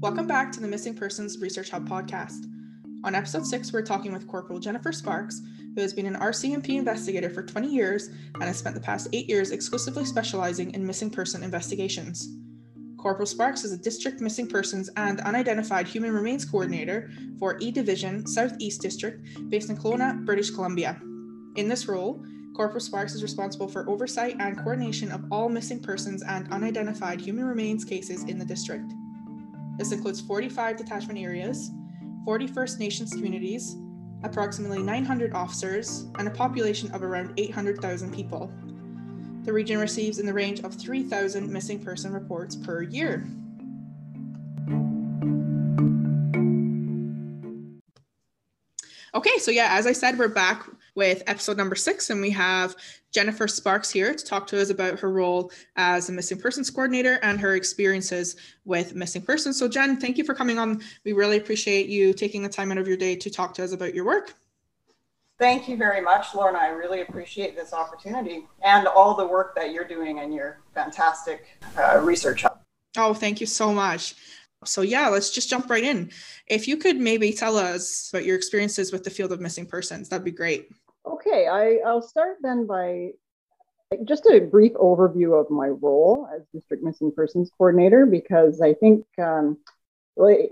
Welcome 0.00 0.28
back 0.28 0.52
to 0.52 0.60
the 0.60 0.68
Missing 0.68 0.94
Persons 0.94 1.40
Research 1.40 1.70
Hub 1.70 1.88
podcast. 1.88 2.46
On 3.02 3.16
episode 3.16 3.44
six, 3.44 3.72
we're 3.72 3.82
talking 3.82 4.12
with 4.12 4.28
Corporal 4.28 4.60
Jennifer 4.60 4.92
Sparks, 4.92 5.42
who 5.74 5.80
has 5.80 5.92
been 5.92 6.06
an 6.06 6.14
RCMP 6.14 6.76
investigator 6.76 7.28
for 7.28 7.42
20 7.42 7.66
years 7.66 8.06
and 8.34 8.44
has 8.44 8.56
spent 8.56 8.76
the 8.76 8.80
past 8.80 9.08
eight 9.12 9.28
years 9.28 9.50
exclusively 9.50 10.04
specializing 10.04 10.72
in 10.72 10.86
missing 10.86 11.10
person 11.10 11.42
investigations. 11.42 12.28
Corporal 12.96 13.26
Sparks 13.26 13.64
is 13.64 13.72
a 13.72 13.76
District 13.76 14.20
Missing 14.20 14.46
Persons 14.46 14.88
and 14.96 15.20
Unidentified 15.22 15.88
Human 15.88 16.12
Remains 16.12 16.44
Coordinator 16.44 17.10
for 17.40 17.58
E 17.58 17.72
Division 17.72 18.24
Southeast 18.24 18.80
District 18.80 19.26
based 19.48 19.68
in 19.68 19.76
Kelowna, 19.76 20.24
British 20.24 20.50
Columbia. 20.50 20.96
In 21.56 21.66
this 21.66 21.88
role, 21.88 22.24
Corporal 22.54 22.78
Sparks 22.78 23.16
is 23.16 23.22
responsible 23.24 23.66
for 23.66 23.90
oversight 23.90 24.36
and 24.38 24.58
coordination 24.58 25.10
of 25.10 25.24
all 25.32 25.48
missing 25.48 25.82
persons 25.82 26.22
and 26.22 26.48
unidentified 26.52 27.20
human 27.20 27.46
remains 27.46 27.84
cases 27.84 28.22
in 28.22 28.38
the 28.38 28.44
district. 28.44 28.92
This 29.78 29.92
includes 29.92 30.20
45 30.20 30.76
detachment 30.76 31.20
areas, 31.20 31.70
40 32.24 32.48
First 32.48 32.80
Nations 32.80 33.12
communities, 33.12 33.76
approximately 34.24 34.82
900 34.82 35.32
officers, 35.32 36.06
and 36.18 36.26
a 36.26 36.32
population 36.32 36.90
of 36.90 37.04
around 37.04 37.32
800,000 37.36 38.12
people. 38.12 38.52
The 39.44 39.52
region 39.52 39.78
receives 39.78 40.18
in 40.18 40.26
the 40.26 40.34
range 40.34 40.60
of 40.60 40.74
3,000 40.74 41.48
missing 41.48 41.78
person 41.78 42.12
reports 42.12 42.56
per 42.56 42.82
year. 42.82 43.24
Okay, 49.14 49.38
so 49.38 49.50
yeah, 49.52 49.68
as 49.70 49.86
I 49.86 49.92
said, 49.92 50.18
we're 50.18 50.28
back 50.28 50.68
with 50.98 51.22
episode 51.28 51.56
number 51.56 51.76
six, 51.76 52.10
and 52.10 52.20
we 52.20 52.28
have 52.28 52.74
Jennifer 53.12 53.46
Sparks 53.46 53.88
here 53.88 54.12
to 54.12 54.24
talk 54.24 54.48
to 54.48 54.60
us 54.60 54.70
about 54.70 54.98
her 54.98 55.12
role 55.12 55.52
as 55.76 56.08
a 56.08 56.12
missing 56.12 56.40
persons 56.40 56.70
coordinator 56.70 57.20
and 57.22 57.38
her 57.38 57.54
experiences 57.54 58.34
with 58.64 58.96
missing 58.96 59.22
persons. 59.22 59.56
So, 59.56 59.68
Jen, 59.68 60.00
thank 60.00 60.18
you 60.18 60.24
for 60.24 60.34
coming 60.34 60.58
on. 60.58 60.82
We 61.04 61.12
really 61.12 61.36
appreciate 61.36 61.86
you 61.86 62.12
taking 62.12 62.42
the 62.42 62.48
time 62.48 62.72
out 62.72 62.78
of 62.78 62.88
your 62.88 62.96
day 62.96 63.14
to 63.14 63.30
talk 63.30 63.54
to 63.54 63.64
us 63.64 63.70
about 63.70 63.94
your 63.94 64.04
work. 64.04 64.34
Thank 65.38 65.68
you 65.68 65.76
very 65.76 66.00
much, 66.00 66.34
Lorna. 66.34 66.58
I 66.58 66.70
really 66.70 67.02
appreciate 67.02 67.54
this 67.54 67.72
opportunity 67.72 68.48
and 68.64 68.88
all 68.88 69.14
the 69.14 69.24
work 69.24 69.54
that 69.54 69.70
you're 69.70 69.86
doing 69.86 70.18
in 70.18 70.32
your 70.32 70.62
fantastic 70.74 71.46
uh, 71.78 72.00
research. 72.02 72.44
Oh, 72.96 73.14
thank 73.14 73.40
you 73.40 73.46
so 73.46 73.72
much. 73.72 74.16
So, 74.64 74.82
yeah, 74.82 75.06
let's 75.06 75.30
just 75.30 75.48
jump 75.48 75.70
right 75.70 75.84
in. 75.84 76.10
If 76.48 76.66
you 76.66 76.76
could 76.76 76.96
maybe 76.96 77.32
tell 77.32 77.56
us 77.56 78.10
about 78.12 78.24
your 78.24 78.34
experiences 78.34 78.90
with 78.90 79.04
the 79.04 79.10
field 79.10 79.30
of 79.30 79.40
missing 79.40 79.64
persons, 79.64 80.08
that'd 80.08 80.24
be 80.24 80.32
great. 80.32 80.68
Okay, 81.28 81.46
I, 81.46 81.80
I'll 81.86 82.00
start 82.00 82.38
then 82.40 82.66
by 82.66 83.10
just 84.04 84.24
a 84.26 84.40
brief 84.40 84.72
overview 84.74 85.38
of 85.38 85.50
my 85.50 85.68
role 85.68 86.26
as 86.34 86.42
District 86.54 86.82
Missing 86.82 87.12
Persons 87.14 87.50
Coordinator, 87.56 88.06
because 88.06 88.62
I 88.62 88.72
think 88.72 89.04
um, 89.18 89.58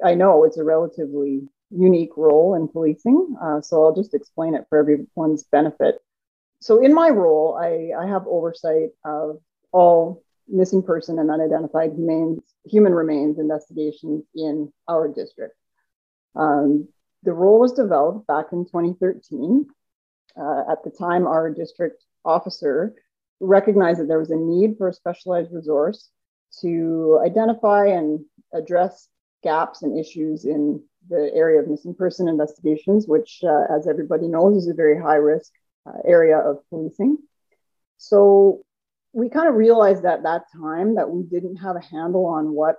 I 0.04 0.14
know 0.14 0.44
it's 0.44 0.58
a 0.58 0.64
relatively 0.64 1.48
unique 1.70 2.14
role 2.16 2.54
in 2.54 2.68
policing. 2.68 3.36
Uh, 3.40 3.62
so 3.62 3.84
I'll 3.84 3.94
just 3.94 4.12
explain 4.12 4.54
it 4.54 4.66
for 4.68 4.78
everyone's 4.78 5.44
benefit. 5.44 5.96
So, 6.60 6.82
in 6.82 6.92
my 6.92 7.08
role, 7.08 7.58
I, 7.58 7.92
I 7.98 8.06
have 8.06 8.26
oversight 8.26 8.90
of 9.04 9.40
all 9.72 10.22
missing 10.46 10.82
person 10.82 11.18
and 11.18 11.30
unidentified 11.30 11.92
human, 11.92 12.42
human 12.66 12.92
remains 12.92 13.38
investigations 13.38 14.24
in 14.34 14.70
our 14.88 15.08
district. 15.08 15.56
Um, 16.34 16.88
the 17.22 17.32
role 17.32 17.60
was 17.60 17.72
developed 17.72 18.26
back 18.26 18.46
in 18.52 18.66
2013 18.66 19.66
uh, 20.40 20.62
at 20.70 20.82
the 20.84 20.90
time, 20.90 21.26
our 21.26 21.50
district 21.50 22.04
officer 22.24 22.94
recognized 23.40 24.00
that 24.00 24.08
there 24.08 24.18
was 24.18 24.30
a 24.30 24.36
need 24.36 24.76
for 24.78 24.88
a 24.88 24.92
specialized 24.92 25.52
resource 25.52 26.10
to 26.60 27.20
identify 27.24 27.86
and 27.86 28.24
address 28.52 29.08
gaps 29.42 29.82
and 29.82 29.98
issues 29.98 30.44
in 30.44 30.82
the 31.08 31.30
area 31.34 31.60
of 31.60 31.68
missing 31.68 31.94
person 31.94 32.28
investigations, 32.28 33.06
which, 33.06 33.40
uh, 33.44 33.64
as 33.70 33.86
everybody 33.86 34.26
knows, 34.26 34.56
is 34.56 34.68
a 34.68 34.74
very 34.74 35.00
high 35.00 35.16
risk 35.16 35.52
uh, 35.86 35.98
area 36.04 36.38
of 36.38 36.58
policing. 36.68 37.18
So 37.98 38.64
we 39.12 39.28
kind 39.28 39.48
of 39.48 39.54
realized 39.54 40.04
at 40.04 40.24
that 40.24 40.44
time 40.52 40.96
that 40.96 41.10
we 41.10 41.22
didn't 41.22 41.56
have 41.56 41.76
a 41.76 41.80
handle 41.80 42.26
on 42.26 42.52
what 42.52 42.76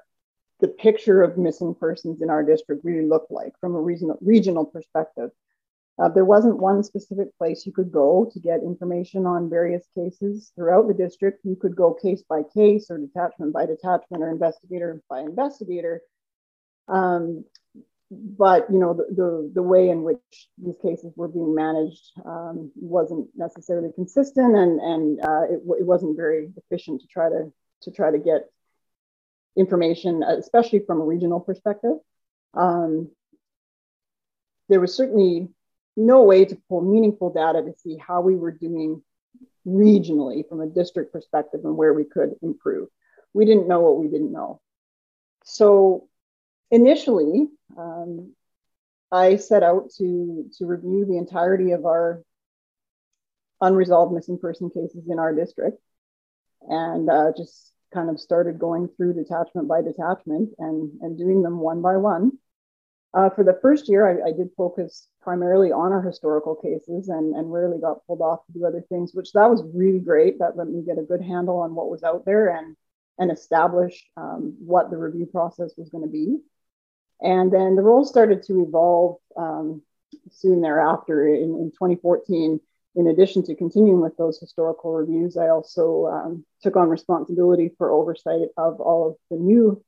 the 0.60 0.68
picture 0.68 1.24
of 1.24 1.38
missing 1.38 1.76
persons 1.76 2.22
in 2.22 2.30
our 2.30 2.44
district 2.44 2.84
really 2.84 3.08
looked 3.08 3.32
like 3.32 3.54
from 3.60 3.76
a 3.76 3.82
regional, 3.82 4.18
regional 4.22 4.66
perspective. 4.66 5.30
Uh, 6.00 6.10
there 6.10 6.26
wasn't 6.26 6.58
one 6.58 6.84
specific 6.84 7.36
place 7.38 7.66
you 7.66 7.72
could 7.72 7.92
go 7.92 8.30
to 8.32 8.40
get 8.40 8.62
information 8.62 9.26
on 9.26 9.50
various 9.50 9.84
cases 9.96 10.52
throughout 10.56 10.88
the 10.88 10.94
district. 10.94 11.44
You 11.44 11.56
could 11.56 11.76
go 11.76 11.94
case 11.94 12.22
by 12.22 12.44
case 12.54 12.92
or 12.92 13.00
detachment 13.00 13.52
by 13.52 13.66
detachment 13.66 14.22
or 14.24 14.30
investigator 14.30 15.02
by 15.10 15.22
investigator. 15.22 16.02
Um, 16.88 17.46
but 18.10 18.72
you 18.72 18.80
know 18.80 18.94
the, 18.94 19.06
the, 19.14 19.52
the, 19.56 19.62
way 19.62 19.90
in 19.90 20.02
which 20.04 20.48
these 20.58 20.78
cases 20.82 21.12
were 21.18 21.28
being 21.28 21.54
managed 21.54 22.14
um, 22.26 22.72
wasn't 22.76 23.28
necessarily 23.36 23.90
consistent 23.94 24.56
and, 24.56 24.80
and 24.80 25.20
uh, 25.20 25.42
it, 25.44 25.62
it 25.80 25.86
wasn't 25.86 26.16
very 26.16 26.50
efficient 26.56 27.02
to 27.02 27.08
try 27.08 27.28
to, 27.28 27.52
to 27.82 27.92
try 27.92 28.10
to 28.10 28.18
get 28.18 28.50
information, 29.58 30.24
especially 30.24 30.80
from 30.80 31.02
a 31.02 31.04
regional 31.04 31.42
perspective. 31.42 31.98
Um, 32.54 33.10
there 34.70 34.80
was 34.80 34.96
certainly 34.96 35.50
no 35.98 36.24
way 36.24 36.46
to 36.46 36.58
pull 36.70 36.82
meaningful 36.82 37.34
data 37.34 37.62
to 37.62 37.74
see 37.80 37.98
how 37.98 38.22
we 38.22 38.36
were 38.36 38.52
doing 38.52 39.02
regionally 39.68 40.48
from 40.48 40.62
a 40.62 40.68
district 40.68 41.12
perspective 41.12 41.62
and 41.66 41.76
where 41.76 41.94
we 41.94 42.06
could 42.06 42.36
improve. 42.42 42.88
We 43.34 43.46
didn't 43.46 43.68
know 43.68 43.82
what 43.82 43.98
we 43.98 44.08
didn't 44.08 44.32
know. 44.32 44.62
So 45.44 46.08
initially, 46.72 47.48
um, 47.78 48.34
I 49.12 49.38
set 49.38 49.64
out 49.64 49.90
to, 49.98 50.50
to 50.58 50.66
review 50.66 51.06
the 51.06 51.18
entirety 51.18 51.72
of 51.72 51.86
our 51.86 52.22
unresolved 53.60 54.14
missing 54.14 54.38
person 54.38 54.70
cases 54.70 55.10
in 55.10 55.20
our 55.20 55.34
district 55.34 55.82
and 56.62 57.10
uh, 57.10 57.32
just 57.36 57.74
kind 57.94 58.10
of 58.10 58.20
started 58.20 58.60
going 58.60 58.88
through 58.90 59.14
detachment 59.14 59.68
by 59.68 59.82
detachment 59.82 60.50
and, 60.60 60.92
and 61.02 61.18
doing 61.18 61.42
them 61.42 61.60
one 61.60 61.82
by 61.82 61.98
one. 61.98 62.34
Uh, 63.14 63.30
for 63.30 63.44
the 63.44 63.58
first 63.62 63.88
year, 63.88 64.08
I, 64.08 64.30
I, 64.30 64.32
did 64.34 64.50
focus 64.58 65.08
primarily 65.22 65.72
on 65.72 65.92
our 65.94 66.02
historical 66.02 66.56
cases 66.56 67.08
and, 67.08 67.36
and 67.36 67.52
rarely 67.52 67.80
got 67.80 68.06
pulled 68.06 68.22
off 68.22 68.46
to 68.46 68.54
do 68.54 68.66
other 68.66 68.84
things, 68.90 69.12
which 69.14 69.32
that 69.32 69.50
was 69.50 69.64
really 69.74 70.00
great. 70.00 70.40
That 70.40 70.58
let 70.58 70.68
me 70.68 70.84
get 70.86 70.98
a 70.98 71.04
good 71.04 71.22
handle 71.22 71.60
on 71.60 71.74
what 71.74 71.90
was 71.90 72.04
out 72.04 72.26
there 72.26 72.50
and, 72.50 72.76
and 73.18 73.32
establish 73.32 74.06
um, 74.18 74.58
what 74.60 74.92
the 74.92 74.98
review 74.98 75.26
process 75.26 75.72
was 75.78 75.90
going 75.90 76.04
to 76.04 76.10
be. 76.10 76.38
And 77.22 77.52
then 77.52 77.76
the 77.76 77.82
role 77.82 78.04
started 78.04 78.44
to 78.44 78.64
evolve 78.68 79.18
um, 79.38 79.82
soon 80.32 80.62
thereafter 80.62 81.28
in, 81.28 81.56
in 81.56 81.72
2014. 81.72 82.60
In 82.96 83.08
addition 83.08 83.44
to 83.44 83.56
continuing 83.56 84.02
with 84.02 84.18
those 84.18 84.40
historical 84.40 84.94
reviews, 84.94 85.38
I 85.38 85.50
also 85.50 86.08
um, 86.08 86.46
took 86.62 86.76
on 86.76 86.90
responsibility 86.90 87.72
for 87.78 87.92
oversight 87.92 88.50
of 88.58 88.82
all 88.82 89.08
of 89.08 89.16
the 89.32 89.38
new 89.38 89.84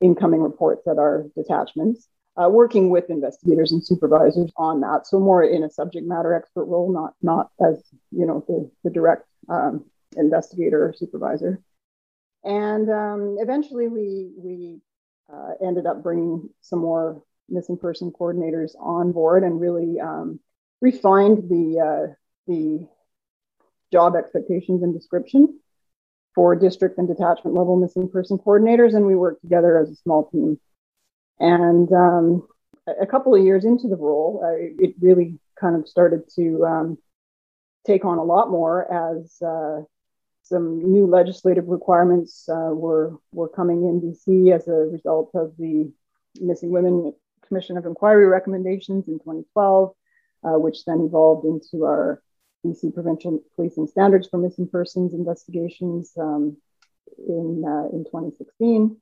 incoming 0.00 0.40
reports 0.40 0.86
at 0.88 0.98
our 0.98 1.26
detachments 1.36 2.08
uh, 2.36 2.48
working 2.48 2.90
with 2.90 3.10
investigators 3.10 3.72
and 3.72 3.84
supervisors 3.84 4.50
on 4.56 4.80
that. 4.80 5.06
So 5.06 5.18
more 5.18 5.42
in 5.42 5.64
a 5.64 5.70
subject 5.70 6.06
matter 6.06 6.34
expert 6.34 6.64
role, 6.64 6.92
not 6.92 7.14
not 7.22 7.50
as 7.60 7.82
you 8.10 8.26
know 8.26 8.44
the, 8.46 8.70
the 8.84 8.90
direct 8.90 9.26
um, 9.48 9.84
investigator 10.16 10.86
or 10.86 10.92
supervisor. 10.92 11.60
And 12.44 12.90
um, 12.90 13.36
eventually, 13.40 13.88
we 13.88 14.30
we 14.36 14.80
uh, 15.32 15.52
ended 15.64 15.86
up 15.86 16.02
bringing 16.02 16.48
some 16.60 16.80
more 16.80 17.22
missing 17.48 17.78
person 17.78 18.12
coordinators 18.12 18.72
on 18.78 19.12
board 19.12 19.42
and 19.42 19.60
really 19.60 19.98
um, 20.00 20.40
refined 20.80 21.48
the 21.48 21.80
uh, 21.80 22.14
the 22.46 22.86
job 23.92 24.14
expectations 24.14 24.82
and 24.82 24.92
description 24.92 25.58
for 26.34 26.54
district 26.54 26.98
and 26.98 27.08
detachment 27.08 27.56
level 27.56 27.76
missing 27.76 28.10
person 28.10 28.36
coordinators, 28.36 28.94
and 28.94 29.06
we 29.06 29.14
worked 29.14 29.40
together 29.40 29.78
as 29.78 29.90
a 29.90 29.96
small 29.96 30.28
team 30.28 30.58
and 31.38 31.90
um, 31.92 32.46
a 33.00 33.06
couple 33.06 33.34
of 33.34 33.44
years 33.44 33.64
into 33.64 33.88
the 33.88 33.96
role, 33.96 34.40
it 34.78 34.94
really 35.00 35.38
kind 35.60 35.76
of 35.76 35.88
started 35.88 36.22
to 36.36 36.64
um, 36.64 36.98
take 37.86 38.04
on 38.04 38.18
a 38.18 38.24
lot 38.24 38.50
more 38.50 38.90
as 38.92 39.40
uh, 39.42 39.82
some 40.42 40.78
new 40.92 41.06
legislative 41.06 41.66
requirements 41.68 42.48
uh, 42.48 42.70
were 42.72 43.18
were 43.32 43.48
coming 43.48 43.84
in 43.84 44.00
BC 44.00 44.54
as 44.54 44.68
a 44.68 44.72
result 44.72 45.30
of 45.34 45.52
the 45.58 45.90
Missing 46.40 46.70
Women 46.70 47.12
Commission 47.46 47.76
of 47.76 47.86
Inquiry 47.86 48.26
recommendations 48.26 49.08
in 49.08 49.14
2012, 49.18 49.94
uh, 50.44 50.50
which 50.58 50.84
then 50.84 51.00
evolved 51.00 51.46
into 51.46 51.84
our 51.84 52.22
BC 52.64 52.94
Provincial 52.94 53.42
Policing 53.56 53.88
Standards 53.88 54.28
for 54.28 54.38
Missing 54.38 54.68
Persons 54.68 55.14
investigations 55.14 56.12
um, 56.18 56.56
in 57.18 57.64
uh, 57.66 57.88
in 57.96 58.04
2016. 58.04 58.96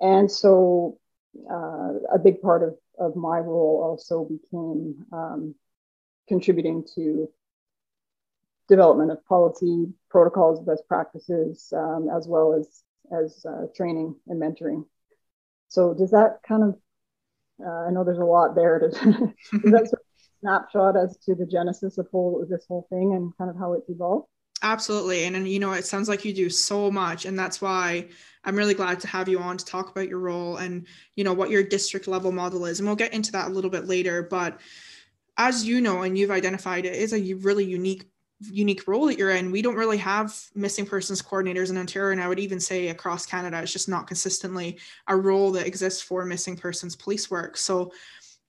And 0.00 0.30
so 0.30 0.98
uh, 1.50 2.14
a 2.14 2.18
big 2.18 2.40
part 2.40 2.62
of, 2.62 2.76
of 2.98 3.16
my 3.16 3.38
role 3.38 3.82
also 3.82 4.24
became 4.24 5.04
um, 5.12 5.54
contributing 6.28 6.84
to 6.94 7.28
development 8.68 9.10
of 9.12 9.24
policy 9.26 9.86
protocols, 10.10 10.60
best 10.60 10.82
practices, 10.88 11.72
um, 11.76 12.08
as 12.14 12.26
well 12.26 12.54
as 12.54 12.82
as 13.12 13.44
uh, 13.46 13.66
training 13.74 14.16
and 14.28 14.40
mentoring. 14.40 14.84
So 15.68 15.94
does 15.94 16.10
that 16.10 16.40
kind 16.46 16.62
of, 16.62 16.76
uh, 17.64 17.86
I 17.86 17.90
know 17.90 18.04
there's 18.04 18.18
a 18.18 18.24
lot 18.24 18.54
there. 18.54 18.80
To, 18.90 19.32
that 19.70 19.88
sort 19.88 19.92
of 19.92 19.98
snapshot 20.40 20.96
as 20.96 21.16
to 21.18 21.34
the 21.34 21.46
genesis 21.46 21.98
of 21.98 22.08
whole, 22.10 22.44
this 22.48 22.66
whole 22.66 22.86
thing 22.90 23.14
and 23.14 23.36
kind 23.36 23.50
of 23.50 23.56
how 23.56 23.74
it's 23.74 23.88
evolved? 23.88 24.28
Absolutely. 24.66 25.24
And, 25.26 25.36
and, 25.36 25.46
you 25.46 25.60
know, 25.60 25.72
it 25.74 25.86
sounds 25.86 26.08
like 26.08 26.24
you 26.24 26.32
do 26.32 26.50
so 26.50 26.90
much. 26.90 27.24
And 27.24 27.38
that's 27.38 27.60
why 27.60 28.08
I'm 28.44 28.56
really 28.56 28.74
glad 28.74 28.98
to 29.00 29.06
have 29.06 29.28
you 29.28 29.38
on 29.38 29.56
to 29.56 29.64
talk 29.64 29.90
about 29.90 30.08
your 30.08 30.18
role 30.18 30.56
and, 30.56 30.88
you 31.14 31.22
know, 31.22 31.32
what 31.32 31.50
your 31.50 31.62
district 31.62 32.08
level 32.08 32.32
model 32.32 32.66
is. 32.66 32.80
And 32.80 32.88
we'll 32.88 32.96
get 32.96 33.14
into 33.14 33.30
that 33.30 33.46
a 33.46 33.52
little 33.52 33.70
bit 33.70 33.86
later. 33.86 34.24
But 34.24 34.60
as 35.36 35.64
you 35.64 35.80
know, 35.80 36.02
and 36.02 36.18
you've 36.18 36.32
identified, 36.32 36.84
it 36.84 36.96
is 36.96 37.12
a 37.12 37.34
really 37.34 37.64
unique 37.64 38.10
unique 38.50 38.86
role 38.86 39.06
that 39.06 39.16
you're 39.16 39.30
in. 39.30 39.50
We 39.50 39.62
don't 39.62 39.76
really 39.76 39.96
have 39.96 40.38
missing 40.54 40.84
persons 40.84 41.22
coordinators 41.22 41.70
in 41.70 41.78
Ontario, 41.78 42.12
and 42.12 42.20
I 42.20 42.28
would 42.28 42.38
even 42.38 42.60
say 42.60 42.88
across 42.88 43.24
Canada, 43.24 43.62
it's 43.62 43.72
just 43.72 43.88
not 43.88 44.06
consistently 44.06 44.78
a 45.08 45.16
role 45.16 45.52
that 45.52 45.66
exists 45.66 46.02
for 46.02 46.22
missing 46.26 46.54
persons 46.54 46.94
police 46.94 47.30
work. 47.30 47.56
So 47.56 47.92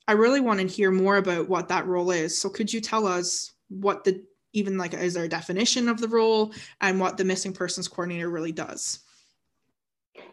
I 0.05 0.11
really 0.11 0.41
want 0.41 0.59
to 0.59 0.67
hear 0.67 0.91
more 0.91 1.15
about 1.15 1.47
what 1.47 1.69
that 1.69 1.87
role 1.87 2.11
is. 2.11 2.37
So 2.37 2.49
could 2.49 2.73
you 2.73 2.81
tell 2.81 3.07
us 3.07 3.53
what 3.69 4.03
the 4.03 4.25
even 4.53 4.77
like 4.77 4.93
is 4.93 5.13
there 5.13 5.25
a 5.25 5.29
definition 5.29 5.87
of 5.87 5.99
the 5.99 6.07
role 6.07 6.53
and 6.81 6.99
what 6.99 7.17
the 7.17 7.25
missing 7.25 7.53
persons 7.53 7.87
coordinator 7.87 8.29
really 8.29 8.51
does? 8.51 8.99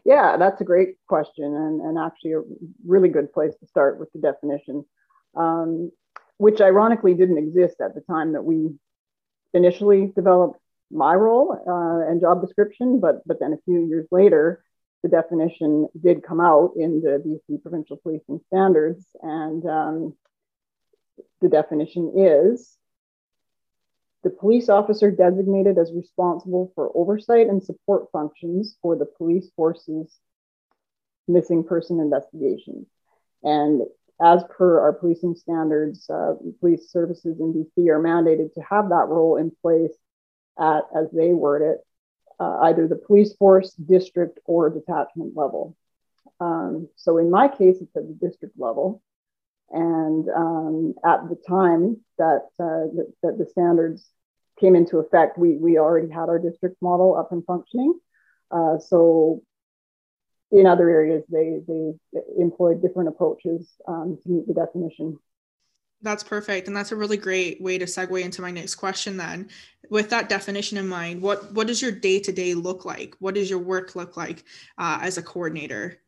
Yeah, 0.05 0.37
that's 0.37 0.61
a 0.61 0.64
great 0.64 0.96
question 1.06 1.44
and, 1.44 1.81
and 1.81 1.99
actually 1.99 2.32
a 2.32 2.43
really 2.87 3.08
good 3.08 3.32
place 3.32 3.55
to 3.61 3.66
start 3.66 3.99
with 3.99 4.12
the 4.12 4.19
definition, 4.19 4.84
um, 5.37 5.90
which 6.37 6.61
ironically 6.61 7.14
didn't 7.14 7.38
exist 7.38 7.81
at 7.81 7.94
the 7.94 8.02
time 8.02 8.32
that 8.32 8.44
we 8.44 8.75
initially 9.52 10.12
developed 10.14 10.58
my 10.90 11.14
role 11.14 11.52
uh, 11.52 12.11
and 12.11 12.20
job 12.20 12.40
description, 12.40 13.00
but, 13.00 13.26
but 13.26 13.40
then 13.40 13.52
a 13.52 13.62
few 13.64 13.87
years 13.87 14.06
later, 14.11 14.62
the 15.02 15.08
definition 15.08 15.87
did 16.02 16.22
come 16.22 16.40
out 16.40 16.72
in 16.76 17.00
the 17.02 17.22
BC 17.26 17.61
Provincial 17.62 17.99
Policing 17.99 18.40
Standards. 18.46 19.05
And 19.22 19.64
um, 19.66 20.14
the 21.43 21.49
definition 21.49 22.12
is 22.16 22.76
the 24.25 24.31
police 24.31 24.69
officer 24.69 25.11
designated 25.11 25.79
as 25.79 25.93
responsible 25.93 26.73
for 26.75 26.91
oversight 26.94 27.47
and 27.47 27.62
support 27.62 28.11
functions 28.11 28.76
for 28.82 28.97
the 28.97 29.06
police 29.06 29.50
force's 29.55 30.19
missing 31.29 31.62
person 31.62 32.00
investigations. 32.00 32.87
And 33.43 33.82
as 34.23 34.43
per 34.44 34.81
our 34.81 34.93
policing 34.93 35.37
standards, 35.37 36.09
uh, 36.09 36.35
police 36.61 36.91
services 36.91 37.38
in 37.38 37.53
BC 37.53 37.88
are 37.88 38.00
mandated 38.00 38.55
to 38.55 38.61
have 38.62 38.88
that 38.88 39.06
role 39.09 39.37
in 39.37 39.53
place 39.62 39.94
at, 40.59 40.85
as 40.97 41.11
they 41.12 41.32
word 41.32 41.62
it, 41.62 41.79
uh, 42.41 42.61
either 42.62 42.88
the 42.88 42.97
police 42.97 43.35
force, 43.35 43.73
district, 43.75 44.38
or 44.44 44.71
detachment 44.71 45.37
level. 45.37 45.76
Um, 46.41 46.88
so 46.97 47.19
in 47.19 47.31
my 47.31 47.49
case, 47.49 47.76
it's 47.81 47.97
at 47.97 48.09
the 48.09 48.26
district 48.26 48.59
level. 48.59 49.03
And 49.71 50.29
um, 50.29 50.94
at 51.05 51.29
the 51.29 51.37
time 51.49 52.00
that, 52.19 52.49
uh, 52.61 52.87
that, 52.94 53.12
that, 53.23 53.38
the 53.38 53.47
standards 53.47 54.09
came 54.59 54.77
into 54.77 54.99
effect, 54.99 55.39
we, 55.39 55.56
we 55.56 55.79
already 55.79 56.11
had 56.11 56.29
our 56.29 56.39
district 56.39 56.77
model 56.81 57.17
up 57.17 57.33
and 57.33 57.45
functioning. 57.45 57.99
Uh, 58.51 58.79
so 58.79 59.43
in 60.51 60.67
other 60.67 60.89
areas, 60.89 61.25
they, 61.31 61.61
they 61.67 61.93
employed 62.39 62.81
different 62.81 63.09
approaches 63.09 63.69
um, 63.89 64.19
to 64.23 64.29
meet 64.29 64.47
the 64.47 64.55
definition. 64.55 65.19
That's 66.03 66.23
perfect. 66.23 66.69
And 66.69 66.77
that's 66.77 66.93
a 66.93 66.97
really 66.97 67.17
great 67.17 67.61
way 67.62 67.79
to 67.79 67.87
segue 67.87 68.23
into 68.23 68.43
my 68.43 68.51
next 68.51 68.75
question 68.75 69.17
then. 69.17 69.49
With 69.91 70.11
that 70.11 70.29
definition 70.29 70.77
in 70.77 70.87
mind, 70.87 71.23
what, 71.23 71.53
what 71.53 71.67
does 71.67 71.81
your 71.81 71.93
day 71.93 72.21
to 72.21 72.33
day 72.33 72.55
look 72.55 72.85
like? 72.85 73.17
What 73.21 73.35
does 73.35 73.49
your 73.49 73.59
work 73.59 73.97
look 73.97 74.17
like 74.17 74.45
uh, 74.77 74.99
as 75.03 75.19
a 75.19 75.23
coordinator? 75.23 75.99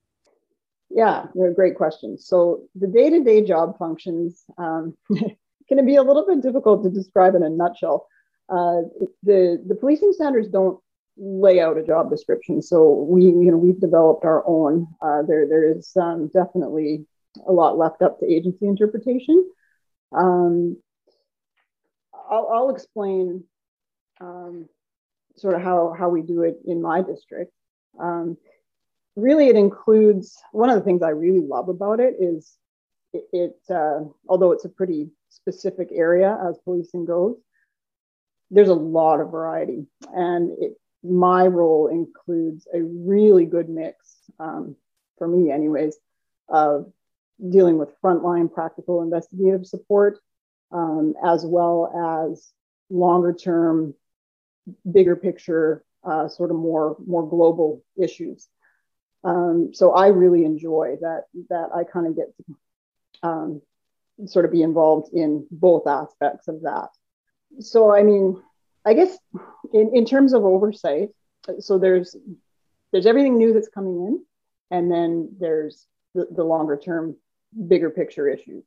Yeah, 0.90 1.26
great 1.54 1.76
question. 1.76 2.18
So 2.18 2.62
the 2.74 2.86
day 2.86 3.10
to 3.10 3.24
day 3.24 3.44
job 3.44 3.78
functions 3.78 4.44
um, 4.58 4.96
can 5.68 5.84
be 5.84 5.96
a 5.96 6.02
little 6.02 6.26
bit 6.26 6.42
difficult 6.42 6.84
to 6.84 6.90
describe 6.90 7.34
in 7.34 7.42
a 7.42 7.50
nutshell. 7.50 8.06
Uh, 8.48 8.82
the, 9.22 9.62
the 9.66 9.74
policing 9.74 10.12
standards 10.12 10.48
don't 10.48 10.78
lay 11.16 11.60
out 11.60 11.78
a 11.78 11.82
job 11.82 12.10
description. 12.10 12.60
So 12.62 13.06
we, 13.08 13.24
you 13.24 13.50
know, 13.50 13.56
we've 13.56 13.80
developed 13.80 14.24
our 14.24 14.46
own. 14.46 14.86
Uh, 15.00 15.22
there, 15.22 15.48
there 15.48 15.76
is 15.76 15.90
um, 15.96 16.28
definitely 16.32 17.06
a 17.46 17.52
lot 17.52 17.78
left 17.78 18.02
up 18.02 18.20
to 18.20 18.26
agency 18.26 18.66
interpretation. 18.66 19.48
Um, 20.12 20.76
I'll, 22.30 22.48
I'll, 22.52 22.70
explain 22.70 23.44
um, 24.20 24.68
sort 25.36 25.54
of 25.54 25.62
how, 25.62 25.94
how 25.98 26.08
we 26.08 26.22
do 26.22 26.42
it 26.42 26.58
in 26.66 26.82
my 26.82 27.02
district. 27.02 27.52
Um, 28.00 28.36
really, 29.16 29.48
it 29.48 29.56
includes 29.56 30.38
one 30.52 30.70
of 30.70 30.76
the 30.76 30.82
things 30.82 31.02
I 31.02 31.10
really 31.10 31.40
love 31.40 31.68
about 31.68 32.00
it 32.00 32.14
is 32.20 32.56
it, 33.12 33.24
it 33.32 33.74
uh, 33.74 34.00
although 34.28 34.52
it's 34.52 34.64
a 34.64 34.70
pretty 34.70 35.10
specific 35.28 35.88
area 35.92 36.38
as 36.48 36.58
policing 36.64 37.04
goes, 37.04 37.36
there's 38.50 38.68
a 38.68 38.74
lot 38.74 39.20
of 39.20 39.30
variety. 39.30 39.86
And 40.12 40.50
it, 40.58 40.76
my 41.02 41.46
role 41.46 41.88
includes 41.88 42.66
a 42.72 42.82
really 42.82 43.44
good 43.44 43.68
mix, 43.68 43.96
um, 44.38 44.76
for 45.18 45.28
me, 45.28 45.50
anyways, 45.50 45.96
of 46.48 46.92
dealing 47.50 47.78
with 47.78 48.00
frontline 48.02 48.52
practical 48.52 49.02
investigative 49.02 49.66
support, 49.66 50.18
um, 50.72 51.14
as 51.24 51.44
well 51.44 52.28
as 52.30 52.52
longer 52.90 53.32
term, 53.32 53.94
bigger 54.90 55.16
picture, 55.16 55.84
uh, 56.04 56.28
sort 56.28 56.50
of 56.50 56.56
more 56.56 56.96
more 57.06 57.28
global 57.28 57.82
issues. 58.00 58.48
Um, 59.24 59.70
so 59.74 59.92
I 59.92 60.08
really 60.08 60.44
enjoy 60.44 60.96
that 61.00 61.24
that 61.50 61.70
I 61.74 61.84
kind 61.84 62.06
of 62.06 62.16
get 62.16 62.28
to 62.36 63.28
um, 63.28 63.62
sort 64.26 64.44
of 64.44 64.52
be 64.52 64.62
involved 64.62 65.12
in 65.12 65.46
both 65.50 65.86
aspects 65.86 66.48
of 66.48 66.62
that. 66.62 66.88
So 67.60 67.94
I 67.94 68.02
mean, 68.02 68.42
I 68.84 68.94
guess 68.94 69.16
in, 69.72 69.90
in 69.94 70.04
terms 70.04 70.32
of 70.32 70.44
oversight, 70.44 71.10
so 71.60 71.78
there's 71.78 72.16
there's 72.92 73.06
everything 73.06 73.36
new 73.36 73.52
that's 73.52 73.68
coming 73.68 74.06
in, 74.06 74.24
and 74.70 74.90
then 74.90 75.34
there's 75.38 75.86
the, 76.14 76.26
the 76.30 76.44
longer 76.44 76.76
term, 76.76 77.16
bigger 77.68 77.90
picture 77.90 78.28
issues. 78.28 78.64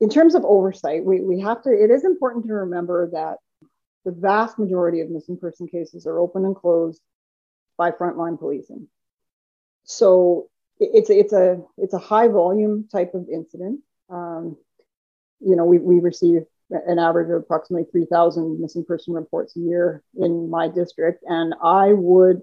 In 0.00 0.10
terms 0.10 0.34
of 0.34 0.44
oversight, 0.44 1.04
we, 1.04 1.20
we 1.20 1.40
have 1.40 1.62
to, 1.62 1.70
it 1.70 1.90
is 1.90 2.04
important 2.04 2.46
to 2.46 2.52
remember 2.52 3.10
that 3.12 3.38
the 4.04 4.12
vast 4.12 4.58
majority 4.58 5.00
of 5.00 5.10
missing 5.10 5.38
person 5.38 5.66
cases 5.66 6.06
are 6.06 6.18
open 6.18 6.44
and 6.44 6.54
closed 6.54 7.00
by 7.78 7.90
frontline 7.90 8.38
policing. 8.38 8.88
So 9.84 10.48
it's 10.78 11.10
it's 11.10 11.32
a 11.32 11.62
it's 11.78 11.94
a 11.94 11.98
high 11.98 12.28
volume 12.28 12.88
type 12.90 13.14
of 13.14 13.28
incident. 13.32 13.80
Um, 14.10 14.56
you 15.40 15.56
know, 15.56 15.64
we, 15.64 15.78
we 15.78 16.00
receive 16.00 16.42
an 16.70 16.98
average 16.98 17.30
of 17.30 17.36
approximately 17.36 17.88
3,000 17.90 18.60
missing 18.60 18.84
person 18.84 19.14
reports 19.14 19.56
a 19.56 19.60
year 19.60 20.02
in 20.16 20.50
my 20.50 20.68
district, 20.68 21.24
and 21.26 21.54
I 21.62 21.92
would 21.92 22.42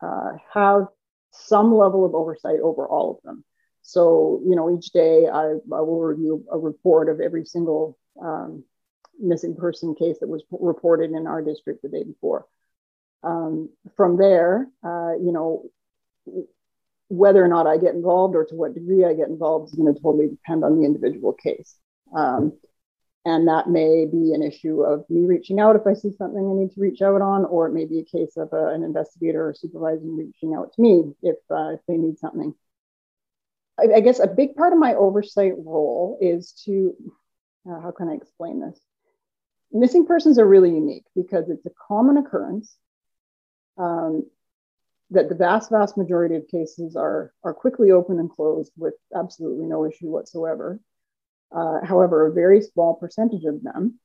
uh, 0.00 0.32
have 0.52 0.86
some 1.32 1.74
level 1.74 2.04
of 2.04 2.14
oversight 2.14 2.60
over 2.62 2.86
all 2.86 3.10
of 3.10 3.22
them. 3.24 3.44
So, 3.82 4.42
you 4.44 4.56
know, 4.56 4.76
each 4.76 4.90
day 4.90 5.28
I, 5.28 5.42
I 5.42 5.80
will 5.80 6.00
review 6.00 6.44
a 6.50 6.58
report 6.58 7.08
of 7.08 7.20
every 7.20 7.44
single 7.44 7.96
um, 8.20 8.64
missing 9.18 9.54
person 9.54 9.94
case 9.94 10.18
that 10.20 10.28
was 10.28 10.42
reported 10.50 11.12
in 11.12 11.26
our 11.26 11.42
district 11.42 11.82
the 11.82 11.88
day 11.88 12.02
before. 12.02 12.46
Um, 13.22 13.70
from 13.96 14.16
there, 14.16 14.68
uh, 14.84 15.12
you 15.20 15.32
know, 15.32 15.64
whether 17.08 17.44
or 17.44 17.48
not 17.48 17.66
I 17.66 17.76
get 17.76 17.94
involved 17.94 18.34
or 18.34 18.44
to 18.44 18.54
what 18.54 18.74
degree 18.74 19.04
I 19.04 19.14
get 19.14 19.28
involved 19.28 19.68
is 19.68 19.74
going 19.76 19.94
to 19.94 20.00
totally 20.00 20.28
depend 20.28 20.64
on 20.64 20.78
the 20.78 20.84
individual 20.84 21.32
case. 21.32 21.76
Um, 22.14 22.52
and 23.26 23.48
that 23.48 23.68
may 23.68 24.06
be 24.06 24.32
an 24.32 24.42
issue 24.42 24.82
of 24.82 25.04
me 25.10 25.26
reaching 25.26 25.58
out 25.58 25.74
if 25.74 25.84
I 25.84 25.94
see 25.94 26.12
something 26.16 26.48
I 26.48 26.62
need 26.62 26.72
to 26.74 26.80
reach 26.80 27.02
out 27.02 27.20
on, 27.20 27.44
or 27.44 27.66
it 27.66 27.72
may 27.72 27.84
be 27.84 27.98
a 27.98 28.04
case 28.04 28.36
of 28.36 28.52
a, 28.52 28.68
an 28.68 28.84
investigator 28.84 29.48
or 29.48 29.52
supervisor 29.52 30.04
reaching 30.04 30.54
out 30.54 30.72
to 30.74 30.80
me 30.80 31.12
if, 31.24 31.34
uh, 31.50 31.70
if 31.70 31.80
they 31.88 31.96
need 31.96 32.20
something. 32.20 32.54
I, 33.80 33.96
I, 33.96 34.00
guess 34.00 34.20
a 34.20 34.28
big 34.28 34.54
part 34.54 34.72
of 34.72 34.78
my 34.78 34.94
oversight 34.94 35.54
role 35.58 36.18
is 36.20 36.52
to, 36.66 36.94
uh, 37.68 37.80
how 37.80 37.90
can 37.90 38.08
I 38.08 38.14
explain 38.14 38.60
this? 38.60 38.78
Missing 39.72 40.06
persons 40.06 40.38
are 40.38 40.46
really 40.46 40.70
unique 40.70 41.06
because 41.16 41.50
it's 41.50 41.66
a 41.66 41.72
common 41.88 42.18
occurrence 42.18 42.76
um, 43.76 44.24
that 45.10 45.28
the 45.28 45.34
vast, 45.34 45.72
vast 45.72 45.96
majority 45.96 46.36
of 46.36 46.46
cases 46.46 46.94
are, 46.94 47.32
are 47.42 47.52
quickly 47.52 47.90
open 47.90 48.20
and 48.20 48.30
closed 48.30 48.70
with 48.76 48.94
absolutely 49.16 49.66
no 49.66 49.84
issue 49.84 50.06
whatsoever. 50.06 50.78
Uh, 51.52 51.84
however, 51.84 52.26
a 52.26 52.32
very 52.32 52.60
small 52.60 52.94
percentage 52.94 53.44
of 53.44 53.62
them 53.62 53.98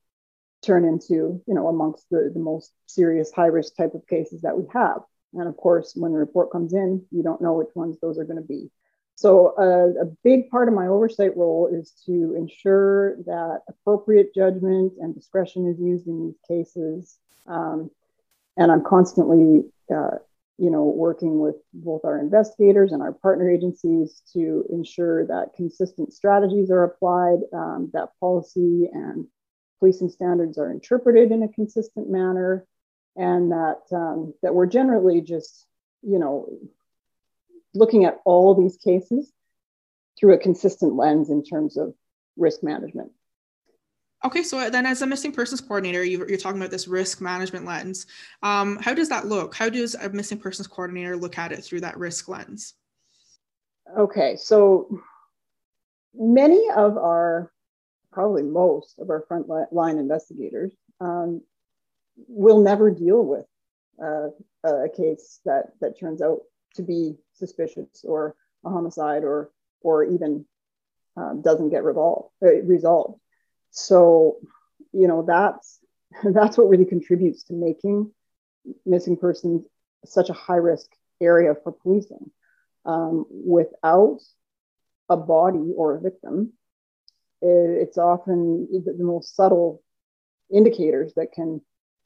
turn 0.61 0.85
into, 0.85 1.41
you 1.47 1.53
know, 1.53 1.67
amongst 1.67 2.09
the, 2.09 2.31
the 2.33 2.39
most 2.39 2.71
serious 2.85 3.31
high 3.31 3.47
risk 3.47 3.75
type 3.75 3.93
of 3.93 4.07
cases 4.07 4.41
that 4.41 4.57
we 4.57 4.65
have. 4.73 5.01
And 5.33 5.47
of 5.47 5.57
course, 5.57 5.93
when 5.95 6.11
the 6.11 6.17
report 6.17 6.51
comes 6.51 6.73
in, 6.73 7.05
you 7.11 7.23
don't 7.23 7.41
know 7.41 7.53
which 7.53 7.73
ones 7.73 7.97
those 7.99 8.17
are 8.19 8.25
going 8.25 8.41
to 8.41 8.47
be. 8.47 8.69
So, 9.15 9.53
uh, 9.57 10.01
a 10.01 10.05
big 10.23 10.49
part 10.49 10.67
of 10.67 10.73
my 10.73 10.87
oversight 10.87 11.35
role 11.37 11.69
is 11.71 11.91
to 12.05 12.35
ensure 12.35 13.17
that 13.23 13.61
appropriate 13.67 14.33
judgment 14.33 14.93
and 14.99 15.13
discretion 15.13 15.67
is 15.67 15.79
used 15.79 16.07
in 16.07 16.27
these 16.27 16.39
cases. 16.47 17.17
Um, 17.47 17.91
and 18.57 18.71
I'm 18.71 18.83
constantly 18.83 19.65
uh, 19.93 20.17
you 20.61 20.69
know, 20.69 20.83
working 20.83 21.39
with 21.39 21.55
both 21.73 22.05
our 22.05 22.19
investigators 22.19 22.91
and 22.91 23.01
our 23.01 23.13
partner 23.13 23.49
agencies 23.49 24.21
to 24.31 24.63
ensure 24.69 25.25
that 25.25 25.55
consistent 25.55 26.13
strategies 26.13 26.69
are 26.69 26.83
applied, 26.83 27.39
um, 27.51 27.89
that 27.93 28.09
policy 28.19 28.87
and 28.93 29.25
policing 29.79 30.09
standards 30.09 30.59
are 30.59 30.69
interpreted 30.69 31.31
in 31.31 31.41
a 31.41 31.47
consistent 31.47 32.11
manner, 32.11 32.67
and 33.15 33.51
that 33.51 33.81
um, 33.91 34.35
that 34.43 34.53
we're 34.53 34.67
generally 34.67 35.19
just, 35.19 35.65
you 36.03 36.19
know, 36.19 36.47
looking 37.73 38.05
at 38.05 38.19
all 38.23 38.53
these 38.53 38.77
cases 38.77 39.33
through 40.19 40.35
a 40.35 40.37
consistent 40.37 40.95
lens 40.95 41.31
in 41.31 41.43
terms 41.43 41.75
of 41.75 41.95
risk 42.37 42.61
management. 42.61 43.11
Okay, 44.23 44.43
so 44.43 44.69
then 44.69 44.85
as 44.85 45.01
a 45.01 45.07
missing 45.07 45.31
persons 45.31 45.61
coordinator, 45.61 46.03
you, 46.03 46.21
are 46.21 46.37
talking 46.37 46.61
about 46.61 46.69
this 46.69 46.87
risk 46.87 47.21
management 47.21 47.65
lens. 47.65 48.05
Um, 48.43 48.77
how 48.77 48.93
does 48.93 49.09
that 49.09 49.25
look? 49.25 49.55
How 49.55 49.67
does 49.67 49.95
a 49.95 50.09
missing 50.09 50.37
persons 50.37 50.67
coordinator 50.67 51.17
look 51.17 51.39
at 51.39 51.51
it 51.51 51.63
through 51.63 51.81
that 51.81 51.97
risk 51.97 52.27
lens? 52.27 52.75
Okay, 53.97 54.35
so 54.35 55.01
many 56.13 56.69
of 56.69 56.97
our, 56.97 57.51
probably 58.11 58.43
most 58.43 58.99
of 58.99 59.09
our 59.09 59.25
frontline 59.29 59.99
investigators 59.99 60.73
um, 60.99 61.41
will 62.27 62.61
never 62.61 62.91
deal 62.91 63.25
with 63.25 63.45
uh, 64.03 64.27
a 64.63 64.89
case 64.89 65.39
that, 65.45 65.71
that 65.81 65.99
turns 65.99 66.21
out 66.21 66.41
to 66.75 66.83
be 66.83 67.15
suspicious 67.33 68.05
or 68.05 68.35
a 68.65 68.69
homicide 68.69 69.23
or, 69.23 69.49
or 69.81 70.03
even 70.03 70.45
um, 71.17 71.41
doesn't 71.41 71.69
get 71.69 71.83
uh, 71.83 72.61
resolved. 72.63 73.19
So, 73.71 74.37
you 74.91 75.07
know, 75.07 75.23
that's 75.25 75.79
that's 76.23 76.57
what 76.57 76.69
really 76.69 76.85
contributes 76.85 77.43
to 77.45 77.53
making 77.53 78.11
missing 78.85 79.17
persons 79.17 79.65
such 80.05 80.29
a 80.29 80.33
high 80.33 80.55
risk 80.55 80.89
area 81.19 81.55
for 81.63 81.71
policing. 81.71 82.31
Um, 82.85 83.25
without 83.29 84.19
a 85.09 85.17
body 85.17 85.71
or 85.75 85.95
a 85.95 86.01
victim, 86.01 86.53
it's 87.41 87.97
often 87.97 88.67
the 88.71 89.03
most 89.03 89.35
subtle 89.35 89.83
indicators 90.53 91.13
that 91.15 91.31
can 91.31 91.61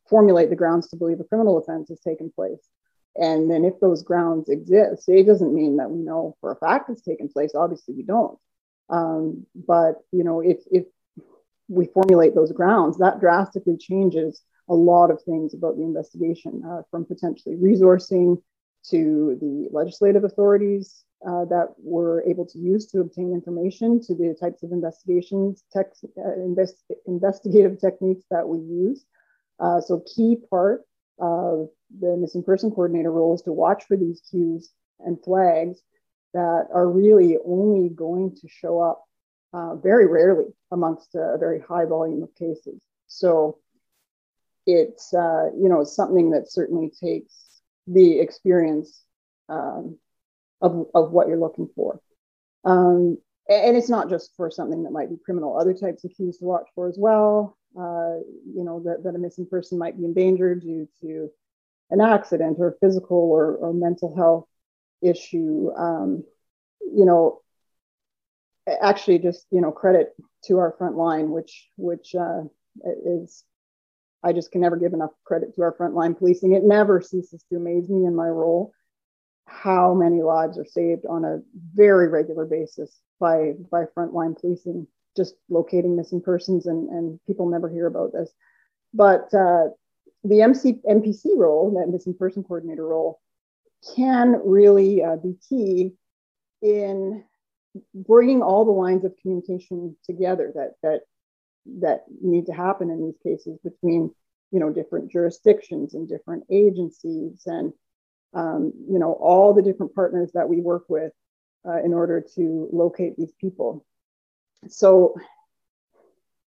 formulate 0.10 0.50
the 0.50 0.56
grounds 0.56 0.88
to 0.90 0.96
believe 0.96 1.20
a 1.20 1.24
criminal 1.24 1.58
offense 1.58 1.90
has 1.90 2.00
taken 2.00 2.32
place. 2.32 2.68
And 3.16 3.50
then 3.50 3.64
if 3.64 3.80
those 3.80 4.04
grounds 4.04 4.50
exist, 4.50 5.08
it 5.08 5.26
doesn't 5.26 5.54
mean 5.54 5.78
that 5.78 5.90
we 5.90 6.00
know 6.00 6.36
for 6.42 6.52
a 6.52 6.56
fact 6.58 6.90
it's 6.90 7.02
taken 7.02 7.30
place. 7.30 7.54
Obviously, 7.56 7.96
we 7.96 8.04
don't. 8.04 8.38
Um, 8.90 9.46
but 9.56 9.96
you 10.12 10.24
know, 10.24 10.42
if 10.42 10.60
if 10.70 10.86
we 11.68 11.88
formulate 11.88 12.36
those 12.36 12.52
grounds, 12.52 12.98
that 12.98 13.20
drastically 13.20 13.78
changes 13.78 14.42
a 14.70 14.74
lot 14.74 15.12
of 15.12 15.22
things 15.24 15.54
about 15.54 15.78
the 15.78 15.84
investigation, 15.84 16.64
uh, 16.68 16.82
from 16.90 17.06
potentially 17.06 17.56
resourcing 17.56 18.42
to 18.90 19.38
the 19.42 19.68
legislative 19.72 20.24
authorities 20.24 21.04
uh, 21.28 21.46
that 21.46 21.70
we're 21.78 22.22
able 22.24 22.46
to 22.46 22.60
use 22.60 22.86
to 22.88 23.00
obtain 23.00 23.34
information, 23.34 24.00
to 24.00 24.14
the 24.14 24.36
types 24.40 24.64
of 24.64 24.72
investigations, 24.72 25.64
tech, 25.72 25.88
uh, 26.18 26.34
invest, 26.36 26.84
investigative 27.08 27.80
techniques 27.80 28.26
that 28.30 28.48
we 28.48 28.60
use. 28.60 29.06
Uh, 29.60 29.82
so, 29.82 30.04
key 30.16 30.38
part 30.50 30.82
of 31.20 31.70
the 32.00 32.18
missing 32.18 32.44
person 32.44 32.70
coordinator 32.70 33.12
role 33.12 33.34
is 33.34 33.42
to 33.42 33.52
watch 33.52 33.86
for 33.86 33.98
these 33.98 34.22
cues 34.30 34.72
and 35.00 35.18
flags 35.24 35.82
that 36.34 36.68
are 36.74 36.90
really 36.90 37.38
only 37.46 37.90
going 37.90 38.36
to 38.36 38.48
show 38.48 38.82
up 38.82 39.06
uh, 39.56 39.76
very 39.76 40.06
rarely 40.06 40.48
amongst 40.72 41.16
a 41.16 41.38
very 41.40 41.62
high 41.62 41.86
volume 41.86 42.22
of 42.22 42.36
cases. 42.36 42.82
So 43.08 43.60
it's 44.66 45.14
uh, 45.14 45.50
you 45.58 45.70
know 45.70 45.84
something 45.84 46.32
that 46.32 46.52
certainly 46.52 46.90
takes 46.90 47.62
the 47.88 48.20
experience 48.20 49.04
um, 49.48 49.98
of, 50.62 50.88
of 50.94 51.12
what 51.12 51.28
you're 51.28 51.40
looking 51.40 51.70
for. 51.76 52.02
Um, 52.66 53.18
and 53.48 53.78
it's 53.78 53.90
not 53.90 54.10
just 54.10 54.32
for 54.36 54.50
something 54.50 54.84
that 54.84 54.92
might 54.92 55.10
be 55.10 55.18
criminal, 55.24 55.58
other 55.58 55.74
types 55.74 56.04
of 56.04 56.12
cues 56.16 56.40
to 56.40 56.46
watch 56.46 56.68
for 56.74 56.90
as 56.90 56.98
well. 56.98 57.58
Uh, 57.78 58.18
you 58.56 58.64
know, 58.64 58.82
that, 58.86 59.04
that 59.04 59.16
a 59.16 59.20
missing 59.20 59.46
person 59.46 59.78
might 59.78 59.98
be 59.98 60.06
in 60.06 60.14
danger 60.14 60.56
due 60.56 60.88
to 61.02 61.30
an 61.92 62.02
accident 62.02 62.58
or 62.60 62.76
physical 62.82 63.18
or, 63.18 63.56
or 63.58 63.74
mental 63.74 64.16
health 64.16 64.48
issue. 65.04 65.70
Um, 65.78 66.24
you 66.82 67.06
know, 67.06 67.42
actually 68.82 69.20
just 69.20 69.46
you 69.52 69.62
know 69.62 69.72
credit 69.72 70.16
to 70.44 70.58
our 70.58 70.74
front 70.78 70.96
line 70.96 71.30
which 71.30 71.70
which 71.78 72.16
uh, 72.16 72.42
is 73.06 73.44
i 74.24 74.34
just 74.34 74.52
can 74.52 74.62
never 74.62 74.76
give 74.76 74.94
enough 74.94 75.12
credit 75.24 75.54
to 75.56 75.62
our 75.62 75.74
frontline 75.74 76.18
policing. 76.18 76.54
It 76.54 76.64
never 76.64 77.02
ceases 77.02 77.44
to 77.50 77.58
amaze 77.58 77.90
me 77.90 78.06
in 78.06 78.16
my 78.16 78.28
role 78.28 78.74
how 79.48 79.94
many 79.94 80.24
lives 80.24 80.58
are 80.58 80.66
saved 80.66 81.06
on 81.06 81.24
a 81.24 81.42
very 81.76 82.08
regular 82.08 82.46
basis 82.46 83.00
by 83.20 83.54
by 83.72 83.86
frontline 83.96 84.40
policing 84.40 84.88
just 85.16 85.36
locating 85.50 85.96
missing 85.96 86.22
persons 86.22 86.66
and 86.66 86.90
and 86.90 87.20
people 87.28 87.48
never 87.48 87.70
hear 87.70 87.88
about 87.88 88.12
this. 88.12 88.32
But 88.94 89.34
uh, 89.34 89.70
the 90.24 90.42
MC, 90.42 90.82
MPC 90.90 91.38
role, 91.38 91.72
that 91.78 91.92
missing 91.92 92.16
person 92.16 92.44
coordinator 92.44 92.88
role, 92.88 93.20
can 93.96 94.42
really 94.44 95.04
uh, 95.04 95.18
be 95.18 95.36
key 95.48 95.94
in 96.62 97.24
bringing 97.94 98.42
all 98.42 98.66
the 98.66 98.72
lines 98.72 99.06
of 99.06 99.16
communication 99.22 99.96
together 100.06 100.52
that 100.56 100.74
that 100.84 101.02
that 101.80 102.04
need 102.22 102.46
to 102.46 102.54
happen 102.54 102.90
in 102.90 103.04
these 103.04 103.18
cases 103.24 103.58
between 103.64 104.14
you 104.52 104.60
know 104.60 104.72
different 104.72 105.12
jurisdictions 105.12 105.94
and 105.94 106.08
different 106.08 106.44
agencies 106.50 107.44
and 107.46 107.74
um, 108.34 108.74
you 108.90 109.00
know 109.00 109.14
all 109.14 109.54
the 109.54 109.62
different 109.62 109.96
partners 109.96 110.32
that 110.34 110.50
we 110.50 110.62
work 110.62 110.84
with 110.90 111.12
uh, 111.68 111.82
in 111.84 111.94
order 111.94 112.22
to 112.36 112.70
locate 112.72 113.16
these 113.18 113.34
people. 113.40 113.86
So 114.68 115.16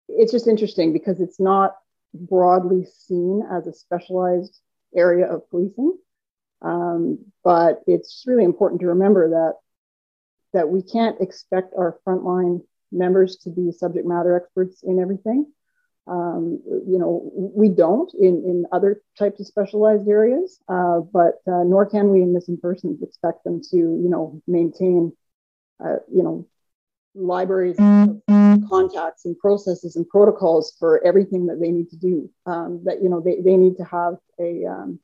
it's 0.08 0.32
just 0.32 0.48
interesting 0.48 0.94
because 0.94 1.20
it's 1.20 1.40
not 1.40 1.76
broadly 2.14 2.86
seen 2.86 3.44
as 3.50 3.68
a 3.68 3.74
specialized 3.74 4.60
area 4.96 5.26
of 5.26 5.50
policing 5.50 5.98
um, 6.62 7.20
but 7.44 7.82
it's 7.88 8.24
really 8.28 8.44
important 8.44 8.82
to 8.82 8.88
remember 8.88 9.30
that 9.30 9.56
that 10.54 10.70
we 10.70 10.82
can't 10.82 11.20
expect 11.22 11.74
our 11.78 12.00
frontline 12.06 12.62
members 12.92 13.38
to 13.38 13.50
be 13.50 13.72
subject 13.72 14.06
matter 14.06 14.36
experts 14.36 14.84
in 14.84 15.00
everything. 15.00 15.46
Um, 16.08 16.60
you 16.66 16.98
know, 16.98 17.32
we 17.34 17.70
don't 17.70 18.12
in, 18.16 18.44
in 18.44 18.66
other 18.72 19.02
types 19.18 19.40
of 19.40 19.48
specialized 19.48 20.08
areas, 20.08 20.60
uh, 20.68 21.00
but 21.00 21.36
uh, 21.48 21.64
nor 21.64 21.86
can 21.86 22.10
we 22.10 22.22
in 22.22 22.34
missing 22.34 22.58
persons 22.58 23.02
expect 23.04 23.44
them 23.44 23.62
to, 23.70 23.78
you 23.78 24.10
know, 24.10 24.42
maintain, 24.48 25.14
uh, 25.84 25.98
you 26.12 26.24
know, 26.24 26.48
libraries 27.14 27.78
of 27.78 28.22
contacts 28.68 29.26
and 29.26 29.38
processes 29.38 29.96
and 29.96 30.08
protocols 30.10 30.76
for 30.80 31.06
everything 31.06 31.46
that 31.46 31.60
they 31.60 31.72
need 31.72 31.90
to 31.92 31.98
do. 31.98 32.30
Um, 32.46 32.82
that, 32.86 33.04
you 33.04 33.10
know, 33.10 33.22
they, 33.22 33.40
they 33.42 33.56
need 33.56 33.78
to 33.78 33.84
have 33.84 34.16
a, 34.40 34.66
um, 34.66 35.00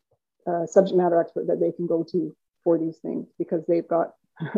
a 0.48 0.68
subject 0.68 0.98
matter 0.98 1.20
expert 1.20 1.48
that 1.48 1.60
they 1.60 1.72
can 1.72 1.86
go 1.86 2.04
to 2.12 2.36
for 2.63 2.77
these 2.77 2.98
things 2.98 3.27
because 3.38 3.63
they've 3.68 3.88
got 3.88 4.13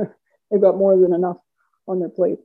they've 0.49 0.61
got 0.61 0.77
more 0.77 0.97
than 0.97 1.13
enough 1.13 1.37
on 1.87 1.99
their 1.99 2.09
plate. 2.09 2.39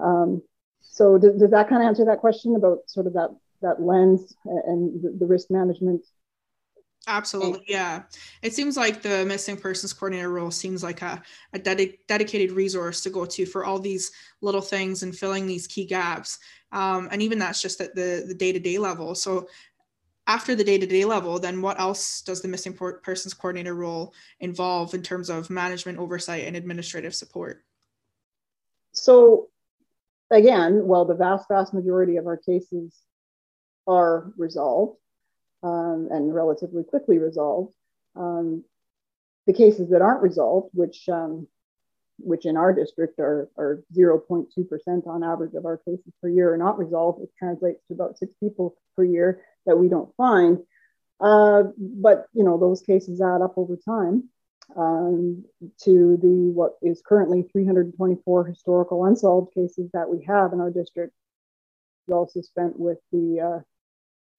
Um, 0.00 0.42
so 0.80 1.18
does, 1.18 1.38
does 1.38 1.50
that 1.50 1.68
kind 1.68 1.82
of 1.82 1.88
answer 1.88 2.04
that 2.04 2.18
question 2.18 2.56
about 2.56 2.78
sort 2.86 3.06
of 3.06 3.12
that 3.14 3.30
that 3.62 3.80
lens 3.80 4.34
and 4.44 5.02
the, 5.02 5.16
the 5.20 5.26
risk 5.26 5.50
management? 5.50 6.04
Absolutely, 7.08 7.64
yeah. 7.66 8.02
It 8.42 8.54
seems 8.54 8.76
like 8.76 9.02
the 9.02 9.24
missing 9.24 9.56
persons 9.56 9.92
coordinator 9.92 10.30
role 10.30 10.52
seems 10.52 10.84
like 10.84 11.02
a, 11.02 11.20
a 11.52 11.58
ded- 11.58 11.94
dedicated 12.06 12.52
resource 12.52 13.00
to 13.00 13.10
go 13.10 13.24
to 13.24 13.44
for 13.44 13.64
all 13.64 13.80
these 13.80 14.12
little 14.40 14.60
things 14.60 15.02
and 15.02 15.16
filling 15.16 15.46
these 15.46 15.66
key 15.66 15.84
gaps. 15.84 16.38
Um, 16.70 17.08
and 17.10 17.20
even 17.20 17.40
that's 17.40 17.60
just 17.60 17.80
at 17.80 17.94
the 17.96 18.24
the 18.26 18.34
day 18.34 18.52
to 18.52 18.60
day 18.60 18.78
level. 18.78 19.14
So 19.14 19.48
after 20.26 20.54
the 20.54 20.64
day-to-day 20.64 21.04
level 21.04 21.38
then 21.38 21.60
what 21.60 21.80
else 21.80 22.22
does 22.22 22.42
the 22.42 22.48
missing 22.48 22.72
persons 23.02 23.34
coordinator 23.34 23.74
role 23.74 24.14
involve 24.40 24.94
in 24.94 25.02
terms 25.02 25.28
of 25.28 25.50
management 25.50 25.98
oversight 25.98 26.44
and 26.46 26.56
administrative 26.56 27.14
support? 27.14 27.64
So 28.92 29.48
again 30.30 30.86
well 30.86 31.04
the 31.04 31.14
vast 31.14 31.48
vast 31.48 31.74
majority 31.74 32.16
of 32.16 32.26
our 32.26 32.36
cases 32.36 32.98
are 33.86 34.32
resolved 34.36 34.98
um, 35.62 36.08
and 36.10 36.34
relatively 36.34 36.84
quickly 36.84 37.18
resolved 37.18 37.74
um, 38.16 38.64
the 39.46 39.52
cases 39.52 39.90
that 39.90 40.02
aren't 40.02 40.22
resolved 40.22 40.70
which 40.72 41.08
um, 41.08 41.46
which 42.18 42.46
in 42.46 42.56
our 42.56 42.72
district 42.72 43.18
are, 43.18 43.48
are 43.58 43.82
0.2% 43.94 45.06
on 45.06 45.24
average 45.24 45.54
of 45.54 45.66
our 45.66 45.78
cases 45.78 46.12
per 46.20 46.28
year 46.28 46.52
are 46.52 46.58
not 46.58 46.78
resolved, 46.78 47.20
which 47.20 47.30
translates 47.38 47.80
to 47.88 47.94
about 47.94 48.18
six 48.18 48.32
people 48.40 48.76
per 48.96 49.04
year 49.04 49.42
that 49.66 49.78
we 49.78 49.88
don't 49.88 50.14
find. 50.16 50.58
Uh, 51.20 51.64
but 51.78 52.26
you 52.32 52.42
know 52.44 52.58
those 52.58 52.82
cases 52.82 53.20
add 53.20 53.42
up 53.42 53.54
over 53.56 53.76
time 53.76 54.28
um, 54.76 55.44
to 55.82 56.18
the 56.20 56.50
what 56.52 56.72
is 56.82 57.02
currently 57.06 57.42
324 57.52 58.44
historical 58.44 59.04
unsolved 59.04 59.54
cases 59.54 59.88
that 59.92 60.08
we 60.08 60.24
have 60.24 60.52
in 60.52 60.60
our 60.60 60.70
district. 60.70 61.12
We 62.08 62.14
also 62.14 62.40
spent 62.40 62.78
with 62.78 62.98
the 63.12 63.40
uh, 63.40 63.60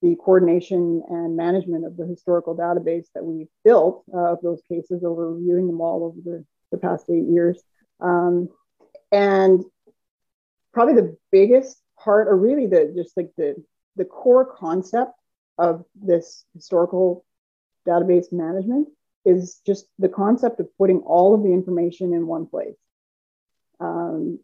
the 0.03 0.17
coordination 0.17 1.01
and 1.09 1.37
management 1.37 1.85
of 1.85 1.95
the 1.95 2.05
historical 2.05 2.55
database 2.55 3.05
that 3.15 3.23
we've 3.23 3.47
built 3.63 4.03
uh, 4.13 4.33
of 4.33 4.39
those 4.43 4.61
cases 4.67 5.03
over 5.05 5.33
reviewing 5.33 5.65
them 5.65 5.79
all 5.79 6.03
over 6.03 6.17
the, 6.23 6.45
the 6.71 6.77
past 6.77 7.09
eight 7.09 7.25
years. 7.25 7.63
Um, 8.01 8.49
and 9.13 9.63
probably 10.73 10.95
the 10.95 11.15
biggest 11.31 11.81
part, 11.97 12.27
or 12.27 12.35
really 12.35 12.67
the 12.67 12.93
just 12.93 13.15
like 13.15 13.29
the, 13.37 13.55
the 13.95 14.05
core 14.05 14.45
concept 14.45 15.13
of 15.57 15.85
this 15.95 16.45
historical 16.53 17.25
database 17.87 18.31
management 18.31 18.87
is 19.25 19.61
just 19.65 19.85
the 19.99 20.09
concept 20.09 20.59
of 20.59 20.77
putting 20.77 20.99
all 20.99 21.33
of 21.33 21.43
the 21.43 21.53
information 21.53 22.13
in 22.13 22.27
one 22.27 22.45
place, 22.45 22.75
um, 23.79 24.39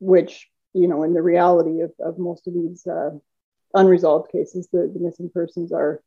which, 0.00 0.48
you 0.74 0.88
know, 0.88 1.02
in 1.02 1.14
the 1.14 1.22
reality 1.22 1.80
of, 1.80 1.92
of 2.00 2.18
most 2.18 2.46
of 2.46 2.54
these 2.54 2.86
uh, 2.86 3.10
unresolved 3.74 4.30
cases, 4.30 4.68
the, 4.72 4.90
the, 4.92 5.00
missing 5.00 5.30
persons 5.30 5.72
are 5.72 6.02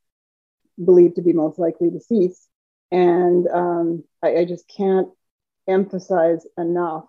believed 0.84 1.16
to 1.16 1.22
be 1.22 1.34
most 1.34 1.60
likely 1.60 1.90
deceased. 1.90 2.48
And 2.92 3.48
um, 3.48 4.04
I, 4.22 4.38
I 4.38 4.46
just 4.46 4.68
can't 4.68 5.08
emphasize 5.68 6.46
enough 6.58 7.06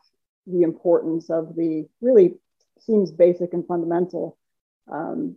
the 0.46 0.62
importance 0.62 1.30
of 1.30 1.56
the 1.56 1.88
really 2.00 2.34
seems 2.80 3.10
basic 3.10 3.54
and 3.54 3.66
fundamental 3.66 4.36
um, 4.90 5.36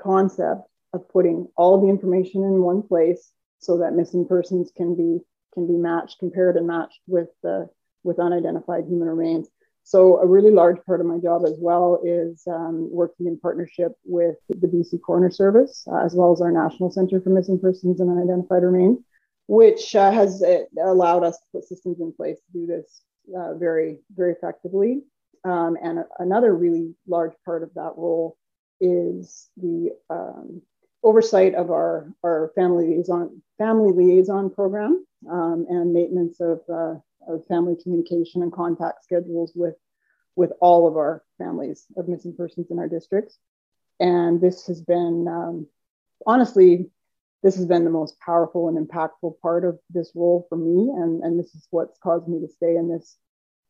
concept 0.00 0.62
of 0.92 1.08
putting 1.08 1.48
all 1.56 1.80
the 1.80 1.88
information 1.88 2.42
in 2.42 2.62
one 2.62 2.82
place 2.82 3.32
so 3.58 3.78
that 3.78 3.94
missing 3.94 4.26
persons 4.26 4.70
can 4.76 4.94
be 4.94 5.20
can 5.54 5.66
be 5.66 5.74
matched, 5.74 6.18
compared 6.18 6.56
and 6.56 6.66
matched 6.66 7.00
with 7.06 7.30
uh, 7.46 7.64
with 8.04 8.18
unidentified 8.18 8.84
human 8.84 9.08
remains. 9.08 9.48
So 9.82 10.18
a 10.18 10.26
really 10.26 10.50
large 10.50 10.78
part 10.84 11.00
of 11.00 11.06
my 11.06 11.18
job 11.18 11.44
as 11.46 11.56
well 11.60 12.00
is 12.04 12.42
um, 12.48 12.88
working 12.90 13.26
in 13.26 13.38
partnership 13.38 13.92
with 14.04 14.34
the 14.48 14.66
BC 14.66 15.00
Coroner 15.00 15.30
Service, 15.30 15.86
uh, 15.90 16.04
as 16.04 16.12
well 16.14 16.32
as 16.32 16.40
our 16.40 16.50
National 16.50 16.90
Centre 16.90 17.20
for 17.20 17.30
Missing 17.30 17.60
Persons 17.60 18.00
and 18.00 18.10
Unidentified 18.10 18.64
Remains, 18.64 18.98
which 19.46 19.94
uh, 19.94 20.10
has 20.10 20.42
uh, 20.42 20.64
allowed 20.82 21.22
us 21.22 21.38
to 21.38 21.44
put 21.52 21.68
systems 21.68 22.00
in 22.00 22.12
place 22.12 22.36
to 22.38 22.52
do 22.52 22.66
this 22.66 23.02
uh, 23.38 23.54
very, 23.54 24.00
very 24.16 24.32
effectively. 24.32 25.02
Um, 25.44 25.76
and 25.80 26.00
a- 26.00 26.08
another 26.18 26.56
really 26.56 26.96
large 27.06 27.34
part 27.44 27.62
of 27.62 27.72
that 27.74 27.92
role 27.96 28.36
is 28.80 29.48
the 29.56 29.90
um, 30.10 30.62
oversight 31.02 31.54
of 31.54 31.70
our, 31.70 32.12
our 32.24 32.52
family 32.54 32.88
liaison 32.88 33.42
family 33.58 33.92
liaison 33.92 34.50
program 34.50 35.04
um, 35.30 35.66
and 35.68 35.92
maintenance 35.92 36.40
of, 36.40 36.60
uh, 36.68 36.94
of 37.28 37.46
family 37.46 37.76
communication 37.82 38.42
and 38.42 38.52
contact 38.52 39.04
schedules 39.04 39.52
with 39.54 39.74
with 40.34 40.52
all 40.60 40.86
of 40.86 40.96
our 40.96 41.22
families 41.38 41.86
of 41.96 42.08
missing 42.08 42.34
persons 42.36 42.70
in 42.70 42.78
our 42.78 42.88
districts. 42.88 43.38
And 43.98 44.40
this 44.40 44.66
has 44.66 44.82
been 44.82 45.26
um, 45.26 45.66
honestly, 46.26 46.90
this 47.42 47.56
has 47.56 47.66
been 47.66 47.84
the 47.84 47.90
most 47.90 48.18
powerful 48.20 48.68
and 48.68 48.76
impactful 48.76 49.40
part 49.40 49.64
of 49.64 49.78
this 49.90 50.12
role 50.14 50.46
for 50.48 50.56
me. 50.56 50.90
And, 50.90 51.22
and 51.22 51.38
this 51.38 51.54
is 51.54 51.66
what's 51.70 51.98
caused 51.98 52.28
me 52.28 52.40
to 52.40 52.48
stay 52.48 52.76
in 52.76 52.88
this 52.88 53.16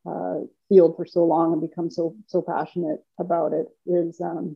uh, 0.05 0.39
field 0.69 0.95
for 0.95 1.05
so 1.05 1.25
long 1.25 1.53
and 1.53 1.61
become 1.61 1.89
so 1.89 2.15
so 2.27 2.41
passionate 2.41 3.03
about 3.19 3.53
it 3.53 3.67
is 3.85 4.21
um, 4.21 4.55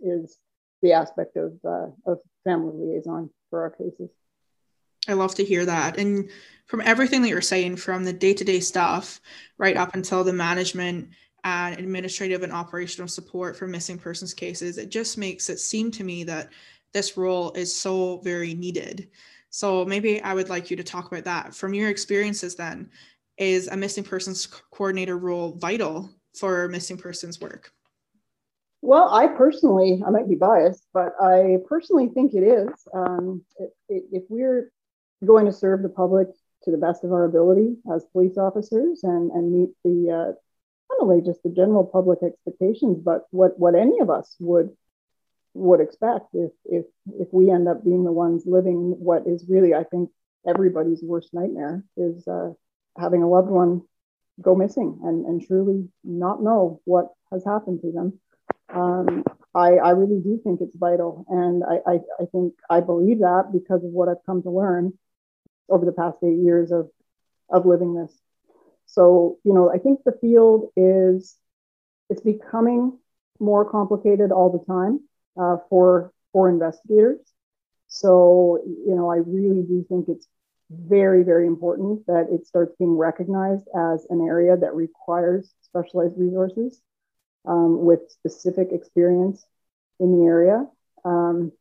is 0.00 0.38
the 0.82 0.92
aspect 0.92 1.36
of, 1.36 1.52
uh, 1.64 1.88
of 2.06 2.18
family 2.44 2.72
liaison 2.74 3.30
for 3.50 3.62
our 3.62 3.70
cases. 3.70 4.10
I 5.08 5.14
love 5.14 5.34
to 5.36 5.44
hear 5.44 5.64
that. 5.64 5.98
And 5.98 6.30
from 6.66 6.82
everything 6.82 7.22
that 7.22 7.28
you're 7.28 7.40
saying, 7.40 7.76
from 7.76 8.04
the 8.04 8.12
day 8.12 8.34
to 8.34 8.44
day 8.44 8.60
stuff 8.60 9.20
right 9.56 9.76
up 9.76 9.94
until 9.94 10.22
the 10.22 10.32
management 10.32 11.10
and 11.44 11.78
administrative 11.78 12.42
and 12.42 12.52
operational 12.52 13.08
support 13.08 13.56
for 13.56 13.66
missing 13.66 13.98
persons 13.98 14.34
cases, 14.34 14.76
it 14.76 14.90
just 14.90 15.16
makes 15.16 15.48
it 15.48 15.60
seem 15.60 15.90
to 15.92 16.04
me 16.04 16.24
that 16.24 16.50
this 16.92 17.16
role 17.16 17.52
is 17.52 17.74
so 17.74 18.18
very 18.18 18.54
needed. 18.54 19.08
So 19.50 19.84
maybe 19.84 20.20
I 20.20 20.34
would 20.34 20.50
like 20.50 20.70
you 20.70 20.76
to 20.76 20.84
talk 20.84 21.10
about 21.10 21.24
that. 21.24 21.54
From 21.54 21.72
your 21.72 21.88
experiences, 21.88 22.54
then, 22.54 22.90
is 23.38 23.68
a 23.68 23.76
missing 23.76 24.04
persons 24.04 24.46
coordinator 24.46 25.16
role 25.16 25.52
vital 25.52 26.10
for 26.34 26.68
missing 26.68 26.98
persons 26.98 27.40
work? 27.40 27.72
Well, 28.80 29.08
I 29.12 29.26
personally, 29.26 30.02
I 30.06 30.10
might 30.10 30.28
be 30.28 30.36
biased, 30.36 30.86
but 30.94 31.14
I 31.20 31.58
personally 31.68 32.08
think 32.08 32.32
it 32.34 32.42
is. 32.44 32.68
Um, 32.94 33.42
it, 33.58 33.70
it, 33.88 34.04
if 34.12 34.22
we're 34.28 34.70
going 35.24 35.46
to 35.46 35.52
serve 35.52 35.82
the 35.82 35.88
public 35.88 36.28
to 36.62 36.70
the 36.70 36.76
best 36.76 37.04
of 37.04 37.12
our 37.12 37.24
ability 37.24 37.76
as 37.92 38.04
police 38.12 38.36
officers 38.38 39.02
and, 39.02 39.30
and 39.32 39.52
meet 39.52 39.70
the 39.84 40.10
uh, 40.10 40.32
not 40.90 41.02
only 41.02 41.20
just 41.22 41.42
the 41.42 41.50
general 41.50 41.84
public 41.84 42.20
expectations, 42.22 42.98
but 43.04 43.26
what, 43.30 43.58
what 43.58 43.74
any 43.74 44.00
of 44.00 44.10
us 44.10 44.36
would 44.40 44.70
would 45.54 45.80
expect 45.80 46.26
if 46.34 46.52
if 46.66 46.84
if 47.18 47.28
we 47.32 47.50
end 47.50 47.66
up 47.66 47.82
being 47.82 48.04
the 48.04 48.12
ones 48.12 48.44
living 48.46 48.94
what 48.98 49.26
is 49.26 49.44
really, 49.48 49.74
I 49.74 49.82
think, 49.84 50.10
everybody's 50.46 51.02
worst 51.02 51.34
nightmare 51.34 51.84
is 51.96 52.26
uh, 52.28 52.52
having 52.96 53.22
a 53.22 53.28
loved 53.28 53.48
one 53.48 53.82
go 54.40 54.54
missing 54.54 55.00
and, 55.02 55.26
and 55.26 55.44
truly 55.44 55.88
not 56.04 56.42
know 56.42 56.80
what 56.84 57.08
has 57.32 57.44
happened 57.44 57.80
to 57.80 57.90
them 57.90 58.20
um, 58.72 59.24
I, 59.54 59.76
I 59.76 59.90
really 59.90 60.20
do 60.20 60.40
think 60.42 60.60
it's 60.60 60.76
vital. 60.76 61.24
And 61.28 61.64
I, 61.64 61.90
I, 61.90 61.94
I 62.20 62.26
think 62.32 62.54
I 62.68 62.80
believe 62.80 63.20
that 63.20 63.50
because 63.52 63.82
of 63.84 63.90
what 63.90 64.08
I've 64.08 64.24
come 64.26 64.42
to 64.42 64.50
learn 64.50 64.92
over 65.68 65.84
the 65.84 65.92
past 65.92 66.18
eight 66.22 66.38
years 66.38 66.70
of, 66.70 66.90
of 67.50 67.66
living 67.66 67.94
this. 67.94 68.12
So, 68.86 69.38
you 69.44 69.52
know, 69.52 69.70
I 69.70 69.78
think 69.78 70.00
the 70.04 70.16
field 70.20 70.70
is, 70.76 71.36
it's 72.08 72.22
becoming 72.22 72.98
more 73.38 73.68
complicated 73.70 74.32
all 74.32 74.50
the 74.50 74.64
time 74.64 75.00
uh, 75.40 75.58
for, 75.68 76.12
for 76.32 76.48
investigators. 76.48 77.20
So, 77.88 78.62
you 78.64 78.94
know, 78.94 79.10
I 79.10 79.16
really 79.16 79.62
do 79.62 79.84
think 79.88 80.08
it's 80.08 80.26
very, 80.70 81.22
very 81.22 81.46
important 81.46 82.06
that 82.06 82.28
it 82.30 82.46
starts 82.46 82.74
being 82.78 82.96
recognized 82.96 83.66
as 83.74 84.06
an 84.10 84.20
area 84.26 84.56
that 84.56 84.74
requires 84.74 85.52
specialized 85.62 86.18
resources 86.18 86.80
um, 87.48 87.84
with 87.84 88.10
specific 88.10 88.68
experience 88.72 89.44
in 89.98 90.18
the 90.18 90.26
area. 90.26 90.66
Um, 91.04 91.52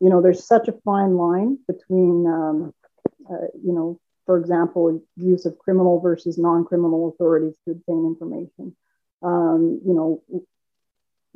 you 0.00 0.10
know, 0.10 0.20
there's 0.20 0.46
such 0.46 0.68
a 0.68 0.74
fine 0.84 1.16
line 1.16 1.58
between, 1.66 2.26
um, 2.26 2.74
uh, 3.30 3.46
you 3.62 3.72
know, 3.72 4.00
for 4.26 4.38
example, 4.38 5.02
use 5.16 5.46
of 5.46 5.58
criminal 5.58 6.00
versus 6.00 6.36
non-criminal 6.36 7.08
authorities 7.08 7.54
to 7.64 7.70
obtain 7.72 8.04
information. 8.04 8.76
Um, 9.22 9.80
you 9.86 9.94
know, 9.94 10.22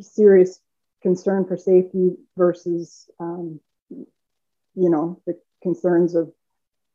serious 0.01 0.61
concern 1.03 1.47
for 1.47 1.57
safety 1.57 2.17
versus, 2.37 3.09
um, 3.19 3.61
you 3.91 4.91
know, 4.91 5.23
the 5.27 5.39
concerns 5.63 6.15
of, 6.15 6.33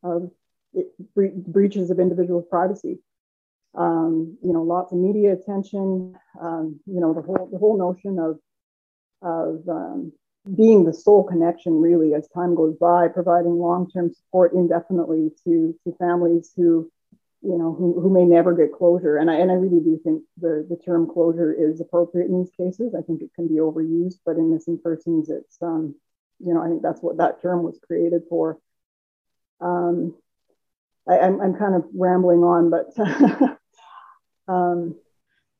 of 0.04 0.32
it, 0.73 0.88
bre- 1.15 1.28
breaches 1.34 1.89
of 1.89 1.99
individual 1.99 2.41
privacy 2.41 2.99
um, 3.77 4.38
you 4.41 4.53
know, 4.53 4.63
lots 4.63 4.91
of 4.91 4.97
media 4.97 5.33
attention, 5.33 6.15
um, 6.39 6.79
you 6.85 6.99
know, 6.99 7.13
the 7.13 7.21
whole, 7.21 7.49
the 7.51 7.57
whole 7.57 7.77
notion 7.77 8.19
of, 8.19 8.39
of 9.21 9.67
um, 9.67 10.13
being 10.55 10.85
the 10.85 10.93
sole 10.93 11.23
connection 11.23 11.81
really 11.81 12.13
as 12.13 12.27
time 12.29 12.55
goes 12.55 12.75
by, 12.77 13.07
providing 13.07 13.57
long-term 13.57 14.13
support 14.13 14.53
indefinitely 14.53 15.31
to, 15.43 15.75
to 15.83 15.95
families 15.97 16.53
who, 16.55 16.89
you 17.41 17.57
know, 17.57 17.73
who, 17.73 17.99
who 17.99 18.09
may 18.09 18.25
never 18.25 18.53
get 18.53 18.73
closure. 18.73 19.17
And 19.17 19.29
I, 19.29 19.35
and 19.35 19.51
I 19.51 19.55
really 19.55 19.83
do 19.83 19.99
think 20.03 20.23
the, 20.38 20.65
the 20.69 20.77
term 20.77 21.09
closure 21.11 21.53
is 21.53 21.81
appropriate 21.81 22.29
in 22.29 22.39
these 22.39 22.51
cases. 22.55 22.95
I 22.97 23.01
think 23.01 23.21
it 23.21 23.33
can 23.35 23.47
be 23.47 23.55
overused, 23.55 24.19
but 24.25 24.38
in 24.38 24.53
missing 24.53 24.79
persons, 24.81 25.29
it's, 25.29 25.57
um, 25.61 25.95
you 26.39 26.53
know, 26.53 26.61
I 26.61 26.67
think 26.67 26.81
that's 26.81 27.01
what 27.01 27.17
that 27.17 27.41
term 27.41 27.63
was 27.63 27.79
created 27.85 28.23
for. 28.29 28.59
Um, 29.59 30.15
I, 31.07 31.19
I'm, 31.19 31.41
I'm 31.41 31.55
kind 31.55 31.75
of 31.75 31.85
rambling 31.93 32.43
on, 32.43 32.69
but 32.69 32.95
Um, 34.47 34.95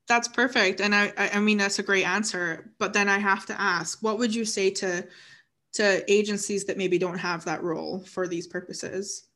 that's 0.08 0.28
perfect, 0.28 0.80
and 0.80 0.94
I, 0.94 1.12
I 1.16 1.40
mean 1.40 1.58
that's 1.58 1.78
a 1.78 1.82
great 1.82 2.06
answer. 2.06 2.70
But 2.78 2.92
then 2.92 3.08
I 3.08 3.18
have 3.18 3.46
to 3.46 3.60
ask, 3.60 4.02
what 4.02 4.18
would 4.18 4.34
you 4.34 4.44
say 4.44 4.70
to 4.70 5.06
to 5.74 6.12
agencies 6.12 6.64
that 6.64 6.78
maybe 6.78 6.98
don't 6.98 7.18
have 7.18 7.44
that 7.44 7.62
role 7.62 8.04
for 8.04 8.26
these 8.26 8.46
purposes? 8.46 9.28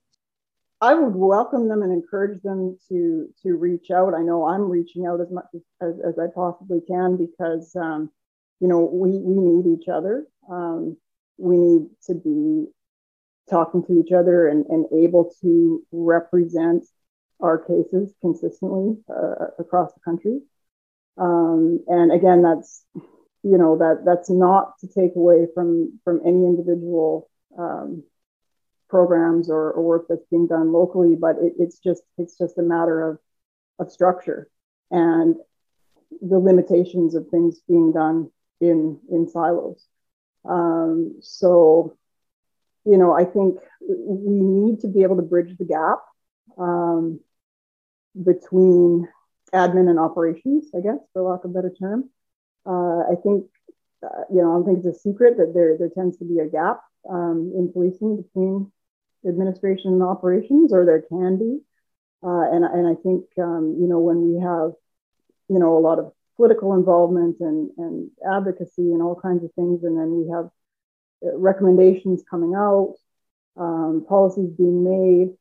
I 0.81 0.95
would 0.95 1.15
welcome 1.15 1.69
them 1.69 1.83
and 1.83 1.93
encourage 1.93 2.41
them 2.43 2.79
to 2.89 3.29
to 3.43 3.55
reach 3.57 3.91
out. 3.91 4.15
I 4.15 4.23
know 4.23 4.47
I'm 4.47 4.71
reaching 4.71 5.07
out 5.07 5.21
as 5.21 5.31
much 5.31 5.45
as, 5.83 5.95
as, 6.07 6.19
I 6.19 6.27
possibly 6.35 6.81
can 6.87 7.17
because 7.17 7.75
um, 7.77 8.11
you 8.61 8.69
know 8.69 8.81
we 8.81 9.19
we 9.19 9.37
need 9.37 9.79
each 9.79 9.89
other. 9.89 10.25
Um, 10.51 10.97
we 11.37 11.57
need 11.57 11.89
to 12.07 12.15
be 12.15 12.67
talking 13.51 13.85
to 13.85 14.01
each 14.01 14.13
other 14.13 14.49
and, 14.49 14.65
and 14.67 14.87
able 14.93 15.33
to 15.43 15.83
represent 15.91 16.85
our 17.43 17.59
cases 17.59 18.15
consistently 18.21 18.97
uh, 19.09 19.47
across 19.59 19.93
the 19.95 20.01
country. 20.01 20.41
Um, 21.19 21.81
and 21.87 22.13
again, 22.13 22.43
that's 22.43 22.85
you 23.43 23.59
know 23.59 23.79
that 23.79 24.03
that's 24.05 24.31
not 24.31 24.79
to 24.81 24.89
take 24.89 25.17
away 25.17 25.47
from 25.55 25.99
from 26.05 26.21
any 26.25 26.45
individual 26.45 27.29
um, 27.59 28.05
programs 28.89 29.51
or, 29.51 29.73
or, 29.73 29.83
work 29.83 30.07
that's 30.09 30.25
being 30.31 30.47
done 30.47 30.73
locally, 30.73 31.15
but 31.15 31.37
it, 31.41 31.55
it's 31.59 31.79
just 31.79 32.03
it's 32.19 32.37
just 32.37 32.59
a 32.59 32.63
matter 32.63 33.09
of 33.09 33.19
of 33.79 33.91
structure 33.91 34.51
and 34.91 35.37
the 36.21 36.39
limitations 36.39 37.15
of 37.15 37.29
things 37.29 37.61
being 37.69 37.93
done 37.93 38.31
in 38.61 38.99
in 39.11 39.29
silos. 39.29 39.87
Um, 40.45 41.17
so, 41.21 41.97
you 42.85 42.97
know, 42.97 43.13
I 43.13 43.25
think 43.25 43.59
we 43.81 44.41
need 44.41 44.81
to 44.81 44.89
be 44.89 45.03
able 45.03 45.17
to 45.17 45.23
bridge 45.23 45.57
the 45.59 45.65
gap 45.65 45.99
um, 46.59 47.21
between 48.15 49.09
admin 49.53 49.89
and 49.89 49.99
operations, 49.99 50.71
I 50.75 50.81
guess, 50.81 50.99
for 51.13 51.23
lack 51.23 51.45
of 51.45 51.51
a 51.51 51.55
better 51.55 51.71
term. 51.71 52.11
Uh, 52.67 53.01
I 53.11 53.15
think, 53.23 53.47
uh, 54.03 54.25
you 54.31 54.43
know, 54.43 54.51
I 54.51 54.55
don't 54.55 54.65
think 54.65 54.79
it's 54.79 54.97
a 54.97 55.01
secret 55.01 55.37
that 55.39 55.53
there, 55.55 55.77
there 55.79 55.89
tends 55.89 56.19
to 56.19 56.25
be 56.25 56.39
a 56.39 56.47
gap 56.47 56.81
um, 57.09 57.53
in 57.57 57.73
policing 57.73 58.23
between 58.23 58.71
administration 59.27 59.93
and 59.93 60.03
operations, 60.03 60.73
or 60.73 60.85
there 60.85 61.03
can 61.03 61.39
be. 61.39 61.61
Uh, 62.23 62.51
and, 62.53 62.65
and 62.65 62.87
I 62.87 63.01
think, 63.01 63.25
um, 63.39 63.77
you 63.81 63.89
know, 63.89 63.99
when 63.99 64.33
we 64.33 64.41
have, 64.41 64.73
you 65.49 65.59
know, 65.59 65.77
a 65.77 65.81
lot 65.81 65.99
of 65.99 66.13
political 66.37 66.75
involvement 66.75 67.37
and, 67.41 67.71
and 67.77 68.11
advocacy 68.31 68.93
and 68.93 69.03
all 69.03 69.19
kinds 69.19 69.45
of 69.45 69.53
things, 69.55 69.85
and 69.85 69.99
then 69.99 70.11
we 70.13 70.31
have 70.31 70.47
uh, 71.27 71.37
recommendations 71.37 72.23
coming 72.31 72.55
out, 72.55 72.95
um, 73.57 74.05
policies 74.09 74.51
being 74.51 74.85
made, 74.85 75.37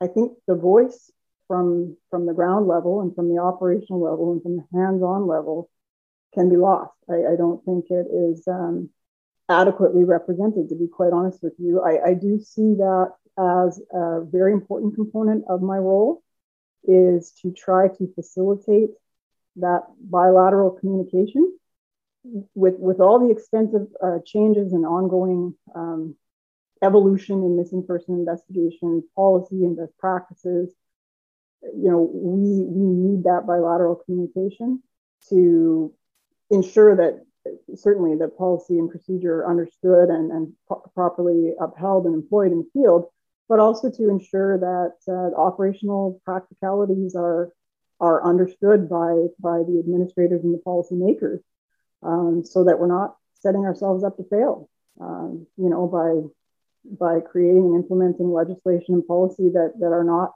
I 0.00 0.06
think 0.06 0.32
the 0.46 0.54
voice 0.54 1.10
from, 1.50 1.96
from 2.10 2.26
the 2.26 2.32
ground 2.32 2.68
level 2.68 3.00
and 3.00 3.12
from 3.12 3.28
the 3.28 3.40
operational 3.42 4.00
level 4.00 4.30
and 4.30 4.40
from 4.40 4.56
the 4.58 4.66
hands-on 4.72 5.26
level 5.26 5.68
can 6.32 6.48
be 6.48 6.56
lost. 6.56 6.94
I, 7.10 7.32
I 7.32 7.36
don't 7.36 7.64
think 7.64 7.86
it 7.90 8.06
is 8.06 8.46
um, 8.46 8.90
adequately 9.48 10.04
represented, 10.04 10.68
to 10.68 10.76
be 10.76 10.86
quite 10.86 11.12
honest 11.12 11.42
with 11.42 11.54
you. 11.58 11.80
I, 11.80 12.10
I 12.10 12.14
do 12.14 12.38
see 12.38 12.74
that 12.74 13.14
as 13.36 13.82
a 13.92 14.20
very 14.20 14.52
important 14.52 14.94
component 14.94 15.44
of 15.48 15.60
my 15.60 15.78
role 15.78 16.22
is 16.84 17.32
to 17.42 17.50
try 17.50 17.88
to 17.88 18.12
facilitate 18.14 18.90
that 19.56 19.82
bilateral 20.00 20.70
communication 20.70 21.52
with, 22.54 22.76
with 22.78 23.00
all 23.00 23.18
the 23.18 23.32
extensive 23.32 23.88
uh, 24.00 24.18
changes 24.24 24.72
and 24.72 24.86
ongoing 24.86 25.56
um, 25.74 26.14
evolution 26.80 27.42
in 27.42 27.56
missing 27.56 27.84
person 27.84 28.14
investigation 28.14 29.02
policy 29.16 29.64
and 29.64 29.76
best 29.76 29.98
practices. 29.98 30.72
You 31.62 31.90
know, 31.90 32.10
we, 32.12 32.64
we 32.64 32.86
need 32.86 33.24
that 33.24 33.46
bilateral 33.46 33.96
communication 33.96 34.82
to 35.28 35.92
ensure 36.50 36.96
that 36.96 37.24
certainly 37.74 38.16
the 38.16 38.28
policy 38.28 38.78
and 38.78 38.90
procedure 38.90 39.40
are 39.40 39.50
understood 39.50 40.08
and, 40.08 40.30
and 40.30 40.52
pro- 40.66 40.82
properly 40.94 41.54
upheld 41.60 42.06
and 42.06 42.14
employed 42.14 42.52
in 42.52 42.58
the 42.58 42.70
field, 42.72 43.06
but 43.48 43.58
also 43.58 43.90
to 43.90 44.08
ensure 44.08 44.58
that 44.58 44.94
uh, 45.08 45.34
operational 45.40 46.20
practicalities 46.24 47.14
are 47.14 47.52
are 48.00 48.24
understood 48.24 48.88
by 48.88 49.26
by 49.38 49.58
the 49.58 49.78
administrators 49.78 50.42
and 50.42 50.54
the 50.54 50.62
policymakers, 50.66 51.40
um, 52.02 52.44
so 52.44 52.64
that 52.64 52.78
we're 52.78 52.86
not 52.86 53.16
setting 53.34 53.64
ourselves 53.64 54.04
up 54.04 54.16
to 54.16 54.24
fail. 54.24 54.68
Um, 55.00 55.46
you 55.56 55.68
know, 55.68 55.86
by 55.86 56.28
by 56.98 57.20
creating 57.20 57.66
and 57.66 57.76
implementing 57.76 58.32
legislation 58.32 58.94
and 58.94 59.06
policy 59.06 59.50
that 59.50 59.74
that 59.80 59.92
are 59.92 60.04
not 60.04 60.32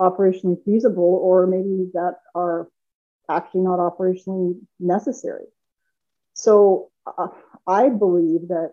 operationally 0.00 0.58
feasible, 0.64 1.20
or 1.22 1.46
maybe 1.46 1.90
that 1.92 2.16
are 2.34 2.68
actually 3.28 3.60
not 3.60 3.78
operationally 3.78 4.58
necessary. 4.78 5.44
So 6.34 6.90
uh, 7.06 7.28
I 7.66 7.90
believe 7.90 8.48
that 8.48 8.72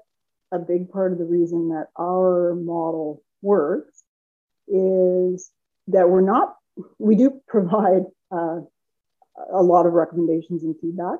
a 0.52 0.60
big 0.60 0.90
part 0.90 1.12
of 1.12 1.18
the 1.20 1.26
reason 1.26 1.70
that 1.70 1.88
our 2.00 2.56
model 2.56 3.22
works 3.42 4.04
is 4.68 5.52
that 5.88 6.10
we're 6.10 6.22
not, 6.22 6.56
we 6.98 7.16
do 7.16 7.42
provide 7.48 8.04
uh, 8.32 8.60
a 9.52 9.62
lot 9.62 9.86
of 9.86 9.94
recommendations 9.94 10.64
and 10.64 10.76
feedback 10.80 11.20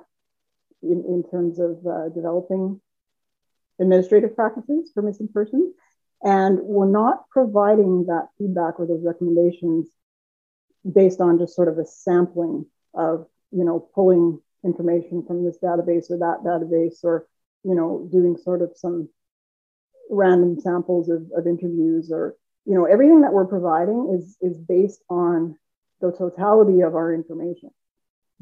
in, 0.82 1.04
in 1.08 1.24
terms 1.30 1.60
of 1.60 1.86
uh, 1.86 2.10
developing 2.10 2.80
administrative 3.80 4.36
practices 4.36 4.92
for 4.94 5.04
missing 5.04 5.30
persons. 5.32 5.74
And 6.24 6.60
we're 6.62 6.90
not 6.90 7.30
providing 7.30 8.06
that 8.08 8.30
feedback 8.38 8.80
or 8.80 8.88
those 8.88 9.04
recommendations 9.04 9.88
based 10.92 11.22
on 11.22 11.40
just 11.40 11.56
sort 11.56 11.68
of 11.68 11.78
a 11.78 11.86
sampling 11.86 12.66
of, 12.94 13.28
you 13.52 13.64
know, 13.64 13.80
pulling 13.94 14.40
information 14.64 15.24
from 15.26 15.44
this 15.44 15.58
database 15.64 16.10
or 16.10 16.18
that 16.18 16.44
database 16.44 17.04
or, 17.04 17.28
you 17.64 17.76
know, 17.76 18.08
doing 18.12 18.38
sort 18.38 18.62
of 18.62 18.72
some 18.76 19.10
random 20.10 20.60
samples 20.60 21.10
of, 21.10 21.30
of 21.36 21.48
interviews 21.48 22.12
or, 22.12 22.36
you 22.66 22.74
know, 22.74 22.86
everything 22.86 23.22
that 23.22 23.34
we're 23.34 23.46
providing 23.46 24.18
is, 24.18 24.38
is 24.42 24.58
based 24.58 25.04
on 25.10 25.58
the 26.02 26.12
totality 26.12 26.82
of 26.82 26.96
our 26.96 27.14
information. 27.14 27.70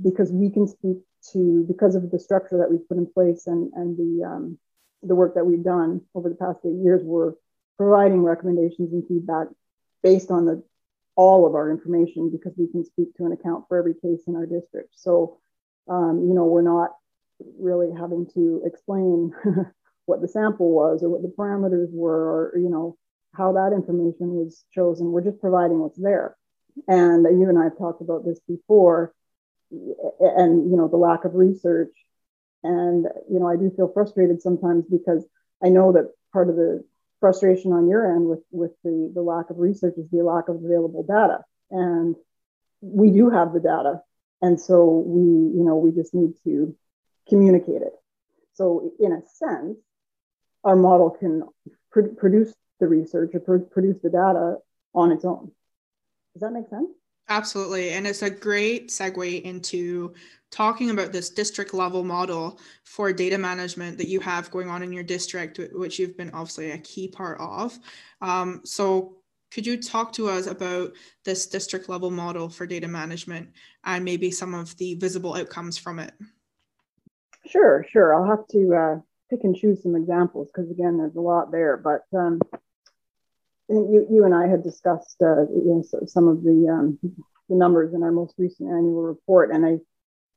Because 0.02 0.32
we 0.32 0.50
can 0.50 0.68
speak 0.68 0.98
to, 1.32 1.64
because 1.68 1.96
of 1.96 2.12
the 2.12 2.20
structure 2.20 2.58
that 2.58 2.70
we've 2.70 2.88
put 2.88 2.98
in 2.98 3.08
place 3.08 3.48
and, 3.48 3.72
and 3.74 3.98
the, 3.98 4.26
um, 4.26 4.58
the 5.02 5.16
work 5.16 5.36
that 5.36 5.46
we've 5.46 5.64
done 5.64 6.02
over 6.14 6.30
the 6.30 6.36
past 6.36 6.60
eight 6.66 6.84
years, 6.84 7.02
we're 7.04 7.34
providing 7.78 8.22
recommendations 8.22 8.92
and 8.94 9.08
feedback 9.08 9.48
based 10.04 10.32
on 10.32 10.46
the 10.46 10.64
all 11.16 11.48
of 11.48 11.56
our 11.56 11.72
information 11.72 12.30
because 12.30 12.54
we 12.58 12.68
can 12.68 12.84
speak 12.84 13.16
to 13.16 13.26
an 13.26 13.32
account 13.32 13.66
for 13.68 13.78
every 13.78 13.94
case 13.94 14.24
in 14.28 14.36
our 14.36 14.46
district. 14.46 14.90
So, 14.96 15.38
um, 15.88 16.26
you 16.28 16.34
know, 16.34 16.46
we're 16.46 16.62
not 16.62 16.92
really 17.60 17.90
having 17.98 18.28
to 18.34 18.62
explain 18.66 19.32
what 20.06 20.22
the 20.22 20.28
sample 20.28 20.72
was 20.72 21.04
or 21.04 21.10
what 21.10 21.22
the 21.22 21.34
parameters 21.38 21.92
were 21.92 22.52
or, 22.52 22.58
you 22.58 22.70
know, 22.70 22.98
how 23.34 23.54
that 23.54 23.74
information 23.74 24.34
was 24.34 24.64
chosen. 24.74 25.12
We're 25.12 25.24
just 25.24 25.42
providing 25.42 25.80
what's 25.80 26.00
there. 26.00 26.36
And 26.88 27.26
you 27.40 27.50
and 27.50 27.58
I 27.58 27.66
have 27.66 27.78
talked 27.78 28.02
about 28.02 28.26
this 28.26 28.40
before 28.48 29.14
and, 29.72 30.70
you 30.70 30.78
know, 30.78 30.88
the 30.88 30.98
lack 30.98 31.26
of 31.26 31.36
research. 31.36 31.94
And, 32.64 33.06
you 33.30 33.40
know, 33.40 33.48
I 33.48 33.56
do 33.56 33.72
feel 33.76 33.92
frustrated 33.94 34.42
sometimes 34.42 34.86
because 34.90 35.26
I 35.64 35.70
know 35.70 35.92
that 35.94 36.12
part 36.34 36.50
of 36.50 36.56
the 36.56 36.84
frustration 37.26 37.74
on 37.74 37.90
your 37.90 38.16
end 38.16 38.28
with, 38.28 38.44
with 38.52 38.74
the, 38.84 39.12
the 39.16 39.22
lack 39.24 39.50
of 39.50 39.58
research 39.58 39.96
is 39.98 40.08
the 40.12 40.22
lack 40.22 40.48
of 40.48 40.58
available 40.64 41.02
data. 41.02 41.40
And 41.72 42.16
we 42.82 43.10
do 43.10 43.32
have 43.32 43.52
the 43.52 43.60
data. 43.60 44.02
And 44.44 44.62
so 44.62 45.04
we, 45.08 45.24
you 45.58 45.66
know, 45.66 45.76
we 45.76 45.92
just 45.92 46.14
need 46.14 46.36
to 46.44 46.76
communicate 47.28 47.82
it. 47.82 47.94
So 48.54 48.92
in 49.00 49.12
a 49.12 49.22
sense, 49.26 49.80
our 50.64 50.76
model 50.76 51.10
can 51.10 51.42
pr- 51.92 52.14
produce 52.16 52.54
the 52.80 52.88
research 52.88 53.32
or 53.34 53.40
pr- 53.40 53.72
produce 53.72 53.98
the 54.04 54.12
data 54.12 54.58
on 54.94 55.12
its 55.12 55.26
own. 55.26 55.52
Does 56.34 56.42
that 56.42 56.52
make 56.52 56.70
sense? 56.70 56.92
Absolutely. 57.28 57.92
And 57.92 58.06
it's 58.06 58.22
a 58.22 58.30
great 58.30 58.90
segue 58.90 59.42
into 59.42 60.14
talking 60.52 60.92
about 60.92 61.12
this 61.12 61.30
district 61.30 61.74
level 61.74 62.04
model 62.04 62.60
for 62.84 63.12
data 63.12 63.38
management 63.38 63.98
that 63.98 64.08
you 64.08 64.20
have 64.20 64.52
going 64.52 64.70
on 64.70 64.84
in 64.84 64.94
your 64.94 65.04
district, 65.04 65.60
which 65.74 65.98
you've 66.00 66.16
been 66.16 66.30
obviously 66.32 66.72
a 66.72 66.78
key 66.78 67.08
part 67.08 67.40
of. 67.40 67.78
Um, 68.22 68.62
so, 68.64 69.18
could 69.52 69.66
you 69.66 69.82
talk 69.82 70.12
to 70.14 70.28
us 70.28 70.48
about 70.48 70.94
this 71.24 71.48
district 71.48 71.88
level 71.88 72.12
model 72.12 72.50
for 72.50 72.66
data 72.68 72.88
management 72.88 73.50
and 73.86 74.04
maybe 74.04 74.30
some 74.30 74.54
of 74.54 74.76
the 74.78 74.96
visible 74.96 75.36
outcomes 75.36 75.78
from 75.78 76.00
it? 76.00 76.14
Sure, 77.46 77.86
sure. 77.90 78.14
I'll 78.16 78.30
have 78.30 78.48
to 78.50 78.76
uh, 78.76 79.00
pick 79.30 79.44
and 79.44 79.56
choose 79.56 79.84
some 79.84 79.96
examples 79.96 80.50
because, 80.54 80.70
again, 80.72 80.98
there's 80.98 81.16
a 81.16 81.22
lot 81.22 81.52
there. 81.52 81.78
But 81.78 82.02
um, 82.18 82.42
you, 83.70 84.08
you 84.10 84.26
and 84.26 84.34
I 84.34 84.48
had 84.48 84.64
discussed 84.64 85.18
uh, 85.22 85.42
you 85.50 85.84
know, 85.92 86.06
some 86.06 86.28
of 86.28 86.44
the, 86.44 86.68
um, 86.70 87.00
the 87.50 87.56
numbers 87.56 87.94
in 87.94 88.04
our 88.04 88.12
most 88.12 88.36
recent 88.38 88.70
annual 88.70 89.04
report, 89.04 89.52
and 89.52 89.66
I 89.66 89.78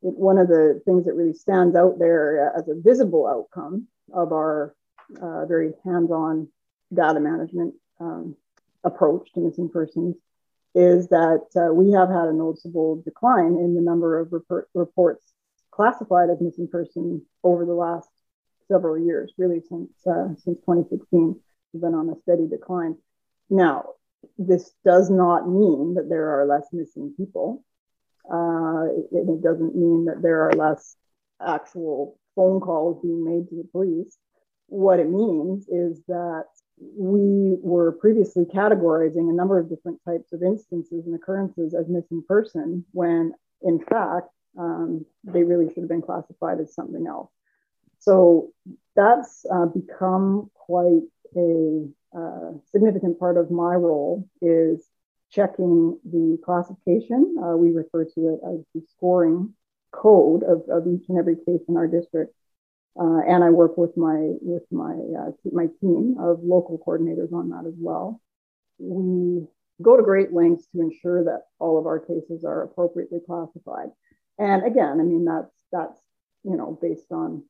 one 0.00 0.38
of 0.38 0.48
the 0.48 0.80
things 0.84 1.04
that 1.06 1.14
really 1.14 1.32
stands 1.32 1.74
out 1.74 1.98
there 1.98 2.52
as 2.56 2.68
a 2.68 2.80
visible 2.80 3.26
outcome 3.26 3.88
of 4.12 4.32
our 4.32 4.74
uh, 5.20 5.44
very 5.46 5.72
hands-on 5.84 6.48
data 6.94 7.20
management 7.20 7.74
um, 8.00 8.36
approach 8.84 9.32
to 9.32 9.40
missing 9.40 9.68
persons 9.68 10.16
is 10.74 11.08
that 11.08 11.46
uh, 11.56 11.72
we 11.72 11.90
have 11.90 12.08
had 12.08 12.28
a 12.28 12.32
noticeable 12.32 13.02
decline 13.02 13.56
in 13.58 13.74
the 13.74 13.80
number 13.80 14.20
of 14.20 14.32
report, 14.32 14.68
reports 14.74 15.32
classified 15.70 16.30
as 16.30 16.40
missing 16.40 16.68
person 16.68 17.22
over 17.42 17.64
the 17.64 17.74
last 17.74 18.08
several 18.68 18.98
years, 18.98 19.32
really 19.38 19.60
since 19.68 19.90
uh, 20.06 20.28
since 20.44 20.58
2016. 20.60 21.40
We've 21.72 21.82
been 21.82 21.94
on 21.94 22.10
a 22.10 22.20
steady 22.22 22.46
decline. 22.46 22.96
Now, 23.50 23.84
this 24.36 24.72
does 24.84 25.10
not 25.10 25.48
mean 25.48 25.94
that 25.94 26.08
there 26.08 26.28
are 26.28 26.46
less 26.46 26.66
missing 26.72 27.14
people. 27.16 27.64
Uh, 28.30 28.84
it, 29.12 29.28
it 29.28 29.42
doesn't 29.42 29.74
mean 29.74 30.04
that 30.06 30.22
there 30.22 30.42
are 30.42 30.52
less 30.52 30.96
actual 31.44 32.18
phone 32.34 32.60
calls 32.60 33.02
being 33.02 33.24
made 33.24 33.48
to 33.48 33.56
the 33.56 33.68
police. 33.72 34.16
What 34.66 35.00
it 35.00 35.08
means 35.08 35.66
is 35.68 36.02
that 36.08 36.44
we 36.96 37.56
were 37.60 37.92
previously 37.92 38.44
categorizing 38.44 39.30
a 39.30 39.34
number 39.34 39.58
of 39.58 39.68
different 39.68 40.00
types 40.04 40.32
of 40.32 40.42
instances 40.42 41.06
and 41.06 41.14
occurrences 41.14 41.74
as 41.74 41.88
missing 41.88 42.22
person 42.28 42.84
when 42.92 43.32
in 43.62 43.80
fact 43.80 44.28
um, 44.58 45.04
they 45.24 45.42
really 45.42 45.72
should 45.72 45.82
have 45.82 45.88
been 45.88 46.02
classified 46.02 46.60
as 46.60 46.74
something 46.74 47.06
else. 47.06 47.30
So 47.98 48.52
that's 48.94 49.44
uh, 49.52 49.66
become 49.66 50.50
quite 50.54 51.02
a 51.36 51.88
uh, 52.16 52.52
significant 52.70 53.18
part 53.18 53.36
of 53.36 53.50
my 53.50 53.74
role 53.74 54.28
is 54.40 54.88
checking 55.30 55.98
the 56.04 56.38
classification. 56.44 57.36
Uh, 57.42 57.56
we 57.56 57.70
refer 57.70 58.04
to 58.04 58.28
it 58.28 58.40
as 58.48 58.60
the 58.74 58.82
scoring 58.90 59.54
code 59.92 60.42
of, 60.42 60.62
of 60.70 60.86
each 60.86 61.08
and 61.08 61.18
every 61.18 61.36
case 61.36 61.62
in 61.68 61.76
our 61.76 61.86
district. 61.86 62.34
Uh, 62.98 63.20
and 63.28 63.44
I 63.44 63.50
work 63.50 63.78
with 63.78 63.96
my 63.96 64.32
with 64.40 64.64
my 64.72 64.92
uh, 64.92 65.30
my 65.52 65.66
team 65.80 66.16
of 66.18 66.40
local 66.42 66.82
coordinators 66.84 67.32
on 67.32 67.50
that 67.50 67.64
as 67.66 67.74
well. 67.78 68.20
We 68.78 69.46
go 69.80 69.96
to 69.96 70.02
great 70.02 70.32
lengths 70.32 70.66
to 70.74 70.80
ensure 70.80 71.24
that 71.24 71.42
all 71.60 71.78
of 71.78 71.86
our 71.86 72.00
cases 72.00 72.44
are 72.44 72.62
appropriately 72.62 73.20
classified. 73.24 73.90
And 74.38 74.64
again, 74.64 74.98
I 75.00 75.04
mean 75.04 75.24
that's 75.26 75.54
that's 75.70 76.00
you 76.42 76.56
know 76.56 76.76
based 76.80 77.12
on 77.12 77.44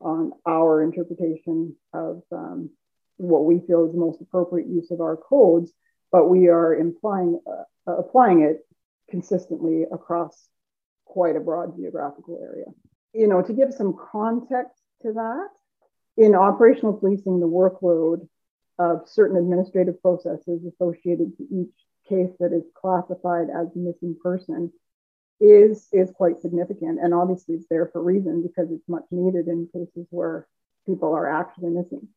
on 0.00 0.32
our 0.46 0.82
interpretation 0.82 1.76
of 1.92 2.22
um, 2.32 2.70
what 3.16 3.44
we 3.44 3.60
feel 3.66 3.86
is 3.86 3.92
the 3.92 3.98
most 3.98 4.20
appropriate 4.20 4.68
use 4.68 4.90
of 4.90 5.00
our 5.00 5.16
codes, 5.16 5.72
but 6.12 6.28
we 6.28 6.48
are 6.48 6.74
implying 6.74 7.40
uh, 7.46 7.92
applying 7.92 8.42
it 8.42 8.66
consistently 9.10 9.84
across 9.92 10.48
quite 11.04 11.36
a 11.36 11.40
broad 11.40 11.76
geographical 11.76 12.38
area. 12.42 12.66
You 13.12 13.28
know, 13.28 13.42
to 13.42 13.52
give 13.52 13.72
some 13.72 13.96
context 14.12 14.82
to 15.02 15.12
that, 15.12 15.48
in 16.16 16.34
operational 16.34 16.94
policing, 16.94 17.40
the 17.40 17.48
workload 17.48 18.28
of 18.78 19.08
certain 19.08 19.36
administrative 19.36 20.00
processes 20.02 20.60
associated 20.66 21.36
to 21.38 21.44
each 21.44 21.72
case 22.08 22.30
that 22.38 22.52
is 22.52 22.64
classified 22.74 23.48
as 23.50 23.68
missing 23.74 24.16
person 24.22 24.72
is 25.40 25.88
is 25.92 26.10
quite 26.12 26.40
significant 26.40 26.98
and 26.98 27.12
obviously 27.12 27.54
it's 27.54 27.66
there 27.68 27.90
for 27.92 28.02
reason 28.02 28.42
because 28.42 28.70
it's 28.70 28.88
much 28.88 29.04
needed 29.10 29.48
in 29.48 29.68
cases 29.70 30.06
where 30.10 30.46
people 30.86 31.12
are 31.12 31.28
actually 31.28 31.68
missing 31.68 32.08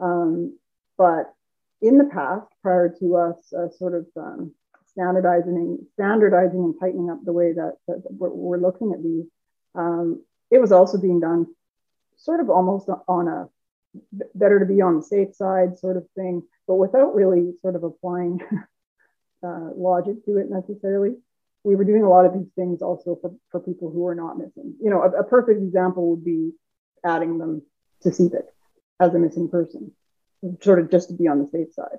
um, 0.00 0.58
but 0.96 1.32
in 1.80 1.98
the 1.98 2.04
past 2.04 2.46
prior 2.62 2.94
to 3.00 3.16
us 3.16 3.52
uh, 3.52 3.68
sort 3.78 3.94
of 3.94 4.06
um, 4.16 4.52
standardizing 4.86 5.78
standardizing 5.94 6.60
and 6.60 6.74
tightening 6.80 7.10
up 7.10 7.18
the 7.24 7.32
way 7.32 7.52
that, 7.52 7.76
that 7.86 8.02
we're, 8.10 8.30
we're, 8.30 8.58
looking 8.58 8.92
at 8.92 9.02
these 9.02 9.26
um, 9.74 10.22
it 10.50 10.58
was 10.58 10.72
also 10.72 10.98
being 10.98 11.20
done 11.20 11.46
sort 12.16 12.40
of 12.40 12.50
almost 12.50 12.88
on 13.08 13.28
a 13.28 13.48
better 14.34 14.58
to 14.58 14.66
be 14.66 14.80
on 14.80 14.96
the 14.96 15.02
safe 15.02 15.34
side 15.34 15.78
sort 15.78 15.96
of 15.96 16.06
thing 16.14 16.42
but 16.66 16.74
without 16.74 17.14
really 17.14 17.52
sort 17.62 17.76
of 17.76 17.82
applying 17.82 18.40
uh, 19.42 19.70
logic 19.74 20.24
to 20.24 20.36
it 20.36 20.50
necessarily 20.50 21.14
we 21.64 21.76
were 21.76 21.84
doing 21.84 22.02
a 22.02 22.08
lot 22.08 22.24
of 22.24 22.32
these 22.32 22.50
things 22.56 22.82
also 22.82 23.18
for, 23.20 23.34
for 23.50 23.60
people 23.60 23.90
who 23.90 24.06
are 24.06 24.14
not 24.14 24.38
missing. 24.38 24.74
You 24.82 24.90
know, 24.90 25.02
a, 25.02 25.20
a 25.20 25.24
perfect 25.24 25.60
example 25.60 26.10
would 26.10 26.24
be 26.24 26.52
adding 27.04 27.38
them 27.38 27.62
to 28.02 28.10
CPIC 28.10 28.44
as 29.00 29.14
a 29.14 29.18
missing 29.18 29.48
person, 29.48 29.92
sort 30.60 30.78
of 30.78 30.90
just 30.90 31.08
to 31.08 31.14
be 31.14 31.26
on 31.26 31.40
the 31.40 31.48
safe 31.48 31.72
side. 31.72 31.98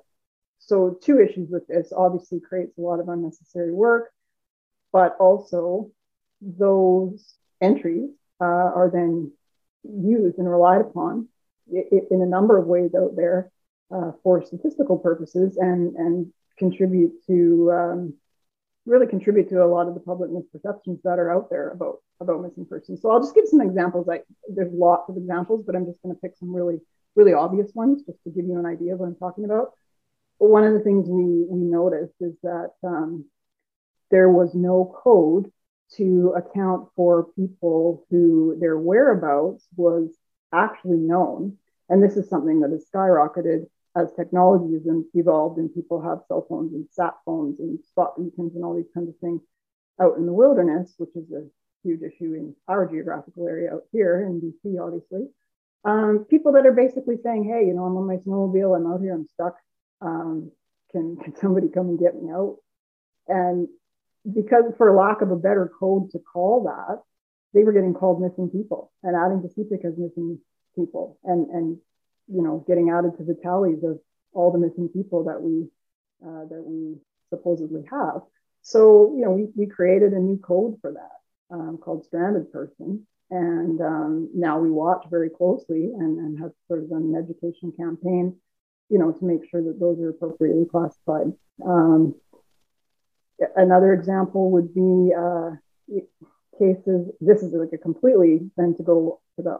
So, 0.59 0.97
two 1.01 1.19
issues 1.19 1.49
with 1.49 1.67
this 1.67 1.91
obviously 1.91 2.39
creates 2.39 2.77
a 2.77 2.81
lot 2.81 2.99
of 2.99 3.09
unnecessary 3.09 3.73
work, 3.73 4.11
but 4.93 5.17
also 5.19 5.91
those 6.39 7.35
entries 7.59 8.11
uh, 8.39 8.45
are 8.45 8.89
then 8.93 9.31
used 9.83 10.37
and 10.37 10.49
relied 10.49 10.81
upon 10.81 11.27
in 11.71 12.21
a 12.21 12.25
number 12.25 12.57
of 12.57 12.65
ways 12.67 12.91
out 12.95 13.15
there 13.15 13.51
uh, 13.93 14.11
for 14.23 14.43
statistical 14.45 14.97
purposes 14.97 15.57
and, 15.57 15.95
and 15.95 16.31
contribute 16.57 17.13
to 17.25 17.71
um, 17.71 18.13
really 18.85 19.07
contribute 19.07 19.49
to 19.49 19.63
a 19.63 19.65
lot 19.65 19.87
of 19.87 19.93
the 19.93 19.99
public 19.99 20.31
misperceptions 20.31 21.01
that 21.03 21.19
are 21.19 21.31
out 21.31 21.49
there 21.49 21.69
about 21.69 21.97
about 22.19 22.41
missing 22.41 22.65
persons. 22.65 23.01
So 23.01 23.11
I'll 23.11 23.19
just 23.21 23.35
give 23.35 23.47
some 23.47 23.61
examples. 23.61 24.07
Like 24.07 24.25
there's 24.47 24.71
lots 24.73 25.09
of 25.09 25.17
examples, 25.17 25.63
but 25.65 25.75
I'm 25.75 25.85
just 25.85 26.01
going 26.01 26.15
to 26.15 26.21
pick 26.21 26.35
some 26.37 26.53
really 26.53 26.79
really 27.15 27.33
obvious 27.33 27.71
ones 27.73 28.03
just 28.03 28.23
to 28.23 28.29
give 28.29 28.45
you 28.45 28.57
an 28.57 28.65
idea 28.65 28.93
of 28.93 28.99
what 28.99 29.07
I'm 29.07 29.15
talking 29.15 29.45
about. 29.45 29.73
But 30.39 30.49
one 30.49 30.63
of 30.63 30.73
the 30.73 30.79
things 30.79 31.07
we 31.07 31.45
we 31.47 31.59
noticed 31.59 32.15
is 32.19 32.33
that 32.43 32.71
um, 32.83 33.25
there 34.09 34.29
was 34.29 34.53
no 34.55 34.93
code 35.03 35.51
to 35.97 36.33
account 36.37 36.87
for 36.95 37.27
people 37.35 38.05
who 38.09 38.57
their 38.59 38.77
whereabouts 38.77 39.67
was 39.75 40.09
actually 40.53 40.97
known, 40.97 41.57
and 41.89 42.01
this 42.01 42.17
is 42.17 42.29
something 42.29 42.61
that 42.61 42.71
has 42.71 42.85
skyrocketed 42.93 43.67
as 43.95 44.07
technology 44.15 44.73
has 44.73 44.83
evolved 45.13 45.57
and 45.57 45.73
people 45.73 46.01
have 46.01 46.19
cell 46.27 46.45
phones 46.47 46.73
and 46.73 46.87
sat 46.91 47.13
phones 47.25 47.59
and 47.59 47.79
spot 47.83 48.15
beacons 48.17 48.55
and 48.55 48.63
all 48.63 48.75
these 48.75 48.91
kinds 48.93 49.09
of 49.09 49.17
things 49.19 49.41
out 50.01 50.17
in 50.17 50.25
the 50.25 50.33
wilderness, 50.33 50.93
which 50.97 51.15
is 51.15 51.29
a 51.31 51.43
huge 51.83 52.01
issue 52.01 52.33
in 52.33 52.55
our 52.67 52.85
geographical 52.85 53.47
area 53.47 53.73
out 53.73 53.83
here 53.91 54.25
in 54.25 54.39
BC, 54.39 54.81
obviously. 54.81 55.27
Um, 55.83 56.25
people 56.29 56.53
that 56.53 56.65
are 56.65 56.73
basically 56.73 57.17
saying, 57.23 57.43
hey, 57.43 57.67
you 57.67 57.73
know, 57.73 57.83
I'm 57.83 57.97
on 57.97 58.07
my 58.07 58.17
snowmobile, 58.17 58.77
I'm 58.77 58.91
out 58.91 59.01
here, 59.01 59.13
I'm 59.13 59.27
stuck. 59.27 59.55
Um, 60.01 60.51
can, 60.91 61.17
can 61.17 61.35
somebody 61.35 61.67
come 61.69 61.89
and 61.89 61.99
get 61.99 62.15
me 62.15 62.31
out? 62.31 62.57
And 63.27 63.67
because, 64.31 64.65
for 64.77 64.95
lack 64.95 65.21
of 65.21 65.31
a 65.31 65.35
better 65.35 65.71
code 65.79 66.11
to 66.11 66.19
call 66.19 66.63
that, 66.63 67.01
they 67.53 67.63
were 67.63 67.73
getting 67.73 67.93
called 67.93 68.21
missing 68.21 68.49
people 68.49 68.91
and 69.03 69.15
adding 69.15 69.41
to 69.41 69.47
CPIC 69.47 69.85
as 69.85 69.97
missing 69.97 70.39
people. 70.75 71.17
And, 71.23 71.49
and 71.49 71.77
you 72.33 72.41
know, 72.41 72.63
getting 72.67 72.89
added 72.89 73.17
to 73.17 73.23
the 73.23 73.35
tallies 73.35 73.83
of 73.83 73.99
all 74.33 74.51
the 74.51 74.59
missing 74.59 74.89
people 74.89 75.25
that 75.25 75.41
we 75.41 75.67
uh, 76.25 76.45
that 76.45 76.63
we 76.63 76.95
supposedly 77.29 77.83
have. 77.91 78.21
So, 78.61 79.13
you 79.15 79.23
know, 79.23 79.31
we, 79.31 79.47
we 79.55 79.65
created 79.65 80.13
a 80.13 80.19
new 80.19 80.37
code 80.37 80.77
for 80.81 80.91
that 80.91 81.55
um, 81.55 81.77
called 81.77 82.05
Stranded 82.05 82.51
Person. 82.51 83.07
And 83.31 83.79
um, 83.81 84.29
now 84.35 84.59
we 84.59 84.69
watch 84.69 85.05
very 85.09 85.29
closely 85.29 85.85
and, 85.85 86.19
and 86.19 86.39
have 86.39 86.51
sort 86.67 86.83
of 86.83 86.89
done 86.89 87.03
an 87.03 87.15
education 87.15 87.71
campaign, 87.77 88.35
you 88.89 88.99
know, 88.99 89.11
to 89.11 89.25
make 89.25 89.49
sure 89.49 89.63
that 89.63 89.79
those 89.79 89.99
are 89.99 90.09
appropriately 90.09 90.65
classified. 90.65 91.33
Um, 91.65 92.15
another 93.55 93.93
example 93.93 94.51
would 94.51 94.75
be 94.75 95.13
uh, 95.17 95.51
cases, 96.59 97.09
this 97.21 97.41
is 97.41 97.53
like 97.53 97.73
a 97.73 97.77
completely, 97.77 98.51
then 98.57 98.75
to 98.75 98.83
go 98.83 99.21
to 99.37 99.43
the 99.43 99.59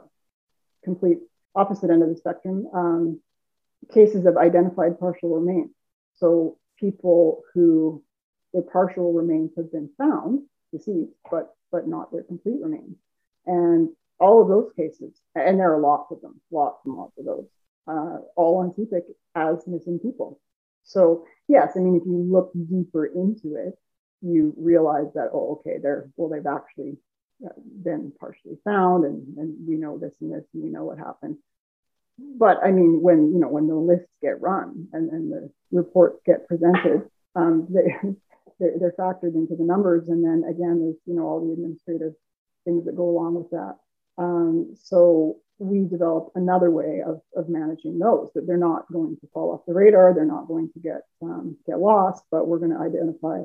complete 0.84 1.20
opposite 1.56 1.90
end 1.90 2.04
of 2.04 2.10
the 2.10 2.16
spectrum, 2.16 2.68
um, 2.74 3.20
cases 3.94 4.26
of 4.26 4.38
identified 4.38 5.00
partial 5.00 5.30
remains. 5.36 5.72
So 6.16 6.58
people 6.80 7.42
who 7.54 8.04
their 8.54 8.62
partial 8.62 9.14
remains 9.14 9.52
have 9.58 9.72
been 9.72 9.90
found 9.98 10.42
deceased, 10.72 11.14
but 11.30 11.56
but 11.72 11.88
not 11.88 12.12
their 12.12 12.24
complete 12.24 12.62
remains. 12.62 12.98
And 13.46 13.90
all 14.20 14.42
of 14.42 14.48
those 14.50 14.72
cases, 14.76 15.14
and 15.36 15.60
there 15.60 15.74
are 15.74 15.80
lots 15.80 16.12
of 16.12 16.22
them, 16.22 16.40
lots 16.52 16.86
and 16.86 16.96
lots 16.96 17.18
of 17.18 17.26
those, 17.26 17.48
uh, 17.88 18.18
all 18.36 18.58
on 18.58 18.72
CPIC 18.72 19.04
as 19.36 19.66
missing 19.68 20.00
people. 20.00 20.40
So 20.84 21.26
yes, 21.48 21.74
I 21.76 21.80
mean, 21.80 21.96
if 21.96 22.06
you 22.06 22.18
look 22.18 22.52
deeper 22.54 23.06
into 23.06 23.56
it, 23.56 23.78
you 24.22 24.54
realize 24.58 25.14
that 25.16 25.30
oh, 25.34 25.60
okay, 25.60 25.78
they're 25.82 26.10
well, 26.16 26.30
they've 26.30 26.46
actually 26.46 26.98
been 27.84 28.12
partially 28.20 28.58
found 28.64 29.06
and, 29.06 29.38
and 29.38 29.56
we 29.68 29.76
know 29.76 29.98
this 29.98 30.16
and 30.22 30.32
this 30.34 30.46
and 30.54 30.64
we 30.64 30.70
know 30.70 30.84
what 30.84 30.98
happened. 30.98 31.38
But 32.38 32.60
i 32.64 32.72
mean 32.72 33.02
when 33.02 33.34
you 33.34 33.40
know 33.40 33.48
when 33.48 33.68
the 33.68 33.76
lists 33.76 34.12
get 34.22 34.42
run 34.42 34.88
and, 34.94 35.10
and 35.10 35.32
the 35.32 35.50
reports 35.72 36.22
get 36.26 36.48
presented 36.48 37.10
um, 37.36 37.68
they, 37.70 37.96
they're, 38.60 38.74
they're 38.80 38.96
factored 38.98 39.36
into 39.36 39.56
the 39.56 39.64
numbers. 39.64 40.08
And 40.08 40.24
then 40.24 40.44
again 40.50 40.80
there's 40.80 40.98
you 41.06 41.16
know 41.16 41.24
all 41.24 41.46
the 41.46 41.54
administrative 41.54 42.14
things 42.66 42.86
that 42.86 42.96
go 42.96 43.10
along 43.10 43.36
with 43.36 43.50
that. 43.52 43.76
Um, 44.18 44.76
so 44.76 45.38
we 45.58 45.86
developed 45.86 46.36
another 46.36 46.72
way 46.72 47.02
of, 47.06 47.22
of 47.36 47.48
managing 47.48 48.00
those 48.00 48.30
that 48.34 48.48
they're 48.48 48.58
not 48.58 48.92
going 48.92 49.16
to 49.18 49.28
fall 49.34 49.54
off 49.54 49.66
the 49.68 49.74
radar. 49.74 50.14
They're 50.14 50.26
not 50.26 50.48
going 50.48 50.72
to 50.74 50.80
get 50.80 51.02
um, 51.22 51.58
get 51.66 51.80
lost 51.80 52.24
but 52.32 52.48
we're 52.48 52.60
going 52.60 52.72
to 52.72 52.80
identify 52.80 53.42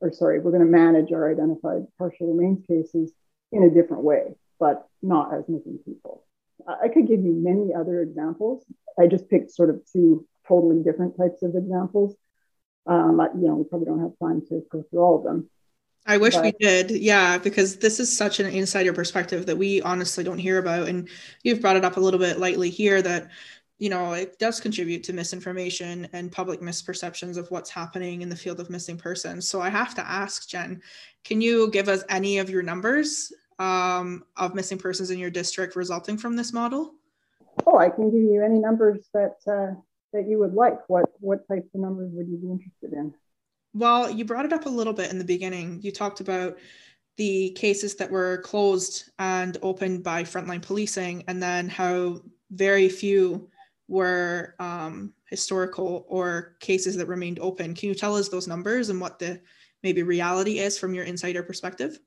or 0.00 0.12
sorry 0.12 0.40
we're 0.40 0.52
going 0.52 0.64
to 0.64 0.70
manage 0.70 1.12
our 1.12 1.30
identified 1.30 1.86
partial 1.98 2.32
remains 2.34 2.64
cases 2.66 3.12
in 3.52 3.62
a 3.62 3.70
different 3.70 4.02
way, 4.02 4.34
but 4.58 4.86
not 5.02 5.34
as 5.34 5.44
missing 5.48 5.78
people. 5.84 6.24
I 6.68 6.88
could 6.88 7.08
give 7.08 7.20
you 7.24 7.32
many 7.32 7.74
other 7.74 8.02
examples. 8.02 8.64
I 8.98 9.06
just 9.06 9.28
picked 9.28 9.50
sort 9.50 9.70
of 9.70 9.80
two 9.92 10.26
totally 10.46 10.82
different 10.82 11.16
types 11.16 11.42
of 11.42 11.54
examples. 11.54 12.14
Um, 12.86 13.20
you 13.36 13.48
know, 13.48 13.56
we 13.56 13.64
probably 13.64 13.86
don't 13.86 14.00
have 14.00 14.18
time 14.22 14.42
to 14.48 14.62
go 14.70 14.84
through 14.88 15.00
all 15.00 15.18
of 15.18 15.24
them. 15.24 15.48
I 16.06 16.16
wish 16.16 16.34
but, 16.34 16.44
we 16.44 16.52
did. 16.60 16.90
Yeah, 16.90 17.38
because 17.38 17.76
this 17.76 18.00
is 18.00 18.14
such 18.14 18.40
an 18.40 18.46
insider 18.46 18.92
perspective 18.92 19.46
that 19.46 19.56
we 19.56 19.82
honestly 19.82 20.24
don't 20.24 20.38
hear 20.38 20.58
about. 20.58 20.88
And 20.88 21.08
you've 21.42 21.60
brought 21.60 21.76
it 21.76 21.84
up 21.84 21.96
a 21.96 22.00
little 22.00 22.20
bit 22.20 22.38
lightly 22.38 22.70
here 22.70 23.02
that, 23.02 23.30
you 23.78 23.90
know, 23.90 24.12
it 24.12 24.38
does 24.38 24.60
contribute 24.60 25.04
to 25.04 25.12
misinformation 25.12 26.08
and 26.12 26.32
public 26.32 26.60
misperceptions 26.60 27.36
of 27.36 27.50
what's 27.50 27.70
happening 27.70 28.22
in 28.22 28.28
the 28.28 28.36
field 28.36 28.60
of 28.60 28.70
missing 28.70 28.96
persons. 28.96 29.48
So 29.48 29.60
I 29.60 29.70
have 29.70 29.94
to 29.94 30.06
ask, 30.06 30.48
Jen, 30.48 30.82
can 31.24 31.40
you 31.40 31.70
give 31.70 31.88
us 31.88 32.02
any 32.08 32.38
of 32.38 32.50
your 32.50 32.62
numbers 32.62 33.32
um, 33.60 34.24
of 34.36 34.54
missing 34.54 34.78
persons 34.78 35.10
in 35.10 35.18
your 35.18 35.30
district 35.30 35.76
resulting 35.76 36.16
from 36.16 36.34
this 36.34 36.52
model? 36.52 36.94
Oh, 37.66 37.78
I 37.78 37.90
can 37.90 38.10
give 38.10 38.22
you 38.22 38.42
any 38.42 38.58
numbers 38.58 39.06
that 39.12 39.36
uh, 39.46 39.74
that 40.12 40.26
you 40.28 40.38
would 40.38 40.54
like. 40.54 40.88
What 40.88 41.04
what 41.20 41.46
types 41.46 41.68
of 41.74 41.80
numbers 41.80 42.10
would 42.14 42.26
you 42.26 42.38
be 42.38 42.50
interested 42.50 42.92
in? 42.92 43.14
Well, 43.74 44.10
you 44.10 44.24
brought 44.24 44.46
it 44.46 44.52
up 44.52 44.66
a 44.66 44.70
little 44.70 44.94
bit 44.94 45.10
in 45.10 45.18
the 45.18 45.24
beginning. 45.24 45.80
You 45.82 45.92
talked 45.92 46.20
about 46.20 46.58
the 47.16 47.50
cases 47.50 47.94
that 47.96 48.10
were 48.10 48.38
closed 48.38 49.10
and 49.18 49.58
opened 49.62 50.02
by 50.02 50.24
frontline 50.24 50.62
policing, 50.62 51.24
and 51.28 51.42
then 51.42 51.68
how 51.68 52.22
very 52.50 52.88
few 52.88 53.50
were 53.88 54.54
um, 54.58 55.12
historical 55.28 56.06
or 56.08 56.56
cases 56.60 56.96
that 56.96 57.06
remained 57.06 57.40
open. 57.40 57.74
Can 57.74 57.90
you 57.90 57.94
tell 57.94 58.16
us 58.16 58.28
those 58.28 58.48
numbers 58.48 58.88
and 58.88 59.00
what 59.00 59.18
the 59.18 59.40
maybe 59.82 60.02
reality 60.02 60.60
is 60.60 60.78
from 60.78 60.94
your 60.94 61.04
insider 61.04 61.42
perspective? 61.42 61.98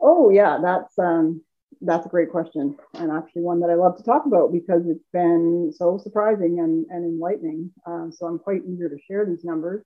Oh 0.00 0.30
yeah, 0.30 0.58
that's 0.62 0.98
um, 0.98 1.42
that's 1.80 2.06
a 2.06 2.10
great 2.10 2.30
question, 2.30 2.76
and 2.94 3.10
actually 3.10 3.42
one 3.42 3.60
that 3.60 3.70
I 3.70 3.74
love 3.74 3.96
to 3.96 4.02
talk 4.02 4.26
about 4.26 4.52
because 4.52 4.82
it's 4.86 5.04
been 5.12 5.72
so 5.74 5.98
surprising 5.98 6.58
and, 6.60 6.86
and 6.90 7.04
enlightening. 7.04 7.70
Uh, 7.86 8.10
so 8.10 8.26
I'm 8.26 8.38
quite 8.38 8.62
eager 8.66 8.88
to 8.88 8.96
share 9.06 9.26
these 9.26 9.44
numbers, 9.44 9.84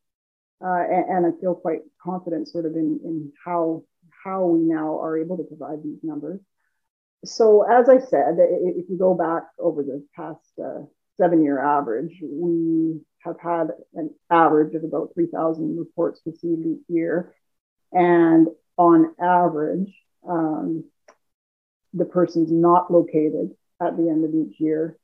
uh, 0.65 0.83
and, 0.91 1.25
and, 1.25 1.27
I 1.27 1.41
feel 1.41 1.55
quite 1.55 1.81
confident, 2.03 2.49
sort 2.49 2.67
of, 2.67 2.75
in, 2.75 3.01
in 3.05 3.33
how 3.45 3.85
how 4.25 4.45
we 4.45 4.61
now 4.61 5.01
are 5.01 5.19
able 5.19 5.37
to 5.37 5.45
provide 5.45 5.83
these 5.83 5.99
numbers. 6.03 6.41
So, 7.25 7.63
as 7.63 7.89
I 7.89 7.99
said, 7.99 8.37
if 8.39 8.89
you 8.89 8.97
go 8.99 9.15
back 9.15 9.45
over 9.59 9.83
the 9.83 10.05
past 10.15 10.41
uh, 10.63 10.83
seven-year 11.17 11.59
average, 11.59 12.19
we 12.23 13.01
have 13.21 13.41
had 13.41 13.69
an 13.95 14.11
average 14.31 14.75
of 14.75 14.85
about 14.85 15.13
3,000 15.15 15.79
reports 15.79 16.21
received 16.27 16.67
each 16.67 16.85
year, 16.89 17.35
and 17.93 18.49
on 18.77 19.15
average. 19.21 19.93
Um, 20.29 20.85
the 21.93 22.05
person's 22.05 22.51
not 22.51 22.91
located 22.93 23.55
at 23.81 23.97
the 23.97 24.09
end 24.09 24.25
of 24.25 24.35
each 24.35 24.61
year 24.61 24.99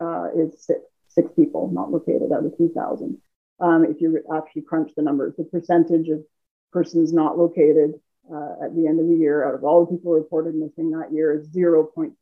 uh, 0.00 0.28
is 0.36 0.64
six, 0.64 0.80
six 1.08 1.30
people 1.34 1.70
not 1.72 1.90
located 1.90 2.32
out 2.32 2.44
of 2.44 2.56
2,000. 2.56 3.18
Um, 3.60 3.84
if 3.84 4.00
you 4.00 4.22
actually 4.34 4.62
crunch 4.62 4.92
the 4.96 5.02
numbers, 5.02 5.34
the 5.36 5.44
percentage 5.44 6.08
of 6.08 6.24
persons 6.72 7.12
not 7.12 7.38
located 7.38 7.94
uh, 8.32 8.64
at 8.64 8.74
the 8.74 8.86
end 8.86 9.00
of 9.00 9.06
the 9.06 9.14
year 9.14 9.46
out 9.46 9.54
of 9.54 9.64
all 9.64 9.84
the 9.84 9.96
people 9.96 10.12
reported 10.12 10.54
missing 10.54 10.90
that 10.92 11.12
year 11.12 11.32
is 11.32 11.48
0.2%. 11.48 12.12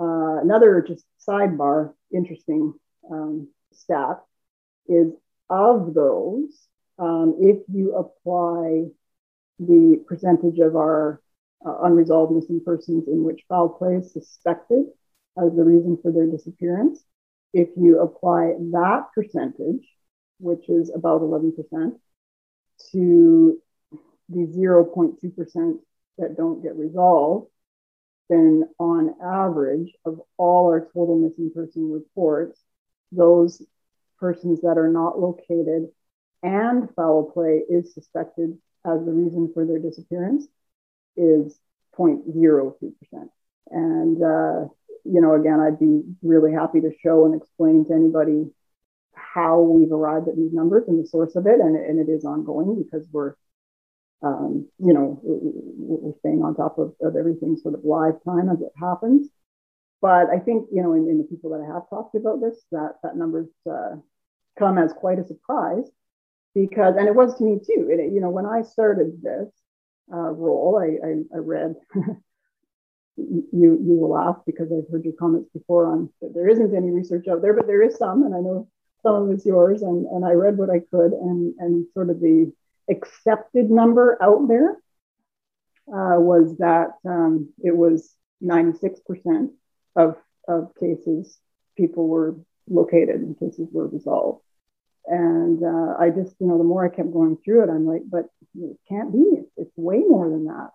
Uh, 0.00 0.40
another 0.40 0.84
just 0.86 1.04
sidebar, 1.26 1.92
interesting 2.12 2.72
um, 3.10 3.48
stat 3.72 4.20
is 4.86 5.12
of 5.50 5.94
those, 5.94 6.66
um, 6.98 7.36
if 7.40 7.58
you 7.68 7.94
apply 7.94 8.84
the 9.58 10.04
percentage 10.06 10.58
of 10.58 10.76
our 10.76 11.20
uh, 11.66 11.82
unresolved 11.82 12.32
missing 12.32 12.60
persons 12.64 13.08
in 13.08 13.24
which 13.24 13.44
foul 13.48 13.68
play 13.68 13.96
is 13.96 14.12
suspected 14.12 14.86
as 15.36 15.54
the 15.54 15.64
reason 15.64 15.98
for 16.00 16.12
their 16.12 16.26
disappearance. 16.26 17.02
If 17.52 17.68
you 17.76 18.00
apply 18.00 18.54
that 18.72 19.06
percentage, 19.14 19.86
which 20.38 20.68
is 20.68 20.90
about 20.94 21.22
11%, 21.22 21.98
to 22.92 23.58
the 24.28 24.46
0.2% 24.46 25.78
that 26.18 26.36
don't 26.36 26.62
get 26.62 26.76
resolved, 26.76 27.50
then 28.28 28.68
on 28.78 29.14
average 29.24 29.92
of 30.04 30.20
all 30.36 30.66
our 30.66 30.80
total 30.80 31.18
missing 31.18 31.50
person 31.52 31.90
reports, 31.90 32.60
those 33.10 33.62
persons 34.20 34.60
that 34.60 34.76
are 34.76 34.90
not 34.90 35.18
located 35.18 35.88
and 36.42 36.88
foul 36.94 37.30
play 37.30 37.62
is 37.68 37.94
suspected 37.94 38.58
as 38.88 39.04
the 39.04 39.12
reason 39.12 39.50
for 39.52 39.64
their 39.64 39.78
disappearance 39.78 40.46
is 41.16 41.58
0.02%. 41.98 42.92
And, 43.70 44.22
uh, 44.22 44.68
you 45.04 45.20
know, 45.20 45.34
again, 45.34 45.60
I'd 45.60 45.78
be 45.78 46.02
really 46.22 46.52
happy 46.52 46.80
to 46.80 46.90
show 47.02 47.26
and 47.26 47.34
explain 47.34 47.84
to 47.86 47.94
anybody 47.94 48.50
how 49.14 49.60
we've 49.60 49.92
arrived 49.92 50.28
at 50.28 50.36
these 50.36 50.52
numbers 50.52 50.84
and 50.88 51.02
the 51.02 51.08
source 51.08 51.36
of 51.36 51.46
it. 51.46 51.60
And, 51.60 51.76
and 51.76 51.98
it 51.98 52.10
is 52.10 52.24
ongoing 52.24 52.82
because 52.82 53.06
we're, 53.12 53.34
um, 54.22 54.68
you 54.78 54.92
know, 54.92 55.20
we're 55.22 56.18
staying 56.20 56.42
on 56.42 56.54
top 56.54 56.78
of, 56.78 56.94
of 57.00 57.16
everything 57.16 57.56
sort 57.56 57.74
of 57.74 57.84
live 57.84 58.22
time 58.24 58.48
as 58.48 58.60
it 58.60 58.72
happens. 58.78 59.28
But 60.00 60.30
I 60.30 60.38
think, 60.38 60.68
you 60.72 60.82
know, 60.82 60.92
in, 60.92 61.08
in 61.08 61.18
the 61.18 61.24
people 61.24 61.50
that 61.50 61.60
I 61.60 61.74
have 61.74 61.90
talked 61.90 62.14
about 62.14 62.40
this, 62.40 62.56
that, 62.70 62.96
that 63.02 63.16
number's 63.16 63.48
uh, 63.68 63.96
come 64.58 64.78
as 64.78 64.92
quite 64.92 65.18
a 65.18 65.26
surprise 65.26 65.90
because, 66.60 66.96
and 66.96 67.06
it 67.06 67.14
was 67.14 67.36
to 67.36 67.44
me 67.44 67.58
too. 67.58 67.88
It, 67.90 68.12
you 68.12 68.20
know, 68.20 68.30
when 68.30 68.46
I 68.46 68.62
started 68.62 69.20
this, 69.22 69.48
uh, 70.12 70.30
role. 70.30 70.78
I, 70.80 71.06
I, 71.06 71.36
I 71.36 71.38
read, 71.38 71.74
you, 73.16 73.46
you 73.52 73.80
will 73.82 74.10
laugh 74.10 74.36
because 74.46 74.68
I've 74.72 74.90
heard 74.90 75.04
your 75.04 75.14
comments 75.14 75.50
before 75.52 75.86
on 75.86 76.10
that 76.20 76.34
there 76.34 76.48
isn't 76.48 76.74
any 76.74 76.90
research 76.90 77.26
out 77.28 77.42
there, 77.42 77.54
but 77.54 77.66
there 77.66 77.82
is 77.82 77.96
some, 77.96 78.22
and 78.24 78.34
I 78.34 78.38
know 78.38 78.68
some 79.02 79.14
of 79.14 79.30
it's 79.30 79.46
yours. 79.46 79.82
And, 79.82 80.06
and 80.06 80.24
I 80.24 80.32
read 80.32 80.56
what 80.56 80.70
I 80.70 80.80
could, 80.90 81.12
and, 81.12 81.54
and 81.58 81.86
sort 81.94 82.10
of 82.10 82.20
the 82.20 82.52
accepted 82.90 83.70
number 83.70 84.18
out 84.22 84.48
there 84.48 84.70
uh, 85.88 86.18
was 86.20 86.56
that 86.58 86.92
um, 87.04 87.50
it 87.62 87.76
was 87.76 88.14
96% 88.42 89.50
of, 89.96 90.16
of 90.46 90.72
cases 90.78 91.38
people 91.76 92.08
were 92.08 92.36
located 92.68 93.20
and 93.20 93.38
cases 93.38 93.68
were 93.72 93.86
resolved. 93.86 94.42
And 95.08 95.62
uh, 95.64 95.94
I 95.98 96.10
just, 96.10 96.34
you 96.38 96.46
know, 96.46 96.58
the 96.58 96.64
more 96.64 96.84
I 96.84 96.94
kept 96.94 97.12
going 97.12 97.38
through 97.42 97.64
it, 97.64 97.70
I'm 97.70 97.86
like, 97.86 98.02
but 98.08 98.26
it 98.54 98.76
can't 98.88 99.12
be. 99.12 99.24
It's, 99.38 99.50
it's 99.56 99.72
way 99.76 99.98
more 99.98 100.28
than 100.28 100.46
that. 100.46 100.70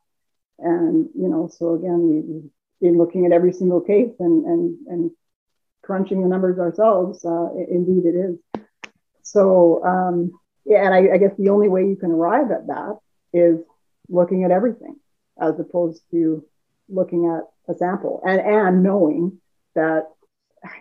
And, 0.59 1.09
you 1.15 1.27
know, 1.27 1.49
so 1.51 1.75
again, 1.75 2.09
we've 2.09 2.51
been 2.81 2.97
looking 2.97 3.25
at 3.25 3.31
every 3.31 3.53
single 3.53 3.81
case 3.81 4.13
and, 4.19 4.45
and, 4.45 4.77
and 4.87 5.11
crunching 5.83 6.21
the 6.21 6.27
numbers 6.27 6.57
ourselves. 6.57 7.23
Uh, 7.23 7.49
indeed, 7.69 8.05
it 8.05 8.15
is. 8.15 8.63
So, 9.21 9.83
um, 9.83 10.31
yeah, 10.65 10.85
and 10.85 10.93
I, 10.93 11.13
I 11.13 11.17
guess 11.17 11.35
the 11.37 11.49
only 11.49 11.69
way 11.69 11.87
you 11.87 11.95
can 11.95 12.11
arrive 12.11 12.51
at 12.51 12.67
that 12.67 12.97
is 13.33 13.59
looking 14.09 14.43
at 14.43 14.51
everything 14.51 14.95
as 15.39 15.59
opposed 15.59 16.01
to 16.11 16.45
looking 16.89 17.25
at 17.27 17.73
a 17.73 17.77
sample 17.77 18.21
and, 18.25 18.41
and 18.41 18.83
knowing 18.83 19.39
that, 19.75 20.07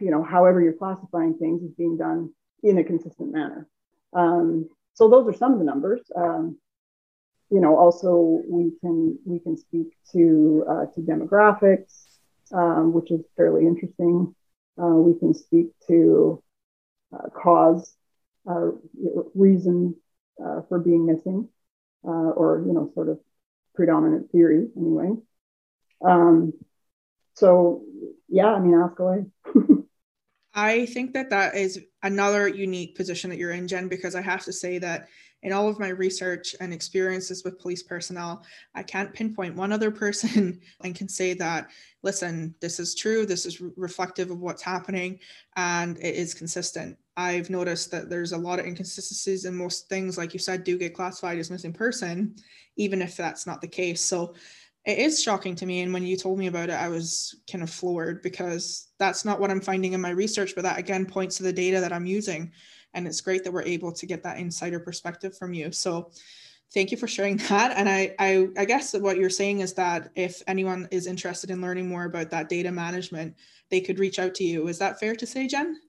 you 0.01 0.11
know, 0.11 0.23
however 0.23 0.61
you're 0.61 0.73
classifying 0.73 1.35
things 1.35 1.63
is 1.63 1.75
being 1.77 1.97
done 1.97 2.31
in 2.63 2.79
a 2.79 2.85
consistent 2.85 3.33
manner. 3.33 3.69
Um, 4.13 4.69
so 4.95 5.09
those 5.09 5.27
are 5.27 5.37
some 5.37 5.53
of 5.53 5.59
the 5.59 5.65
numbers. 5.65 6.01
Um, 6.15 6.59
you 7.51 7.61
know, 7.61 7.77
also 7.77 8.43
we 8.49 8.73
can 8.81 9.19
we 9.27 9.39
can 9.39 9.57
speak 9.57 9.97
to 10.13 10.65
uh, 10.69 10.87
to 10.95 11.01
demographics, 11.01 12.05
um, 12.53 12.93
which 12.93 13.11
is 13.11 13.21
fairly 13.37 13.67
interesting. 13.67 14.35
Uh, 14.83 14.87
we 14.87 15.19
can 15.19 15.35
speak 15.35 15.67
to 15.87 16.43
uh, 17.13 17.29
cause, 17.29 17.95
uh, 18.49 18.71
reason 19.35 19.95
uh, 20.43 20.63
for 20.69 20.79
being 20.79 21.05
missing, 21.05 21.49
uh, 22.07 22.09
or 22.11 22.65
you 22.67 22.73
know, 22.73 22.91
sort 22.95 23.09
of 23.09 23.19
predominant 23.75 24.31
theory 24.31 24.69
anyway. 24.77 25.11
Um, 26.03 26.55
so 27.35 27.83
yeah, 28.29 28.47
I 28.47 28.61
mean, 28.61 28.75
ask 28.75 28.99
away. 28.99 29.27
I 30.55 30.87
think 30.87 31.15
that 31.15 31.31
that 31.31 31.55
is 31.55 31.79
another 32.03 32.49
unique 32.49 32.95
position 32.95 33.31
that 33.31 33.39
you're 33.39 33.53
in, 33.53 33.69
Jen, 33.69 33.89
because 33.89 34.15
I 34.15 34.23
have 34.23 34.45
to 34.45 34.53
say 34.53 34.79
that 34.79 35.09
in 35.43 35.53
all 35.53 35.69
of 35.69 35.81
my 35.81 35.89
research 35.89 36.55
and 36.61 36.73
experiences 36.73 37.43
with 37.43 37.59
police 37.59 37.83
personnel, 37.83 38.45
I 38.75 38.83
can't 38.83 39.13
pinpoint 39.13 39.57
one 39.57 39.73
other 39.73 39.91
person 39.91 40.61
and 40.85 40.95
can 40.95 41.09
say 41.09 41.35
that, 41.35 41.69
listen, 42.03 42.55
this 42.61 42.79
is 42.79 42.95
true, 42.95 43.27
this 43.27 43.45
is 43.45 43.61
reflective 43.61 44.31
of 44.31 44.41
what's 44.41 44.63
happening, 44.63 45.19
and 45.57 45.99
it 45.99 46.15
is 46.15 46.35
consistent. 46.35 46.97
I've 47.17 47.51
noticed 47.51 47.91
that 47.91 48.09
there's 48.09 48.33
a 48.33 48.39
lot 48.39 48.59
of 48.59 48.67
inconsistencies 48.67 49.45
in 49.45 49.55
most 49.55 49.89
things, 49.89 50.17
like 50.17 50.33
you 50.33 50.39
said, 50.39 50.65
do 50.65 50.79
get 50.79 50.95
classified 50.95 51.39
as 51.39 51.51
missing 51.51 51.73
person, 51.73 52.37
even 52.77 53.03
if 53.03 53.17
that's 53.17 53.47
not 53.47 53.61
the 53.61 53.69
case. 53.69 54.01
So 54.01 54.35
it 54.85 54.99
is 54.99 55.23
shocking 55.23 55.55
to 55.55 55.67
me 55.67 55.81
and 55.81 55.93
when 55.93 56.05
you 56.05 56.17
told 56.17 56.39
me 56.39 56.49
about 56.49 56.69
it 56.69 56.75
i 56.75 56.89
was 56.89 57.41
kind 57.51 57.63
of 57.63 57.71
floored 57.71 58.23
because 58.23 58.89
that's 58.99 59.25
not 59.25 59.39
what 59.39 59.51
i'm 59.51 59.61
finding 59.61 59.93
in 59.93 60.01
my 60.01 60.11
research 60.11 60.55
but 60.55 60.63
that 60.63 60.79
again 60.79 61.07
points 61.07 61.37
to 61.37 61.43
the 61.43 61.53
data 61.53 61.81
that 61.81 61.93
i'm 61.93 62.07
using 62.07 62.51
and 62.95 63.07
it's 63.07 63.21
great 63.21 63.45
that 63.45 63.53
we're 63.53 63.63
able 63.63 63.93
to 63.93 64.07
get 64.07 64.23
that 64.23 64.39
insider 64.39 64.81
perspective 64.81 65.37
from 65.37 65.55
you. 65.55 65.73
So 65.73 66.11
thank 66.75 66.91
you 66.91 66.97
for 66.97 67.09
sharing 67.09 67.37
that 67.49 67.77
and 67.77 67.89
I, 67.89 68.15
I 68.19 68.49
i 68.57 68.65
guess 68.65 68.95
what 68.95 69.19
you're 69.19 69.31
saying 69.31 69.61
is 69.61 69.75
that 69.75 70.11
if 70.15 70.43
anyone 70.47 70.89
is 70.91 71.07
interested 71.07 71.51
in 71.51 71.61
learning 71.61 71.89
more 71.89 72.05
about 72.05 72.31
that 72.31 72.49
data 72.49 72.73
management 72.73 73.35
they 73.71 73.81
could 73.81 73.99
reach 73.99 74.19
out 74.19 74.35
to 74.37 74.45
you. 74.45 74.69
Is 74.69 74.79
that 74.79 75.01
fair 75.01 75.15
to 75.17 75.27
say 75.27 75.47
jen? 75.47 75.81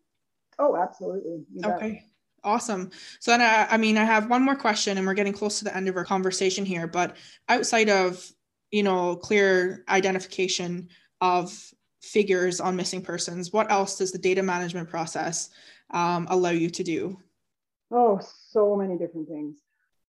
Oh 0.60 0.75
absolutely. 0.75 1.43
Okay. 1.63 2.06
Awesome. 2.45 2.91
So 3.21 3.32
then, 3.32 3.41
I, 3.41 3.67
I 3.73 3.77
mean, 3.77 3.97
I 3.97 4.03
have 4.03 4.29
one 4.29 4.41
more 4.41 4.56
question, 4.56 4.97
and 4.97 5.08
we're 5.08 5.13
getting 5.13 5.32
close 5.32 5.60
to 5.60 5.63
the 5.63 5.75
end 5.75 5.88
of 5.88 5.95
our 5.95 6.03
conversation 6.03 6.65
here. 6.65 6.88
But 6.88 7.15
outside 7.47 7.89
of 7.89 8.29
you 8.73 8.81
know, 8.81 9.15
clear 9.15 9.86
identification 9.88 10.89
of 11.21 11.55
figures 12.01 12.59
on 12.59 12.76
missing 12.76 13.03
persons, 13.03 13.53
what 13.53 13.71
else 13.71 13.99
does 13.99 14.11
the 14.11 14.17
data 14.17 14.41
management 14.41 14.89
process 14.89 15.51
um, 15.91 16.26
allow 16.32 16.49
you 16.49 16.71
to 16.71 16.84
do? 16.84 17.15
Oh, 17.91 18.19
so 18.49 18.76
many 18.76 18.97
different 18.97 19.30
things. 19.30 19.57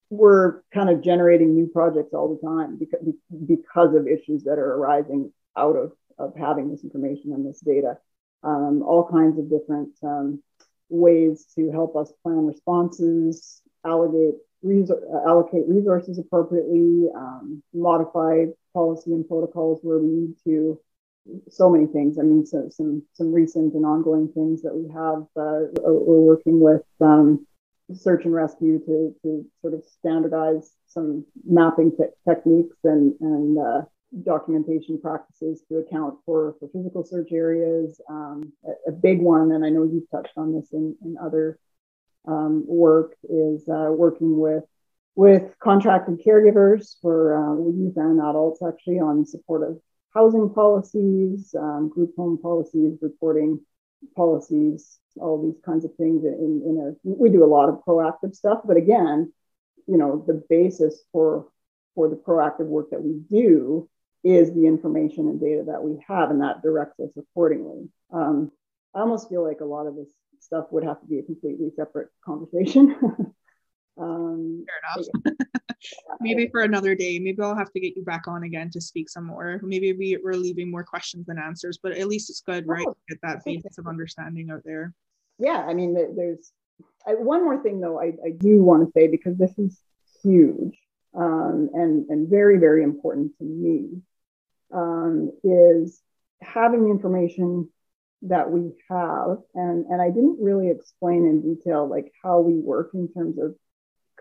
We're 0.09 0.62
kind 0.73 0.89
of 0.89 1.03
generating 1.03 1.55
new 1.55 1.67
projects 1.67 2.15
all 2.15 2.35
the 2.35 2.47
time 2.47 2.79
because, 2.79 3.07
because 3.47 3.95
of 3.95 4.09
issues 4.09 4.45
that 4.45 4.59
are 4.59 4.77
arising 4.77 5.31
out 5.59 5.77
of, 5.77 5.93
of 6.19 6.35
having 6.35 6.71
this 6.71 6.85
information 6.85 7.35
and 7.35 7.47
this 7.47 7.61
data. 7.61 7.99
Um, 8.43 8.83
all 8.83 9.07
kinds 9.11 9.39
of 9.39 9.51
different 9.51 9.91
um, 10.03 10.43
ways 10.89 11.47
to 11.55 11.71
help 11.71 11.97
us 11.97 12.11
plan 12.23 12.47
responses, 12.47 13.61
allocate 13.85 14.37
resor- 14.65 15.27
allocate 15.27 15.69
resources 15.69 16.19
appropriately, 16.19 17.09
um, 17.15 17.62
modify 17.73 18.47
policy 18.73 19.12
and 19.12 19.29
protocols 19.29 19.81
where 19.83 19.99
we 19.99 20.09
need 20.09 20.35
to. 20.45 20.81
So 21.49 21.71
many 21.71 21.87
things. 21.87 22.19
I 22.19 22.23
mean, 22.23 22.45
so, 22.45 22.69
some 22.71 23.03
some 23.15 23.33
recent 23.33 23.73
and 23.75 23.87
ongoing 23.87 24.29
things 24.29 24.61
that 24.62 24.75
we 24.75 24.93
have. 24.93 25.23
Uh, 25.35 25.71
we're 25.83 26.21
working 26.21 26.61
with 26.61 26.83
um, 27.01 27.47
search 27.95 28.25
and 28.25 28.35
rescue 28.35 28.79
to 28.81 29.15
to 29.23 29.47
sort 29.62 29.73
of 29.73 29.85
standardize 29.87 30.73
some 30.87 31.25
mapping 31.47 31.93
te- 31.93 32.15
techniques 32.29 32.77
and 32.85 33.15
and 33.21 33.59
uh, 33.59 33.83
documentation 34.23 35.01
practices 35.01 35.62
to 35.69 35.79
account 35.79 36.15
for, 36.25 36.55
for 36.61 36.69
physical 36.69 37.05
search 37.05 37.33
areas. 37.33 38.01
Um, 38.09 38.53
a, 38.65 38.91
a, 38.91 38.93
big 38.93 39.21
one, 39.21 39.53
and 39.53 39.65
I 39.65 39.71
know 39.71 39.83
you've 39.83 40.11
touched 40.11 40.37
on 40.37 40.55
this 40.55 40.73
in, 40.73 40.95
in 41.05 41.17
other 41.21 41.59
um, 42.27 42.64
work, 42.66 43.14
is 43.29 43.68
uh, 43.68 43.91
working 43.91 44.39
with 44.39 44.64
with 45.16 45.55
contracted 45.61 46.20
caregivers 46.27 46.97
for 47.01 47.37
uh, 47.37 47.70
youth 47.70 47.97
and 47.97 48.18
adults 48.18 48.61
actually 48.66 48.99
on 48.99 49.25
supportive 49.25 49.77
housing 50.12 50.51
policies, 50.51 51.55
um, 51.59 51.89
group 51.89 52.14
home 52.16 52.39
policies, 52.41 52.99
reporting 53.01 53.61
policies, 54.16 54.99
all 55.16 55.43
these 55.43 55.61
kinds 55.64 55.85
of 55.85 55.95
things. 55.97 56.25
In, 56.25 56.62
in 56.66 56.79
a, 56.79 56.95
we 57.05 57.31
do 57.31 57.45
a 57.45 57.47
lot 57.47 57.68
of 57.68 57.85
proactive 57.87 58.35
stuff, 58.35 58.61
but 58.64 58.77
again, 58.77 59.33
you 59.87 59.97
know, 59.97 60.25
the 60.27 60.43
basis 60.49 61.03
for 61.12 61.49
for 61.95 62.09
the 62.09 62.16
proactive 62.16 62.66
work 62.66 62.91
that 62.91 63.03
we 63.03 63.20
do 63.31 63.89
is 64.25 64.53
the 64.53 64.66
information 64.66 65.29
and 65.29 65.41
data 65.41 65.64
that 65.66 65.83
we 65.83 66.03
have, 66.09 66.31
and 66.31 66.41
that 66.41 66.62
directs 66.62 66.99
us 66.99 67.11
accordingly. 67.16 67.89
Um, 68.12 68.51
I 68.95 69.01
almost 69.01 69.29
feel 69.29 69.47
like 69.47 69.61
a 69.61 69.66
lot 69.66 69.87
of 69.87 69.95
this 69.95 70.09
stuff 70.45 70.67
would 70.71 70.85
have 70.85 71.01
to 71.01 71.07
be 71.07 71.19
a 71.19 71.23
completely 71.23 71.71
separate 71.77 72.09
conversation. 72.25 72.95
um, 73.99 74.65
Fair 74.67 74.97
enough. 74.97 75.37
maybe 76.21 76.49
for 76.49 76.63
another 76.63 76.95
day. 76.95 77.19
Maybe 77.19 77.43
I'll 77.43 77.57
have 77.57 77.73
to 77.73 77.81
get 77.81 77.97
you 77.97 78.05
back 78.05 78.29
on 78.29 78.45
again 78.45 78.71
to 78.71 78.81
speak 78.81 79.09
some 79.09 79.27
more. 79.27 79.61
Maybe 79.63 79.93
we, 79.93 80.19
we're 80.23 80.35
leaving 80.35 80.71
more 80.71 80.85
questions 80.85 81.27
than 81.27 81.39
answers, 81.39 81.79
but 81.83 81.93
at 81.93 82.09
least 82.09 82.31
it's 82.31 82.41
good, 82.41 82.67
right? 82.67 82.87
Oh, 82.89 82.97
get 83.09 83.19
that 83.23 83.45
basis 83.45 83.79
of 83.79 83.87
understanding 83.87 84.51
out 84.51 84.63
there. 84.65 84.93
Yeah, 85.39 85.65
I 85.67 85.75
mean, 85.75 85.95
there's 85.95 86.53
I, 87.07 87.15
one 87.15 87.45
more 87.45 87.63
thing 87.63 87.81
though. 87.81 88.01
I, 88.01 88.13
I 88.25 88.31
do 88.37 88.63
want 88.63 88.87
to 88.87 88.93
say 88.93 89.09
because 89.09 89.37
this 89.37 89.57
is 89.59 89.79
huge 90.23 90.79
um, 91.15 91.71
and 91.75 92.09
and 92.09 92.29
very 92.29 92.59
very 92.59 92.83
important 92.83 93.37
to 93.39 93.45
me 93.45 94.01
um, 94.73 95.31
is 95.43 96.01
having 96.41 96.89
information 96.89 97.69
that 98.25 98.51
we 98.51 98.72
have 98.91 99.39
and 99.55 99.87
and 99.87 100.01
I 100.01 100.09
didn't 100.09 100.39
really 100.41 100.70
explain 100.70 101.27
in 101.27 101.43
detail 101.43 101.89
like 101.89 102.12
how 102.22 102.41
we 102.41 102.55
work 102.55 102.91
in 102.95 103.09
terms 103.12 103.39
of 103.39 103.55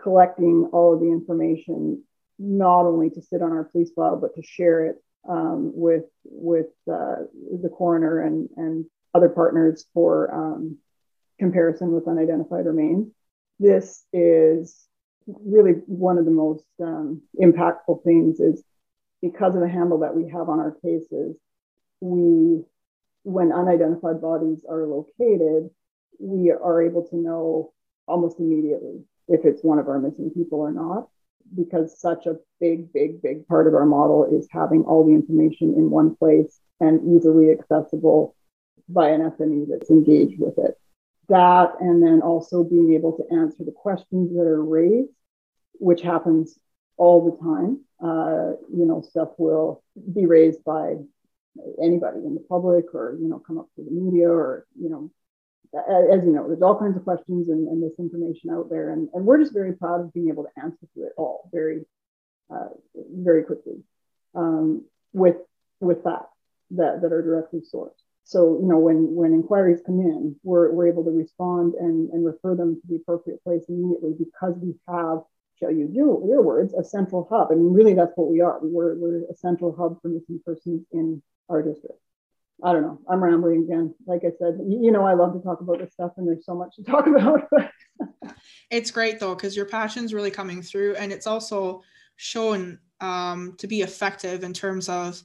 collecting 0.01 0.69
all 0.73 0.93
of 0.93 0.99
the 0.99 1.11
information 1.11 2.03
not 2.37 2.85
only 2.85 3.09
to 3.11 3.21
sit 3.21 3.41
on 3.41 3.51
our 3.51 3.63
police 3.65 3.91
file 3.95 4.17
but 4.17 4.35
to 4.35 4.43
share 4.43 4.85
it 4.85 4.97
um, 5.27 5.71
with 5.73 6.05
with 6.25 6.67
uh, 6.91 7.23
the 7.61 7.69
coroner 7.69 8.21
and 8.21 8.49
and 8.57 8.85
other 9.13 9.29
partners 9.29 9.85
for 9.93 10.33
um, 10.33 10.77
comparison 11.39 11.91
with 11.91 12.07
unidentified 12.07 12.65
remains. 12.65 13.11
This 13.59 14.03
is 14.11 14.87
really 15.27 15.73
one 15.85 16.17
of 16.17 16.25
the 16.25 16.31
most 16.31 16.65
um, 16.81 17.21
impactful 17.41 18.03
things 18.03 18.39
is 18.39 18.63
because 19.21 19.55
of 19.55 19.61
the 19.61 19.69
handle 19.69 19.99
that 19.99 20.15
we 20.15 20.29
have 20.29 20.49
on 20.49 20.59
our 20.59 20.75
cases, 20.83 21.37
we, 22.01 22.63
when 23.23 23.51
unidentified 23.51 24.21
bodies 24.21 24.63
are 24.69 24.85
located, 24.85 25.69
we 26.19 26.51
are 26.51 26.81
able 26.81 27.07
to 27.07 27.15
know 27.15 27.73
almost 28.07 28.39
immediately 28.39 29.01
if 29.27 29.45
it's 29.45 29.63
one 29.63 29.79
of 29.79 29.87
our 29.87 29.99
missing 29.99 30.29
people 30.29 30.59
or 30.59 30.71
not, 30.71 31.07
because 31.55 31.99
such 31.99 32.25
a 32.25 32.37
big, 32.59 32.91
big, 32.93 33.21
big 33.21 33.47
part 33.47 33.67
of 33.67 33.73
our 33.73 33.85
model 33.85 34.25
is 34.25 34.47
having 34.51 34.83
all 34.83 35.05
the 35.05 35.13
information 35.13 35.73
in 35.75 35.89
one 35.89 36.15
place 36.15 36.59
and 36.79 37.15
easily 37.15 37.51
accessible 37.51 38.35
by 38.89 39.09
an 39.09 39.21
SME 39.21 39.65
that's 39.69 39.89
engaged 39.89 40.39
with 40.39 40.57
it 40.57 40.77
that 41.29 41.73
and 41.79 42.03
then 42.03 42.21
also 42.21 42.63
being 42.63 42.93
able 42.93 43.15
to 43.17 43.35
answer 43.35 43.63
the 43.63 43.71
questions 43.71 44.31
that 44.33 44.43
are 44.43 44.63
raised, 44.63 45.11
which 45.73 46.01
happens 46.01 46.57
all 46.97 47.31
the 47.31 47.37
time. 47.43 47.79
Uh, 48.03 48.57
you 48.71 48.85
know, 48.85 49.01
stuff 49.01 49.29
will 49.37 49.83
be 50.13 50.25
raised 50.25 50.63
by 50.63 50.95
anybody 51.81 52.19
in 52.19 52.33
the 52.33 52.45
public 52.49 52.93
or, 52.93 53.17
you 53.19 53.27
know, 53.27 53.39
come 53.39 53.57
up 53.57 53.67
to 53.75 53.83
the 53.83 53.91
media 53.91 54.29
or, 54.29 54.65
you 54.79 54.89
know, 54.89 55.11
as 55.75 56.23
you 56.23 56.31
know, 56.31 56.47
there's 56.47 56.61
all 56.61 56.77
kinds 56.77 56.95
of 56.95 57.03
questions 57.03 57.49
and, 57.49 57.67
and 57.67 57.81
misinformation 57.81 58.49
out 58.51 58.69
there. 58.69 58.91
And, 58.91 59.09
and 59.13 59.25
we're 59.25 59.39
just 59.39 59.53
very 59.53 59.73
proud 59.73 60.01
of 60.01 60.13
being 60.13 60.29
able 60.29 60.43
to 60.43 60.61
answer 60.61 60.85
to 60.95 61.03
it 61.03 61.13
all 61.17 61.49
very, 61.51 61.85
uh, 62.53 62.69
very 62.95 63.43
quickly 63.43 63.77
um, 64.35 64.85
with, 65.13 65.37
with 65.79 66.03
facts 66.03 66.37
that, 66.71 67.01
that 67.01 67.11
are 67.11 67.21
directly 67.23 67.61
sourced. 67.61 67.89
So, 68.23 68.59
you 68.61 68.67
know, 68.67 68.77
when, 68.77 69.15
when 69.15 69.33
inquiries 69.33 69.81
come 69.85 69.99
in, 69.99 70.35
we're, 70.43 70.71
we're 70.71 70.87
able 70.87 71.03
to 71.03 71.11
respond 71.11 71.73
and, 71.73 72.09
and 72.11 72.25
refer 72.25 72.55
them 72.55 72.75
to 72.75 72.87
the 72.87 72.95
appropriate 72.95 73.43
place 73.43 73.63
immediately 73.67 74.13
because 74.17 74.55
we 74.61 74.75
have, 74.87 75.19
shall 75.59 75.71
you 75.71 75.89
your, 75.91 76.25
your 76.25 76.41
words, 76.41 76.73
a 76.73 76.83
central 76.83 77.27
hub. 77.29 77.49
Mean, 77.49 77.73
really, 77.73 77.93
that's 77.93 78.13
what 78.15 78.31
we 78.31 78.41
are. 78.41 78.59
We're, 78.61 78.95
we're 78.95 79.23
a 79.29 79.35
central 79.35 79.75
hub 79.75 80.01
for 80.01 80.07
missing 80.07 80.39
persons 80.45 80.85
in 80.91 81.21
our 81.49 81.61
district. 81.61 81.99
I 82.63 82.71
don't 82.71 82.83
know. 82.83 82.99
I'm 83.09 83.23
rambling 83.23 83.63
again. 83.63 83.93
Like 84.05 84.21
I 84.23 84.31
said, 84.39 84.59
you 84.67 84.91
know, 84.91 85.03
I 85.03 85.13
love 85.13 85.33
to 85.33 85.39
talk 85.39 85.61
about 85.61 85.79
this 85.79 85.93
stuff, 85.93 86.11
and 86.17 86.27
there's 86.27 86.45
so 86.45 86.55
much 86.55 86.75
to 86.75 86.83
talk 86.91 87.07
about. 87.07 87.49
it's 88.71 88.91
great 88.91 89.19
though, 89.19 89.35
because 89.35 89.55
your 89.55 89.65
passion's 89.65 90.13
really 90.13 90.31
coming 90.31 90.61
through, 90.61 90.95
and 90.95 91.11
it's 91.11 91.27
also 91.27 91.81
shown 92.15 92.79
um, 93.01 93.55
to 93.57 93.67
be 93.67 93.81
effective 93.81 94.43
in 94.43 94.53
terms 94.53 94.87
of 94.87 95.21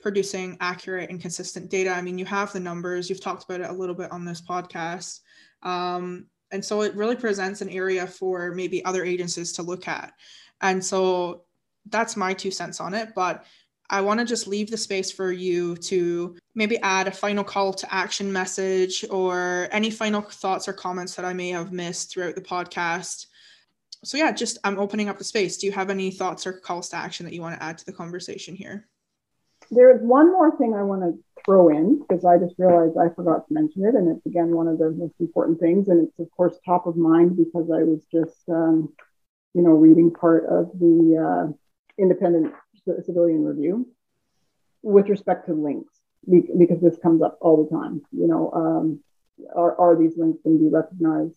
producing 0.00 0.56
accurate 0.60 1.10
and 1.10 1.20
consistent 1.20 1.70
data. 1.70 1.90
I 1.90 2.00
mean, 2.00 2.18
you 2.18 2.24
have 2.24 2.52
the 2.52 2.60
numbers, 2.60 3.10
you've 3.10 3.20
talked 3.20 3.44
about 3.44 3.60
it 3.60 3.70
a 3.70 3.72
little 3.72 3.94
bit 3.94 4.12
on 4.12 4.24
this 4.24 4.40
podcast. 4.40 5.20
Um, 5.62 6.26
and 6.52 6.64
so 6.64 6.82
it 6.82 6.94
really 6.94 7.16
presents 7.16 7.60
an 7.60 7.68
area 7.68 8.06
for 8.06 8.52
maybe 8.52 8.84
other 8.84 9.04
agencies 9.04 9.52
to 9.54 9.62
look 9.62 9.88
at. 9.88 10.12
And 10.60 10.84
so 10.84 11.42
that's 11.86 12.16
my 12.16 12.32
two 12.32 12.50
cents 12.50 12.80
on 12.80 12.94
it. 12.94 13.10
But 13.14 13.44
I 13.90 14.02
want 14.02 14.20
to 14.20 14.26
just 14.26 14.46
leave 14.46 14.70
the 14.70 14.76
space 14.76 15.10
for 15.10 15.32
you 15.32 15.76
to 15.76 16.36
maybe 16.54 16.78
add 16.78 17.08
a 17.08 17.12
final 17.12 17.42
call 17.42 17.72
to 17.72 17.94
action 17.94 18.32
message 18.32 19.04
or 19.10 19.68
any 19.72 19.90
final 19.90 20.20
thoughts 20.20 20.68
or 20.68 20.74
comments 20.74 21.14
that 21.14 21.24
I 21.24 21.32
may 21.32 21.50
have 21.50 21.72
missed 21.72 22.12
throughout 22.12 22.34
the 22.34 22.42
podcast. 22.42 23.26
So, 24.04 24.18
yeah, 24.18 24.30
just 24.30 24.58
I'm 24.62 24.78
opening 24.78 25.08
up 25.08 25.18
the 25.18 25.24
space. 25.24 25.56
Do 25.56 25.66
you 25.66 25.72
have 25.72 25.90
any 25.90 26.10
thoughts 26.10 26.46
or 26.46 26.52
calls 26.52 26.90
to 26.90 26.96
action 26.96 27.24
that 27.24 27.32
you 27.32 27.40
want 27.40 27.58
to 27.58 27.62
add 27.62 27.78
to 27.78 27.86
the 27.86 27.92
conversation 27.92 28.54
here? 28.54 28.86
There's 29.70 30.00
one 30.02 30.32
more 30.32 30.56
thing 30.56 30.74
I 30.74 30.82
want 30.82 31.02
to 31.02 31.18
throw 31.44 31.68
in 31.68 32.00
because 32.00 32.24
I 32.24 32.38
just 32.38 32.54
realized 32.58 32.96
I 32.96 33.08
forgot 33.14 33.48
to 33.48 33.54
mention 33.54 33.84
it, 33.84 33.94
and 33.94 34.14
it's 34.14 34.24
again 34.26 34.54
one 34.54 34.68
of 34.68 34.78
the 34.78 34.90
most 34.90 35.14
important 35.18 35.60
things, 35.60 35.88
and 35.88 36.06
it's 36.06 36.18
of 36.18 36.30
course 36.30 36.58
top 36.64 36.86
of 36.86 36.96
mind 36.96 37.36
because 37.36 37.70
I 37.70 37.82
was 37.82 38.00
just, 38.12 38.48
um, 38.48 38.92
you 39.54 39.62
know, 39.62 39.70
reading 39.70 40.12
part 40.12 40.46
of 40.46 40.70
the 40.78 41.48
uh, 41.48 41.52
independent 41.98 42.54
civilian 43.04 43.44
review 43.44 43.88
with 44.82 45.08
respect 45.08 45.46
to 45.46 45.54
links 45.54 45.94
because 46.28 46.80
this 46.80 46.98
comes 46.98 47.22
up 47.22 47.38
all 47.40 47.64
the 47.64 47.70
time. 47.70 48.02
You 48.12 48.26
know, 48.26 48.50
um, 48.52 49.00
are 49.54 49.78
are 49.78 49.96
these 49.96 50.16
links 50.16 50.40
going 50.42 50.58
to 50.58 50.64
be 50.64 50.70
recognized? 50.70 51.36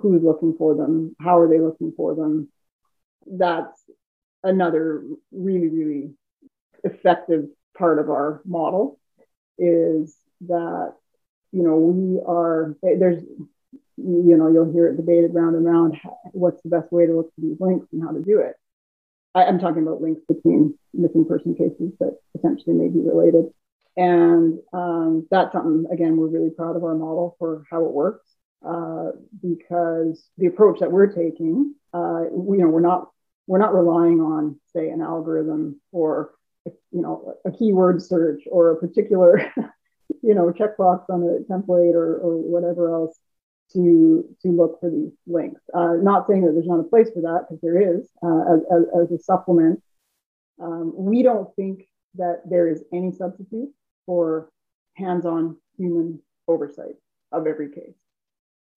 Who's 0.00 0.22
looking 0.22 0.54
for 0.56 0.74
them? 0.74 1.14
How 1.20 1.38
are 1.38 1.48
they 1.48 1.60
looking 1.60 1.92
for 1.96 2.14
them? 2.14 2.48
That's 3.26 3.78
another 4.42 5.04
really, 5.32 5.68
really 5.68 6.10
effective 6.84 7.46
part 7.76 7.98
of 7.98 8.08
our 8.10 8.40
model 8.44 8.98
is 9.58 10.16
that 10.42 10.94
you 11.52 11.62
know 11.62 11.76
we 11.76 12.20
are 12.26 12.76
there's 12.82 13.22
you 13.96 14.36
know 14.36 14.48
you'll 14.48 14.72
hear 14.72 14.88
it 14.88 14.96
debated 14.96 15.34
round 15.34 15.56
and 15.56 15.64
round 15.64 15.96
what's 16.32 16.62
the 16.62 16.68
best 16.68 16.92
way 16.92 17.06
to 17.06 17.16
look 17.16 17.34
for 17.34 17.40
these 17.40 17.60
links 17.60 17.86
and 17.92 18.02
how 18.02 18.12
to 18.12 18.22
do 18.22 18.40
it 18.40 18.54
I, 19.36 19.44
am 19.44 19.58
talking 19.58 19.82
about 19.82 20.00
links 20.00 20.22
between 20.26 20.76
missing 20.94 21.24
person 21.26 21.54
cases 21.54 21.92
that 22.00 22.18
potentially 22.34 22.74
may 22.74 22.88
be 22.88 23.00
related. 23.00 23.46
And 23.96 24.58
um, 24.72 25.26
that's 25.30 25.52
something 25.52 25.86
again 25.92 26.16
we're 26.16 26.26
really 26.26 26.50
proud 26.50 26.76
of 26.76 26.84
our 26.84 26.94
model 26.94 27.36
for 27.38 27.64
how 27.70 27.84
it 27.84 27.92
works 27.92 28.28
uh, 28.66 29.10
because 29.40 30.28
the 30.38 30.46
approach 30.46 30.80
that 30.80 30.92
we're 30.92 31.06
taking 31.06 31.74
uh, 31.94 32.24
we, 32.30 32.58
you 32.58 32.64
know 32.64 32.68
we're 32.68 32.80
not 32.80 33.10
we're 33.46 33.58
not 33.58 33.74
relying 33.74 34.20
on 34.20 34.60
say 34.74 34.90
an 34.90 35.00
algorithm 35.00 35.80
or 35.92 36.32
you 36.90 37.02
know, 37.02 37.34
a 37.44 37.50
keyword 37.50 38.02
search 38.02 38.42
or 38.50 38.70
a 38.70 38.76
particular, 38.76 39.40
you 40.22 40.34
know, 40.34 40.52
checkbox 40.52 41.04
on 41.08 41.22
a 41.22 41.52
template 41.52 41.94
or, 41.94 42.16
or 42.16 42.36
whatever 42.36 42.94
else 42.94 43.18
to 43.72 44.24
to 44.42 44.48
look 44.48 44.80
for 44.80 44.90
these 44.90 45.12
links. 45.26 45.60
Uh, 45.74 45.94
not 45.94 46.26
saying 46.26 46.44
that 46.44 46.52
there's 46.52 46.66
not 46.66 46.80
a 46.80 46.84
place 46.84 47.10
for 47.12 47.22
that 47.22 47.46
because 47.48 47.60
there 47.60 47.80
is 47.80 48.08
uh, 48.22 48.54
as, 48.54 48.60
as, 48.72 49.02
as, 49.02 49.12
a 49.12 49.22
supplement. 49.22 49.82
Um, 50.60 50.92
we 50.94 51.22
don't 51.22 51.54
think 51.56 51.88
that 52.14 52.42
there 52.48 52.68
is 52.68 52.82
any 52.92 53.12
substitute 53.12 53.70
for 54.06 54.48
hands-on 54.94 55.56
human 55.76 56.20
oversight 56.48 56.94
of 57.32 57.46
every 57.46 57.70
case. 57.70 57.94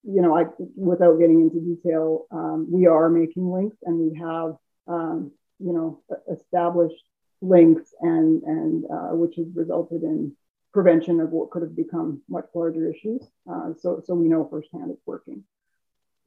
You 0.04 0.22
know, 0.22 0.38
I 0.38 0.46
without 0.76 1.20
getting 1.20 1.42
into 1.42 1.60
detail, 1.60 2.26
um, 2.32 2.68
we 2.70 2.88
are 2.88 3.10
making 3.10 3.52
links 3.52 3.78
and 3.84 3.98
we 3.98 4.18
have 4.20 4.56
um, 4.88 5.32
you 5.60 5.74
know 5.74 6.02
established 6.32 7.04
links 7.42 7.94
and 8.02 8.44
and 8.44 8.86
uh, 8.86 9.16
which 9.16 9.36
has 9.36 9.48
resulted 9.54 10.04
in 10.04 10.36
prevention 10.74 11.20
of 11.20 11.30
what 11.32 11.49
could 11.51 11.63
have 11.63 11.76
become 11.76 12.22
much 12.30 12.45
larger 12.53 12.89
issues. 12.91 13.22
Uh, 13.49 13.74
so 13.82 14.01
so 14.05 14.13
we 14.15 14.28
know 14.28 14.47
firsthand 14.49 14.91
it's 14.91 15.05
working, 15.05 15.43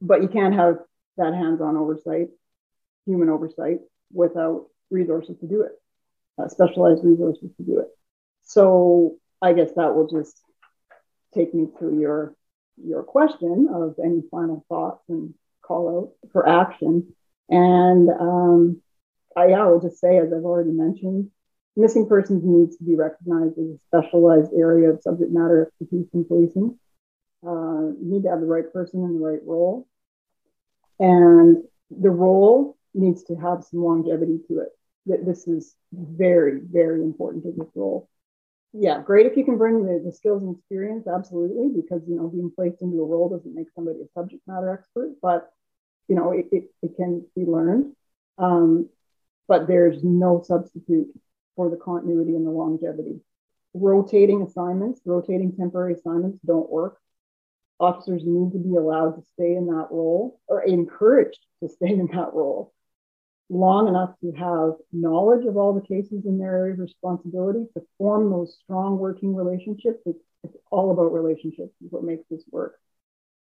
but 0.01 0.21
you 0.21 0.27
can't 0.27 0.55
have 0.55 0.77
that 1.17 1.33
hands-on 1.33 1.77
oversight, 1.77 2.29
human 3.05 3.29
oversight, 3.29 3.79
without 4.11 4.67
resources 4.89 5.37
to 5.39 5.47
do 5.47 5.61
it. 5.61 5.73
uh, 6.37 6.47
specialized 6.47 7.03
resources 7.03 7.51
to 7.57 7.63
do 7.63 7.79
it. 7.79 7.87
So 8.43 9.17
I 9.41 9.53
guess 9.53 9.71
that 9.75 9.95
will 9.95 10.07
just 10.07 10.39
take 11.33 11.53
me 11.53 11.67
to 11.79 11.97
your 11.99 12.35
your 12.83 13.03
question 13.03 13.69
of 13.71 13.95
any 14.03 14.23
final 14.31 14.65
thoughts 14.67 15.03
and 15.09 15.33
call 15.61 15.99
out 16.23 16.31
for 16.31 16.47
action. 16.47 17.13
And 17.49 18.09
um, 18.09 18.81
I, 19.37 19.47
yeah, 19.47 19.63
I 19.63 19.67
will 19.67 19.79
just 19.79 19.99
say, 19.99 20.17
as 20.17 20.33
I've 20.33 20.43
already 20.45 20.71
mentioned, 20.71 21.29
missing 21.75 22.07
persons 22.07 22.43
needs 22.43 22.77
to 22.77 22.83
be 22.83 22.95
recognized 22.95 23.57
as 23.57 23.65
a 23.65 23.79
specialized 23.87 24.51
area 24.53 24.89
of 24.89 25.01
subject 25.01 25.31
matter 25.31 25.67
expertise 25.67 26.07
in 26.13 26.25
policing. 26.25 26.77
Uh, 27.45 27.91
you 27.99 28.13
need 28.13 28.23
to 28.23 28.29
have 28.29 28.39
the 28.39 28.45
right 28.45 28.71
person 28.71 29.03
in 29.03 29.19
the 29.19 29.25
right 29.25 29.41
role. 29.45 29.87
And 30.99 31.63
the 31.89 32.09
role 32.09 32.77
needs 32.93 33.23
to 33.23 33.35
have 33.35 33.63
some 33.63 33.83
longevity 33.83 34.39
to 34.47 34.59
it. 34.59 35.25
This 35.25 35.47
is 35.47 35.75
very, 35.91 36.61
very 36.61 37.01
important 37.01 37.43
to 37.43 37.51
this 37.51 37.69
role. 37.75 38.09
Yeah, 38.71 39.01
great 39.01 39.25
if 39.25 39.37
you 39.37 39.43
can 39.43 39.57
bring 39.57 39.85
the, 39.85 40.01
the 40.03 40.11
skills 40.11 40.41
and 40.41 40.55
experience, 40.57 41.07
absolutely, 41.07 41.69
because 41.79 42.01
you 42.07 42.15
know 42.15 42.27
being 42.27 42.51
placed 42.55 42.81
into 42.81 43.01
a 43.01 43.05
role 43.05 43.29
doesn't 43.29 43.53
make 43.53 43.67
somebody 43.75 43.99
a 43.99 44.07
subject 44.19 44.41
matter 44.47 44.73
expert, 44.73 45.11
but 45.21 45.51
you 46.07 46.15
know 46.15 46.31
it, 46.31 46.47
it, 46.51 46.63
it 46.81 46.95
can 46.95 47.23
be 47.35 47.45
learned. 47.45 47.93
Um, 48.39 48.89
but 49.47 49.67
there's 49.67 50.03
no 50.03 50.41
substitute 50.43 51.09
for 51.55 51.69
the 51.69 51.77
continuity 51.77 52.35
and 52.35 52.45
the 52.45 52.51
longevity. 52.51 53.19
Rotating 53.73 54.41
assignments, 54.41 55.01
rotating 55.05 55.55
temporary 55.55 55.93
assignments 55.93 56.39
don't 56.45 56.69
work. 56.69 56.97
Officers 57.79 58.23
need 58.25 58.51
to 58.53 58.59
be 58.59 58.75
allowed 58.75 59.11
to 59.11 59.23
stay 59.33 59.55
in 59.55 59.65
that 59.67 59.87
role 59.91 60.39
or 60.47 60.63
encouraged 60.63 61.39
to 61.61 61.69
stay 61.69 61.89
in 61.89 62.07
that 62.13 62.33
role 62.33 62.73
long 63.49 63.87
enough 63.87 64.15
to 64.21 64.31
have 64.31 64.73
knowledge 64.91 65.45
of 65.45 65.57
all 65.57 65.73
the 65.73 65.87
cases 65.87 66.25
in 66.25 66.39
their 66.39 66.55
area 66.55 66.73
of 66.73 66.79
responsibility 66.79 67.65
to 67.75 67.83
form 67.97 68.29
those 68.29 68.57
strong 68.63 68.97
working 68.97 69.35
relationships. 69.35 70.01
It's, 70.05 70.19
it's 70.43 70.55
all 70.71 70.91
about 70.91 71.13
relationships 71.13 71.73
is 71.83 71.91
what 71.91 72.03
makes 72.03 72.23
this 72.29 72.43
work 72.51 72.79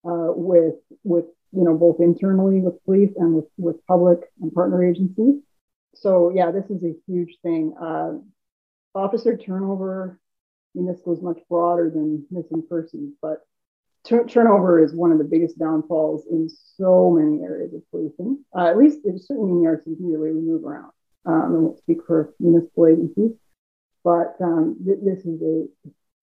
uh, 0.05 0.33
with 0.35 0.77
with 1.05 1.25
you 1.53 1.65
know 1.65 1.77
both 1.77 2.01
internally 2.01 2.61
with 2.61 2.83
police 2.85 3.11
and 3.17 3.35
with 3.35 3.47
with 3.57 3.85
public 3.87 4.21
and 4.41 4.53
partner 4.53 4.85
agencies 4.85 5.43
so 5.95 6.31
yeah, 6.35 6.51
this 6.51 6.71
is 6.71 6.83
a 6.85 6.95
huge 7.07 7.37
thing. 7.43 7.75
Uh, 7.81 8.19
officer 8.95 9.37
turnover, 9.37 10.19
I 10.75 10.79
mean, 10.79 10.87
this 10.87 11.01
goes 11.01 11.23
much 11.23 11.39
broader 11.49 11.91
than 11.91 12.27
missing 12.31 12.63
persons, 12.69 13.15
but 13.21 13.39
turnover 14.05 14.83
is 14.83 14.95
one 14.95 15.13
of 15.13 15.19
the 15.19 15.25
biggest 15.25 15.59
downfalls 15.59 16.27
in 16.31 16.49
so 16.77 17.11
many 17.11 17.43
areas 17.43 17.75
of 17.75 17.83
policing. 17.91 18.45
Uh, 18.57 18.67
at 18.67 18.79
least 18.79 19.01
it's 19.05 19.27
certainly 19.27 19.51
in 19.51 19.63
the 19.63 19.69
RCMP 19.69 20.13
the 20.13 20.19
way 20.19 20.33
we 20.33 20.41
move 20.41 20.65
around. 20.65 20.93
Um, 21.27 21.43
I 21.43 21.49
won't 21.49 21.79
speak 21.79 21.99
for 22.07 22.35
municipal 22.41 22.87
agencies, 22.87 23.33
but 24.05 24.37
um, 24.41 24.77
th- 24.85 25.01
this 25.03 25.25
is 25.27 25.43
a 25.43 25.67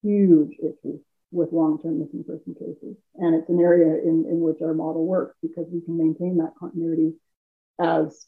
huge 0.02 0.54
issue 0.60 1.00
with 1.32 1.52
long-term 1.52 2.00
missing 2.00 2.24
person 2.24 2.56
cases, 2.56 2.96
and 3.16 3.36
it's 3.36 3.50
an 3.50 3.60
area 3.60 4.02
in, 4.02 4.26
in 4.30 4.40
which 4.40 4.62
our 4.62 4.74
model 4.74 5.06
works 5.06 5.36
because 5.42 5.68
we 5.72 5.82
can 5.82 5.98
maintain 5.98 6.38
that 6.38 6.54
continuity 6.58 7.14
as 7.80 8.26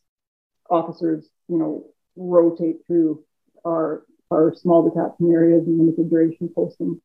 officers, 0.70 1.30
you 1.48 1.58
know, 1.58 1.86
rotate 2.16 2.78
through 2.88 3.24
our 3.66 4.04
our 4.32 4.54
small 4.56 4.90
detachment 4.90 5.34
areas 5.34 5.66
and 5.66 5.78
limited 5.78 6.10
duration 6.10 6.50
posting, 6.54 7.00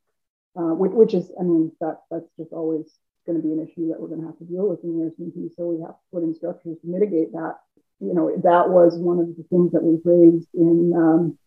uh, 0.57 0.75
which, 0.75 0.93
which 0.93 1.15
is, 1.15 1.31
I 1.39 1.45
mean, 1.45 1.71
that 1.81 2.01
that's 2.11 2.29
just 2.37 2.53
always 2.53 2.87
going 3.27 3.41
to 3.41 3.47
be 3.47 3.53
an 3.53 3.63
issue 3.63 3.89
that 3.89 4.01
we're 4.01 4.09
going 4.09 4.21
to 4.21 4.27
have 4.27 4.39
to 4.39 4.45
deal 4.45 4.69
with 4.69 4.83
in 4.83 4.99
the 4.99 5.05
RCMP. 5.11 5.55
So 5.57 5.67
we 5.67 5.81
have 5.83 5.95
to 5.95 6.07
put 6.13 6.25
in 6.25 6.35
structures 6.35 6.79
to 6.81 6.87
mitigate 6.87 7.33
that. 7.33 7.59
You 8.01 8.15
know, 8.15 8.35
that 8.43 8.69
was 8.69 8.99
one 8.99 9.21
of 9.21 9.29
the 9.37 9.45
things 9.45 9.73
that 9.73 9.83
was 9.83 10.01
raised 10.05 10.49
in 10.55 10.93
um, 10.97 11.39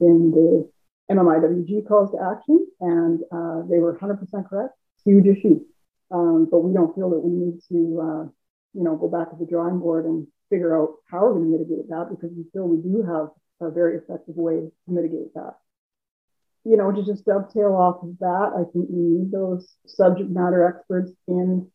in 0.00 0.30
the 0.30 0.70
MMIWG 1.10 1.86
calls 1.86 2.12
to 2.12 2.18
action, 2.18 2.66
and 2.80 3.20
uh, 3.30 3.62
they 3.68 3.78
were 3.78 3.98
100% 3.98 4.48
correct. 4.48 4.74
Huge 5.04 5.26
issue, 5.26 5.60
um, 6.10 6.48
but 6.50 6.60
we 6.60 6.72
don't 6.72 6.94
feel 6.94 7.10
that 7.10 7.18
we 7.18 7.30
need 7.30 7.60
to, 7.68 8.00
uh, 8.00 8.24
you 8.72 8.84
know, 8.84 8.96
go 8.96 9.08
back 9.08 9.30
to 9.30 9.36
the 9.36 9.44
drawing 9.44 9.80
board 9.80 10.06
and 10.06 10.26
figure 10.52 10.78
out 10.78 10.96
how 11.10 11.22
we're 11.22 11.32
going 11.32 11.50
to 11.50 11.58
mitigate 11.58 11.88
that 11.88 12.08
because 12.10 12.30
we 12.36 12.44
feel 12.52 12.68
we 12.68 12.76
do 12.76 13.02
have 13.02 13.30
a 13.66 13.72
very 13.72 13.96
effective 13.96 14.36
way 14.36 14.60
to 14.60 14.70
mitigate 14.86 15.32
that. 15.34 15.56
You 16.64 16.76
know, 16.76 16.92
to 16.92 17.02
just 17.02 17.24
dovetail 17.24 17.74
off 17.74 18.02
of 18.02 18.18
that, 18.20 18.52
I 18.54 18.68
think 18.70 18.86
we 18.90 19.00
need 19.00 19.32
those 19.32 19.74
subject 19.86 20.28
matter 20.28 20.68
experts 20.68 21.10
in 21.26 21.68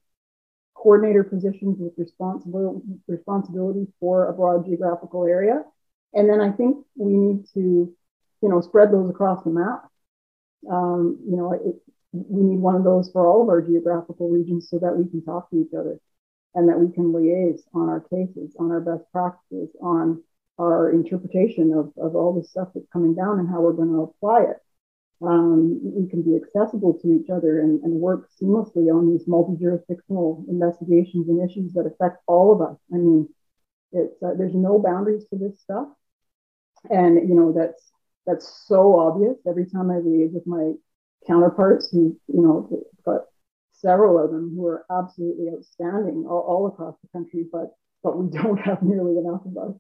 coordinator 0.75 1.23
positions 1.23 1.77
with 1.79 1.93
responsibility 1.97 2.81
responsibility 3.07 3.87
for 3.99 4.29
a 4.29 4.33
broad 4.33 4.65
geographical 4.65 5.25
area. 5.25 5.63
And 6.13 6.29
then 6.29 6.39
I 6.39 6.51
think 6.51 6.77
we 6.95 7.13
need 7.17 7.45
to, 7.55 7.91
you 8.41 8.49
know, 8.49 8.61
spread 8.61 8.91
those 8.91 9.09
across 9.09 9.43
the 9.43 9.49
map. 9.49 9.89
Um, 10.71 11.19
you 11.27 11.35
know, 11.35 11.53
it, 11.53 11.75
we 12.13 12.43
need 12.43 12.59
one 12.59 12.75
of 12.75 12.83
those 12.83 13.09
for 13.11 13.27
all 13.27 13.41
of 13.41 13.49
our 13.49 13.61
geographical 13.61 14.29
regions 14.29 14.69
so 14.69 14.77
that 14.79 14.95
we 14.95 15.09
can 15.09 15.25
talk 15.25 15.49
to 15.49 15.57
each 15.57 15.73
other 15.73 15.99
and 16.57 16.67
that 16.67 16.79
we 16.79 16.91
can 16.91 17.13
liaise 17.13 17.61
on 17.75 17.87
our 17.87 17.99
cases, 17.99 18.55
on 18.59 18.71
our 18.71 18.81
best 18.81 19.03
practices, 19.11 19.69
on 19.79 20.23
our 20.57 20.89
interpretation 20.89 21.71
of, 21.71 21.93
of 22.03 22.15
all 22.15 22.33
the 22.33 22.47
stuff 22.47 22.69
that's 22.73 22.89
coming 22.91 23.13
down 23.13 23.37
and 23.37 23.47
how 23.47 23.61
we're 23.61 23.73
going 23.73 23.93
to 23.93 24.01
apply 24.01 24.41
it. 24.41 24.57
Um, 25.21 25.79
we 25.83 26.09
can 26.09 26.23
be 26.23 26.35
accessible 26.35 26.95
to 26.95 27.13
each 27.13 27.29
other 27.29 27.59
and, 27.61 27.83
and 27.83 27.93
work 27.93 28.29
seamlessly 28.41 28.91
on 28.91 29.11
these 29.11 29.27
multi-jurisdictional 29.27 30.45
investigations 30.49 31.29
and 31.29 31.47
issues 31.47 31.73
that 31.73 31.85
affect 31.85 32.23
all 32.25 32.51
of 32.51 32.61
us. 32.67 32.77
I 32.91 32.97
mean, 32.97 33.29
it's 33.91 34.21
uh, 34.23 34.33
there's 34.35 34.55
no 34.55 34.79
boundaries 34.79 35.25
to 35.29 35.37
this 35.37 35.59
stuff, 35.61 35.87
and 36.89 37.29
you 37.29 37.35
know 37.35 37.53
that's 37.53 37.91
that's 38.25 38.63
so 38.67 38.99
obvious. 38.99 39.37
Every 39.47 39.65
time 39.65 39.89
I 39.89 39.95
liaise 39.95 40.33
with 40.33 40.45
my 40.45 40.73
counterparts 41.25 41.89
who 41.89 42.17
you 42.27 42.41
know 42.41 42.83
got 43.05 43.21
several 43.77 44.23
of 44.23 44.31
them 44.31 44.53
who 44.55 44.65
are 44.65 44.85
absolutely 44.91 45.49
outstanding 45.53 46.25
all, 46.27 46.41
all 46.41 46.67
across 46.67 46.95
the 47.01 47.09
country, 47.09 47.45
but 47.51 47.75
but 48.03 48.17
we 48.17 48.29
don't 48.41 48.59
have 48.59 48.81
nearly 48.81 49.17
enough 49.17 49.41
of 49.45 49.57
us. 49.57 49.75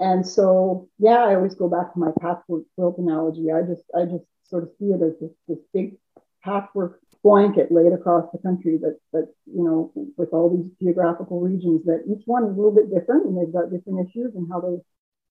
And 0.00 0.26
so, 0.26 0.88
yeah, 0.98 1.22
I 1.24 1.36
always 1.36 1.54
go 1.54 1.68
back 1.68 1.92
to 1.92 1.98
my 1.98 2.10
patchwork 2.20 2.64
quilt 2.74 2.98
analogy. 2.98 3.52
I 3.52 3.62
just 3.62 3.84
I 3.94 4.04
just 4.04 4.24
sort 4.44 4.64
of 4.64 4.70
see 4.78 4.86
it 4.86 5.02
as 5.02 5.18
this, 5.20 5.30
this 5.48 5.58
big 5.72 5.96
patchwork 6.42 7.00
blanket 7.22 7.70
laid 7.70 7.92
across 7.92 8.26
the 8.32 8.38
country 8.38 8.78
that 8.78 8.98
that 9.12 9.28
you 9.46 9.62
know 9.62 9.92
with 10.16 10.30
all 10.32 10.50
these 10.50 10.70
geographical 10.80 11.40
regions 11.40 11.84
that 11.84 12.02
each 12.10 12.24
one 12.26 12.44
is 12.44 12.50
a 12.50 12.56
little 12.56 12.74
bit 12.74 12.92
different 12.92 13.26
and 13.26 13.38
they've 13.38 13.52
got 13.52 13.70
different 13.70 14.08
issues 14.08 14.34
and 14.34 14.48
how 14.50 14.58
they 14.58 14.76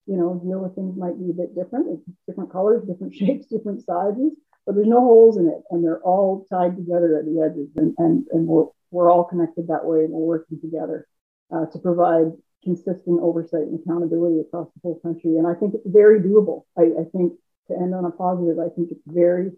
you 0.07 0.17
know 0.17 0.39
deal 0.45 0.59
with 0.59 0.73
things 0.75 0.95
might 0.97 1.19
be 1.19 1.31
a 1.31 1.33
bit 1.33 1.53
different. 1.53 1.87
It's 1.89 2.17
different 2.27 2.51
colors, 2.51 2.87
different 2.87 3.13
shapes, 3.19 3.47
different 3.47 3.83
sizes 3.83 4.31
but 4.65 4.75
there's 4.75 4.87
no 4.87 4.99
holes 4.99 5.37
in 5.37 5.47
it 5.47 5.61
and 5.71 5.83
they're 5.83 6.01
all 6.01 6.45
tied 6.49 6.75
together 6.75 7.17
at 7.17 7.25
the 7.25 7.41
edges 7.41 7.69
and, 7.75 7.93
and, 7.97 8.27
and 8.31 8.47
we're, 8.47 8.65
we're 8.91 9.11
all 9.11 9.23
connected 9.23 9.67
that 9.67 9.85
way 9.85 9.99
and 9.99 10.11
we're 10.11 10.37
working 10.37 10.59
together 10.59 11.07
uh, 11.53 11.65
to 11.67 11.79
provide 11.79 12.31
consistent 12.63 13.19
oversight 13.21 13.61
and 13.61 13.79
accountability 13.79 14.39
across 14.39 14.67
the 14.73 14.81
whole 14.83 14.99
country. 14.99 15.37
And 15.37 15.47
I 15.47 15.55
think 15.55 15.73
it's 15.73 15.87
very 15.87 16.19
doable. 16.19 16.65
I, 16.77 16.83
I 16.83 17.05
think 17.11 17.33
to 17.67 17.75
end 17.75 17.95
on 17.95 18.05
a 18.05 18.11
positive, 18.11 18.59
I 18.59 18.69
think 18.69 18.91
it's 18.91 19.01
very, 19.07 19.51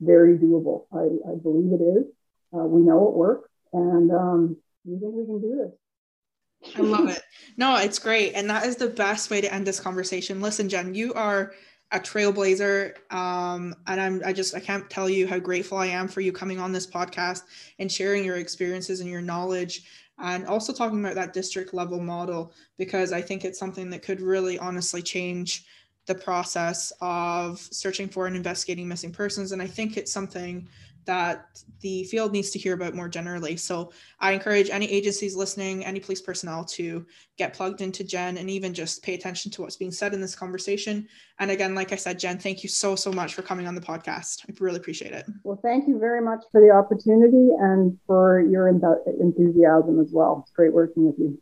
very 0.00 0.36
doable. 0.36 0.84
I, 0.92 1.30
I 1.30 1.34
believe 1.36 1.72
it 1.72 1.82
is. 1.82 2.04
Uh, 2.52 2.64
we 2.64 2.82
know 2.82 3.08
it 3.08 3.14
works 3.14 3.48
and 3.72 4.10
um, 4.10 4.56
we 4.84 4.98
think 4.98 5.14
we 5.14 5.24
can 5.24 5.40
do 5.40 5.56
this. 5.56 6.74
I 6.76 6.82
love 6.82 7.08
it. 7.08 7.22
No, 7.56 7.76
it's 7.76 7.98
great. 7.98 8.34
And 8.34 8.50
that 8.50 8.66
is 8.66 8.76
the 8.76 8.88
best 8.88 9.30
way 9.30 9.40
to 9.40 9.52
end 9.52 9.66
this 9.66 9.80
conversation. 9.80 10.42
Listen, 10.42 10.68
Jen, 10.68 10.94
you 10.94 11.14
are 11.14 11.54
a 11.92 11.98
trailblazer 11.98 12.94
um, 13.12 13.74
and 13.86 14.00
i'm 14.00 14.22
i 14.24 14.32
just 14.32 14.54
i 14.54 14.60
can't 14.60 14.88
tell 14.90 15.08
you 15.08 15.26
how 15.26 15.38
grateful 15.38 15.78
i 15.78 15.86
am 15.86 16.06
for 16.06 16.20
you 16.20 16.32
coming 16.32 16.58
on 16.58 16.72
this 16.72 16.86
podcast 16.86 17.42
and 17.78 17.90
sharing 17.90 18.24
your 18.24 18.36
experiences 18.36 19.00
and 19.00 19.10
your 19.10 19.22
knowledge 19.22 19.84
and 20.22 20.46
also 20.46 20.72
talking 20.72 21.00
about 21.00 21.14
that 21.14 21.32
district 21.32 21.74
level 21.74 22.00
model 22.00 22.52
because 22.78 23.12
i 23.12 23.20
think 23.20 23.44
it's 23.44 23.58
something 23.58 23.90
that 23.90 24.02
could 24.02 24.20
really 24.20 24.58
honestly 24.58 25.02
change 25.02 25.64
the 26.06 26.14
process 26.14 26.92
of 27.00 27.60
searching 27.60 28.08
for 28.08 28.26
and 28.26 28.34
investigating 28.34 28.88
missing 28.88 29.12
persons. 29.12 29.52
And 29.52 29.62
i 29.62 29.66
think 29.66 29.96
it's 29.96 30.12
something 30.12 30.68
that 31.06 31.60
the 31.80 32.04
field 32.04 32.32
needs 32.32 32.50
to 32.50 32.58
hear 32.58 32.74
about 32.74 32.94
more 32.94 33.08
generally. 33.08 33.56
So 33.56 33.92
I 34.18 34.32
encourage 34.32 34.70
any 34.70 34.90
agencies 34.90 35.34
listening, 35.34 35.84
any 35.84 35.98
police 35.98 36.20
personnel 36.20 36.64
to 36.66 37.06
get 37.38 37.54
plugged 37.54 37.80
into 37.80 38.04
Jen 38.04 38.36
and 38.36 38.50
even 38.50 38.74
just 38.74 39.02
pay 39.02 39.14
attention 39.14 39.50
to 39.52 39.62
what's 39.62 39.76
being 39.76 39.90
said 39.90 40.12
in 40.12 40.20
this 40.20 40.34
conversation. 40.34 41.08
And 41.38 41.50
again, 41.50 41.74
like 41.74 41.92
I 41.92 41.96
said, 41.96 42.18
Jen, 42.18 42.38
thank 42.38 42.62
you 42.62 42.68
so, 42.68 42.94
so 42.96 43.12
much 43.12 43.34
for 43.34 43.42
coming 43.42 43.66
on 43.66 43.74
the 43.74 43.80
podcast. 43.80 44.44
I 44.48 44.52
really 44.60 44.76
appreciate 44.76 45.12
it. 45.12 45.26
Well, 45.42 45.58
thank 45.62 45.88
you 45.88 45.98
very 45.98 46.20
much 46.20 46.44
for 46.52 46.60
the 46.60 46.70
opportunity 46.70 47.48
and 47.58 47.98
for 48.06 48.40
your 48.42 48.68
enthusiasm 48.68 50.00
as 50.00 50.12
well. 50.12 50.40
It's 50.42 50.52
great 50.52 50.72
working 50.72 51.06
with 51.06 51.18
you. 51.18 51.40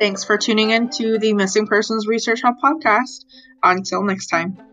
Thanks 0.00 0.24
for 0.24 0.38
tuning 0.38 0.70
in 0.70 0.90
to 0.90 1.18
the 1.18 1.32
Missing 1.32 1.66
Persons 1.66 2.06
Research 2.06 2.42
Hub 2.42 2.54
podcast. 2.62 3.24
Until 3.62 4.02
next 4.04 4.28
time. 4.28 4.67